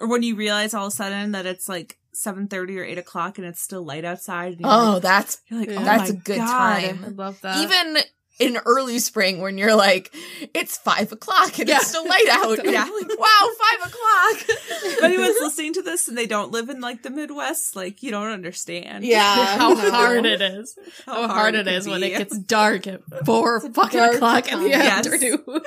Or 0.00 0.08
when 0.08 0.22
you 0.22 0.36
realize 0.36 0.72
all 0.74 0.86
of 0.86 0.92
a 0.92 0.96
sudden 0.96 1.32
that 1.32 1.46
it's 1.46 1.68
like 1.68 1.98
7.30 2.14 2.78
or 2.78 2.84
8 2.84 2.98
o'clock 2.98 3.38
and 3.38 3.46
it's 3.46 3.60
still 3.60 3.84
light 3.84 4.04
outside. 4.04 4.52
And 4.52 4.60
you're 4.60 4.70
Oh, 4.70 4.92
like, 4.94 5.02
that's 5.02 5.38
you're 5.48 5.60
like, 5.60 5.70
Yeah. 5.70 5.80
oh 5.80 5.84
That's 5.84 6.10
my 6.12 6.16
a 6.16 6.20
good 6.20 6.38
God. 6.38 6.80
time. 6.80 7.04
I 7.04 7.08
love 7.08 7.40
that. 7.40 7.56
even 7.58 7.96
in 8.40 8.58
early 8.66 8.98
spring 8.98 9.40
when 9.40 9.58
you're 9.58 9.76
like, 9.76 10.12
it's 10.54 10.76
five 10.76 11.12
o'clock 11.12 11.58
and 11.58 11.68
Yeah. 11.68 11.76
it's 11.76 11.88
still 11.88 12.06
light 12.08 12.26
out. 12.30 12.58
Yeah. 12.64 12.82
Like, 12.84 13.18
wow, 13.18 13.48
five 13.58 13.88
o'clock. 13.88 14.44
if 14.48 15.02
anyone's 15.04 15.36
listening 15.40 15.74
to 15.74 15.82
this 15.82 16.08
and 16.08 16.18
they 16.18 16.26
don't 16.26 16.50
live 16.50 16.68
in 16.68 16.80
like 16.80 17.02
the 17.02 17.10
Midwest, 17.10 17.76
like 17.76 18.02
you 18.02 18.10
don't 18.10 18.30
understand. 18.32 19.04
Yeah. 19.04 19.56
how 19.58 19.74
no. 19.74 19.90
hard 19.90 20.26
it 20.26 20.40
is. 20.42 20.76
How, 21.06 21.28
hard, 21.28 21.54
it 21.54 21.66
can 21.66 21.74
is 21.74 21.86
when 21.86 22.02
it 22.02 22.10
gets 22.10 22.36
dark 22.38 22.86
at 22.86 23.02
four 23.24 23.60
fucking 23.60 24.00
o'clock 24.00 24.50
in 24.50 24.62
the. 24.62 24.68
Yes. 24.70 25.06
afternoon. 25.06 25.62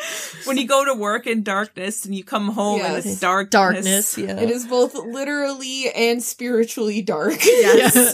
when 0.45 0.57
you 0.57 0.67
go 0.67 0.83
to 0.85 0.93
work 0.93 1.27
in 1.27 1.43
darkness 1.43 2.05
and 2.05 2.13
you 2.15 2.23
come 2.23 2.49
home 2.49 2.79
Yes. 2.79 3.05
and 3.05 3.11
it's 3.13 3.19
dark. 3.21 3.49
Darkness, 3.49 4.17
yeah. 4.17 4.39
It 4.39 4.49
is 4.49 4.65
both 4.65 4.93
literally 4.95 5.89
and 5.91 6.21
spiritually 6.21 7.01
dark. 7.01 7.37
Yes. 7.45 8.13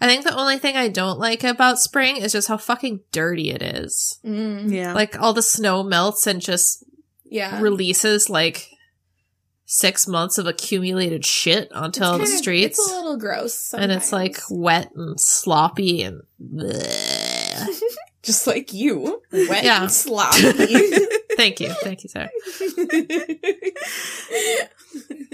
I 0.00 0.06
think 0.06 0.24
the 0.24 0.36
only 0.36 0.58
thing 0.58 0.76
I 0.76 0.88
don't 0.88 1.18
like 1.18 1.42
about 1.44 1.78
spring 1.80 2.16
is 2.18 2.32
just 2.32 2.48
how 2.48 2.56
fucking 2.56 3.00
dirty 3.12 3.50
it 3.50 3.62
is. 3.62 4.18
Mm, 4.24 4.72
Yeah. 4.72 4.94
Like 4.94 5.20
all 5.20 5.32
the 5.32 5.42
snow 5.42 5.82
melts 5.82 6.26
and 6.26 6.40
just 6.40 6.84
yeah. 7.24 7.60
releases 7.60 8.30
like 8.30 8.68
six 9.66 10.06
months 10.08 10.38
of 10.38 10.46
accumulated 10.46 11.26
shit 11.26 11.70
onto 11.72 12.02
all 12.02 12.16
the 12.16 12.22
It's 12.22 12.30
kinda- 12.30 12.42
streets. 12.42 12.78
It's 12.78 12.90
a 12.90 12.94
little 12.94 13.18
gross. 13.18 13.74
and 13.74 13.92
it's 13.92 14.12
like 14.12 14.38
wet 14.50 14.90
and 14.94 15.20
sloppy 15.20 16.02
and 16.02 16.22
bleh. 16.40 17.66
just 18.22 18.46
like 18.46 18.72
you, 18.72 19.20
wet 19.32 19.64
Yeah. 19.64 19.82
and 19.82 19.92
sloppy. 19.92 20.52
thank 21.36 21.60
you 21.60 21.68
thank 21.82 22.02
you 22.02 22.08
sir 22.08 22.28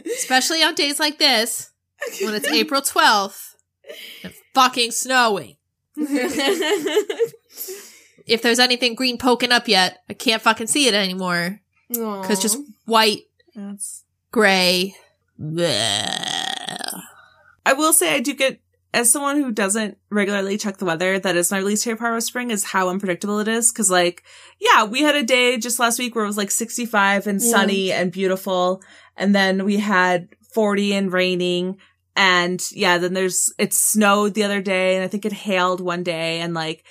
especially 0.17 0.63
on 0.63 0.75
days 0.75 1.01
like 1.01 1.19
this 1.19 1.71
when 2.23 2.35
it's 2.35 2.47
april 2.49 2.83
12th 2.83 3.55
and 4.23 4.35
fucking 4.55 4.91
snowing 4.91 5.57
if 8.27 8.43
there's 8.43 8.59
anything 8.59 8.95
green 8.95 9.19
poking 9.19 9.53
up 9.53 9.69
yet 9.69 10.03
i 10.09 10.15
can't 10.15 10.43
fucking 10.43 10.67
see 10.67 10.87
it 10.89 10.95
anymore 10.95 11.61
because 11.89 12.41
just 12.41 12.59
white, 12.87 13.25
That's. 13.55 14.03
gray. 14.33 14.97
bleh. 15.41 17.01
I 17.67 17.73
will 17.75 17.93
say 17.93 18.15
I 18.15 18.21
do 18.21 18.35
get 18.35 18.59
as 18.93 19.13
someone 19.13 19.37
who 19.37 19.53
doesn't 19.53 19.99
regularly 20.11 20.57
check 20.57 20.79
the 20.79 20.85
weather, 20.87 21.19
that 21.19 21.37
is 21.37 21.51
my 21.51 21.61
least 21.61 21.85
favorite 21.85 21.99
part 22.01 22.17
of 22.17 22.23
spring 22.23 22.51
is 22.51 22.65
how 22.65 22.89
unpredictable 22.89 23.39
it 23.41 23.49
is. 23.49 23.71
Cause 23.71 23.91
like, 23.91 24.23
yeah, 24.59 24.85
we 24.85 25.03
had 25.03 25.15
a 25.15 25.23
day 25.23 25.59
just 25.59 25.79
last 25.79 25.99
week 25.99 26.15
where 26.15 26.25
it 26.25 26.29
was 26.29 26.37
like 26.39 26.51
65 26.51 27.27
and 27.27 27.41
Yeah. 27.41 27.51
sunny 27.51 27.93
and 27.93 28.11
beautiful. 28.11 28.83
And 29.17 29.35
then 29.35 29.65
we 29.65 29.77
had 29.77 30.29
40 30.53 30.95
and 30.95 31.13
raining. 31.13 31.77
And 32.17 32.63
yeah, 32.73 32.99
then 32.99 33.15
there's, 33.15 33.53
it 33.59 33.73
snowed 33.73 34.35
the 34.35 34.45
other 34.45 34.63
day 34.63 34.95
and 34.95 35.05
I 35.05 35.09
think 35.09 35.25
it 35.25 35.33
hailed 35.33 35.81
one 35.81 36.03
day. 36.03 36.41
And 36.41 36.55
like, 36.55 36.85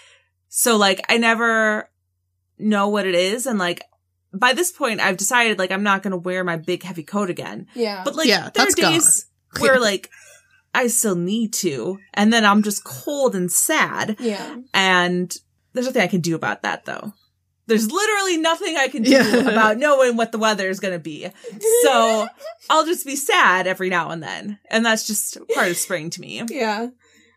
so 0.50 0.78
like, 0.78 1.04
I 1.10 1.18
never 1.18 1.90
know 2.60 2.90
what 2.90 3.08
it 3.08 3.16
is. 3.16 3.46
And 3.46 3.58
like, 3.58 3.82
by 4.34 4.54
this 4.54 4.72
point, 4.72 5.00
I've 5.00 5.18
decided 5.18 5.60
like, 5.60 5.72
I'm 5.72 5.84
not 5.84 6.04
going 6.04 6.12
to 6.12 6.18
wear 6.18 6.44
my 6.44 6.58
big 6.58 6.84
heavy 6.84 7.04
coat 7.04 7.30
again. 7.30 7.68
Yeah. 7.76 8.02
But 8.04 8.16
like, 8.16 8.28
Yeah, 8.28 8.50
there 8.50 8.64
are 8.64 8.66
that's 8.66 8.76
gone. 8.76 8.92
days 8.92 9.28
where 9.60 9.80
like 9.80 10.10
I 10.74 10.88
still 10.88 11.16
need 11.16 11.54
to, 11.54 12.00
and 12.14 12.34
then 12.34 12.46
I'm 12.46 12.64
just 12.64 12.84
cold 12.84 13.36
and 13.36 13.52
sad, 13.52 14.16
yeah. 14.20 14.58
and 14.74 15.36
there's 15.74 15.86
nothing 15.86 16.02
I 16.02 16.08
can 16.08 16.22
do 16.22 16.34
about 16.36 16.64
that 16.64 16.86
though. 16.86 17.14
There's 17.66 17.90
literally 17.92 18.38
nothing 18.38 18.76
I 18.78 18.88
can 18.90 19.04
do 19.04 19.12
Yeah. 19.12 19.36
about 19.52 19.78
knowing 19.78 20.18
what 20.18 20.32
the 20.32 20.38
weather 20.38 20.70
is 20.70 20.80
going 20.80 20.94
to 20.94 21.00
be. 21.00 21.28
So 21.84 22.28
I'll 22.70 22.86
just 22.86 23.06
be 23.06 23.16
sad 23.16 23.68
every 23.68 23.90
now 23.90 24.10
and 24.10 24.22
then, 24.22 24.60
and 24.70 24.86
that's 24.86 25.08
just 25.08 25.38
part 25.54 25.70
of 25.70 25.78
spring 25.78 26.10
to 26.12 26.22
me. 26.22 26.42
Yeah. 26.50 26.88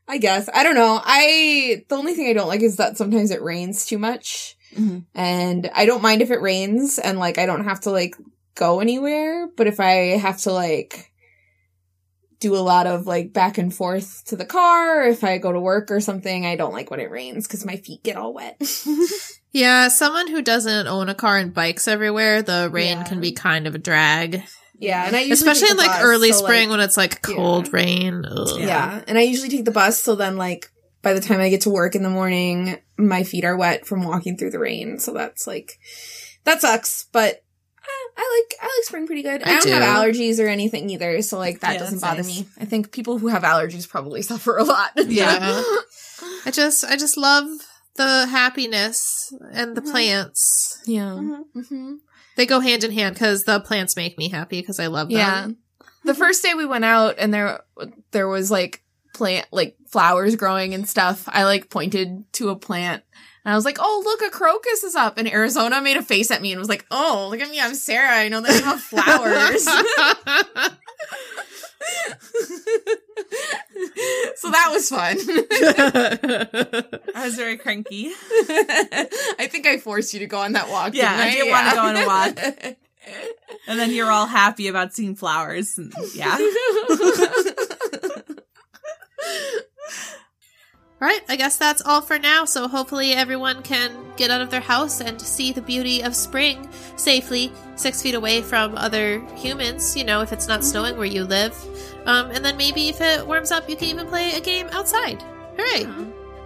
I 0.08 0.18
guess. 0.18 0.48
I 0.54 0.62
don't 0.62 0.76
know. 0.76 1.00
I 1.04 1.84
the 1.88 1.96
only 1.96 2.14
thing 2.14 2.28
I 2.28 2.32
don't 2.32 2.48
like 2.48 2.62
is 2.62 2.76
that 2.76 2.96
sometimes 2.96 3.30
it 3.32 3.42
rains 3.42 3.86
too 3.86 3.98
much. 3.98 4.56
Mhm. 4.76 5.04
And 5.14 5.70
I 5.74 5.84
don't 5.86 6.02
mind 6.02 6.22
if 6.22 6.30
it 6.30 6.40
rains 6.40 6.98
and 7.00 7.18
like 7.18 7.38
I 7.38 7.46
don't 7.46 7.64
have 7.64 7.80
to 7.82 7.90
like 7.90 8.14
go 8.54 8.78
anywhere, 8.80 9.48
but 9.56 9.66
if 9.66 9.80
I 9.80 10.16
have 10.16 10.38
to 10.42 10.52
like 10.52 11.10
do 12.40 12.54
a 12.54 12.58
lot 12.58 12.86
of 12.86 13.06
like 13.06 13.32
back 13.32 13.58
and 13.58 13.72
forth 13.74 14.24
to 14.26 14.36
the 14.36 14.44
car, 14.44 15.02
if 15.04 15.24
I 15.24 15.38
go 15.38 15.52
to 15.52 15.60
work 15.60 15.90
or 15.90 16.00
something, 16.00 16.44
I 16.46 16.56
don't 16.56 16.72
like 16.72 16.90
when 16.90 17.00
it 17.00 17.10
rains 17.10 17.46
cuz 17.46 17.64
my 17.64 17.76
feet 17.76 18.02
get 18.02 18.16
all 18.16 18.34
wet. 18.34 18.60
Yeah, 19.52 19.88
someone 19.88 20.28
who 20.28 20.42
doesn't 20.42 20.86
own 20.86 21.08
a 21.08 21.14
car 21.14 21.38
and 21.38 21.54
bikes 21.54 21.88
everywhere, 21.88 22.42
the 22.42 22.68
rain 22.70 22.98
Yeah. 22.98 23.04
can 23.04 23.20
be 23.22 23.32
kind 23.32 23.66
of 23.66 23.74
a 23.74 23.78
drag. 23.78 24.42
yeah, 24.78 25.06
and 25.06 25.16
I 25.16 25.20
usually 25.20 25.32
Especially 25.50 25.70
in 25.70 25.78
like 25.78 25.88
bus, 25.92 26.02
early 26.02 26.32
so, 26.32 26.44
spring 26.44 26.68
like- 26.68 26.76
when 26.76 26.80
it's 26.84 26.98
like 26.98 27.22
cold 27.22 27.72
rain. 27.72 28.26
Ugh. 28.30 28.60
Yeah. 28.60 29.00
And 29.08 29.16
I 29.16 29.22
usually 29.22 29.48
take 29.48 29.64
the 29.64 29.70
bus, 29.70 29.98
so 29.98 30.14
then 30.14 30.36
like 30.36 30.70
by 31.00 31.14
the 31.14 31.22
time 31.22 31.40
I 31.40 31.48
get 31.48 31.62
to 31.62 31.70
work 31.70 31.94
in 31.94 32.02
the 32.02 32.10
morning, 32.10 32.76
my 32.98 33.22
feet 33.22 33.44
are 33.46 33.56
wet 33.56 33.86
from 33.86 34.04
walking 34.04 34.36
through 34.36 34.50
the 34.50 34.58
rain. 34.58 34.98
So 34.98 35.14
that's 35.14 35.46
like 35.46 35.78
that 36.44 36.60
sucks. 36.60 37.06
But 37.10 37.42
I 38.16 38.42
like 38.50 38.58
I 38.60 38.64
like 38.64 38.84
spring 38.84 39.06
pretty 39.06 39.22
good. 39.22 39.42
I, 39.42 39.56
I 39.56 39.60
don't 39.60 39.72
have 39.72 39.82
allergies 40.04 40.42
or 40.42 40.46
anything 40.48 40.88
either, 40.90 41.20
so 41.22 41.38
like 41.38 41.60
that 41.60 41.74
Yeah, 41.74 41.78
doesn't 41.80 42.00
bother 42.00 42.22
nice. 42.22 42.40
me. 42.40 42.46
I 42.58 42.64
think 42.64 42.92
people 42.92 43.18
who 43.18 43.28
have 43.28 43.42
allergies 43.42 43.88
probably 43.88 44.22
suffer 44.30 44.56
a 44.56 44.64
lot. 44.64 44.90
Yeah. 44.96 45.62
I 46.46 46.50
just 46.50 46.84
I 46.84 46.96
just 46.96 47.16
love 47.16 47.46
the 47.96 48.26
happiness 48.26 49.32
and 49.52 49.76
the 49.76 49.80
Mhm. 49.82 49.90
plants. 49.90 50.82
yeah. 50.86 51.16
Mhm. 51.18 51.42
hmm 51.68 51.94
They 52.36 52.46
go 52.46 52.60
hand 52.60 52.84
in 52.84 52.92
hand 52.92 53.14
because 53.14 53.44
the 53.44 53.60
plants 53.60 53.96
make 53.96 54.16
me 54.18 54.28
happy 54.28 54.60
because 54.60 54.78
I 54.80 54.86
love 54.88 55.08
them. 55.08 55.16
Yeah. 55.18 55.48
The 56.04 56.14
first 56.14 56.42
day 56.42 56.54
we 56.54 56.66
went 56.66 56.84
out 56.84 57.16
and 57.18 57.32
there 57.34 57.60
there 58.12 58.28
was 58.28 58.50
like 58.50 58.82
plant 59.14 59.46
like 59.50 59.76
flowers 59.88 60.36
growing 60.36 60.74
and 60.74 60.88
stuff. 60.88 61.24
I 61.28 61.44
like 61.44 61.70
pointed 61.70 62.30
to 62.34 62.50
a 62.50 62.56
plant 62.56 63.02
and 63.46 63.52
I 63.52 63.54
was 63.54 63.64
like, 63.64 63.78
"Oh, 63.80 64.02
look, 64.04 64.22
a 64.22 64.30
crocus 64.36 64.82
is 64.82 64.96
up." 64.96 65.18
And 65.18 65.32
Arizona 65.32 65.80
made 65.80 65.96
a 65.96 66.02
face 66.02 66.32
at 66.32 66.42
me 66.42 66.50
and 66.50 66.58
was 66.58 66.68
like, 66.68 66.84
"Oh, 66.90 67.28
look 67.30 67.40
at 67.40 67.48
me, 67.48 67.60
I'm 67.60 67.76
Sarah. 67.76 68.16
I 68.16 68.28
know 68.28 68.40
that 68.40 68.52
you 68.56 68.64
have 68.64 68.80
flowers." 68.80 69.62
so 74.34 74.50
that 74.50 74.68
was 74.70 74.88
fun. 74.88 75.16
I 77.14 77.24
was 77.24 77.36
very 77.36 77.56
cranky. 77.56 78.06
I 78.10 79.48
think 79.48 79.68
I 79.68 79.78
forced 79.78 80.12
you 80.12 80.18
to 80.20 80.26
go 80.26 80.38
on 80.38 80.54
that 80.54 80.68
walk. 80.68 80.94
Yeah, 80.94 81.16
didn't 81.16 81.28
I 81.28 81.44
did 81.44 81.50
wanna 81.52 81.74
go 81.74 81.82
on 81.82 81.96
a 81.96 82.06
walk. 82.06 82.76
And 83.68 83.78
then 83.78 83.92
you're 83.92 84.10
all 84.10 84.26
happy 84.26 84.66
about 84.66 84.92
seeing 84.92 85.14
flowers. 85.14 85.78
And, 85.78 85.94
yeah. 86.16 86.36
All 90.98 91.06
right, 91.06 91.20
I 91.28 91.36
guess 91.36 91.58
that's 91.58 91.82
all 91.82 92.00
for 92.00 92.18
now. 92.18 92.46
So 92.46 92.68
hopefully 92.68 93.12
everyone 93.12 93.62
can 93.62 93.92
get 94.16 94.30
out 94.30 94.40
of 94.40 94.50
their 94.50 94.62
house 94.62 95.02
and 95.02 95.20
see 95.20 95.52
the 95.52 95.60
beauty 95.60 96.00
of 96.02 96.16
spring 96.16 96.70
safely, 96.96 97.52
six 97.74 98.00
feet 98.00 98.14
away 98.14 98.40
from 98.40 98.74
other 98.76 99.20
humans. 99.36 99.94
You 99.94 100.04
know, 100.04 100.22
if 100.22 100.32
it's 100.32 100.48
not 100.48 100.64
snowing 100.64 100.96
where 100.96 101.04
you 101.04 101.24
live, 101.24 101.54
um, 102.06 102.30
and 102.30 102.42
then 102.42 102.56
maybe 102.56 102.88
if 102.88 103.02
it 103.02 103.26
warms 103.26 103.50
up, 103.50 103.68
you 103.68 103.76
can 103.76 103.88
even 103.88 104.06
play 104.06 104.32
a 104.32 104.40
game 104.40 104.68
outside. 104.72 105.22
All 105.22 105.64
right. 105.64 105.86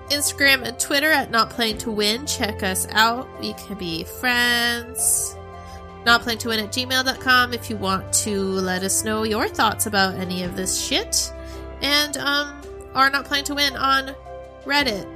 Instagram 0.09 0.63
and 0.63 0.77
Twitter 0.81 1.13
at 1.13 1.31
Not 1.31 1.51
Playing 1.51 1.79
to 1.79 1.93
Win. 1.93 2.27
Check 2.27 2.65
us 2.65 2.89
out. 2.91 3.29
We 3.41 3.53
can 3.53 3.79
be 3.79 4.03
friends. 4.03 5.37
Not 6.05 6.23
playing 6.23 6.39
to 6.41 6.49
win 6.49 6.59
at 6.59 6.73
gmail.com 6.73 7.53
if 7.53 7.71
you 7.71 7.77
want 7.77 8.13
to 8.15 8.41
let 8.41 8.83
us 8.83 9.05
know 9.05 9.23
your 9.23 9.47
thoughts 9.49 9.87
about 9.87 10.15
any 10.15 10.43
of 10.43 10.57
this 10.57 10.83
shit. 10.83 11.33
And, 11.83 12.17
um, 12.17 12.61
or 12.97 13.09
not 13.11 13.27
playing 13.27 13.45
to 13.45 13.55
win 13.55 13.77
on 13.77 14.15
Reddit. 14.65 15.07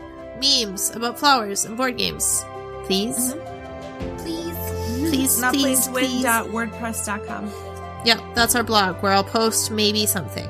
Memes 0.41 0.91
about 0.91 1.19
flowers 1.19 1.65
and 1.65 1.77
board 1.77 1.97
games. 1.97 2.45
Please. 2.87 3.35
Please. 4.19 4.55
Please, 5.11 5.41
Not 5.41 5.55
please, 5.55 5.87
please. 5.89 6.25
wordpress.com. 6.25 7.51
Yeah, 8.05 8.21
that's 8.35 8.55
our 8.55 8.63
blog 8.65 9.03
where 9.03 9.13
I'll 9.13 9.23
post 9.25 9.71
maybe 9.71 10.07
something. 10.07 10.49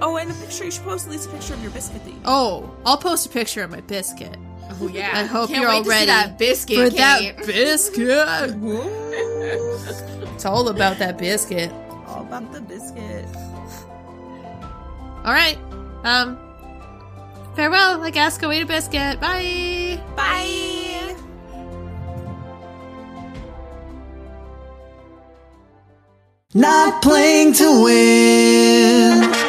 Oh, 0.00 0.16
and 0.16 0.30
a 0.30 0.34
picture. 0.34 0.64
You 0.64 0.70
should 0.70 0.82
post 0.84 1.06
at 1.06 1.12
least 1.12 1.28
a 1.28 1.32
picture 1.32 1.54
of 1.54 1.62
your 1.62 1.70
biscuit 1.70 2.04
that 2.04 2.12
Oh, 2.24 2.74
I'll 2.84 2.96
post 2.98 3.26
a 3.26 3.28
picture 3.28 3.62
of 3.62 3.70
my 3.70 3.80
biscuit. 3.80 4.36
Oh 4.80 4.88
yeah. 4.88 5.10
I 5.14 5.24
hope 5.24 5.48
Can't 5.50 5.60
you're 5.62 5.68
wait 5.70 5.76
all 5.76 5.82
to 5.84 5.88
see 5.90 5.90
ready 5.90 6.06
that 6.06 6.38
biscuit 6.38 6.76
For 6.76 6.90
Kate. 6.90 7.36
that 7.36 7.46
biscuit. 7.46 8.56
It's 10.34 10.44
all 10.44 10.68
about 10.68 10.98
that 10.98 11.16
biscuit. 11.16 11.70
All 12.08 12.22
about 12.22 12.52
the 12.52 12.60
biscuit. 12.62 13.24
All 15.24 15.32
right. 15.32 15.56
Um. 16.02 16.38
Farewell. 17.54 18.02
I 18.02 18.10
guess. 18.10 18.38
Go 18.38 18.52
eat 18.52 18.62
a 18.62 18.66
biscuit. 18.66 19.20
Bye. 19.20 20.00
Bye. 20.16 21.16
Not 26.56 27.02
playing 27.02 27.52
to 27.54 27.82
win. 27.82 29.43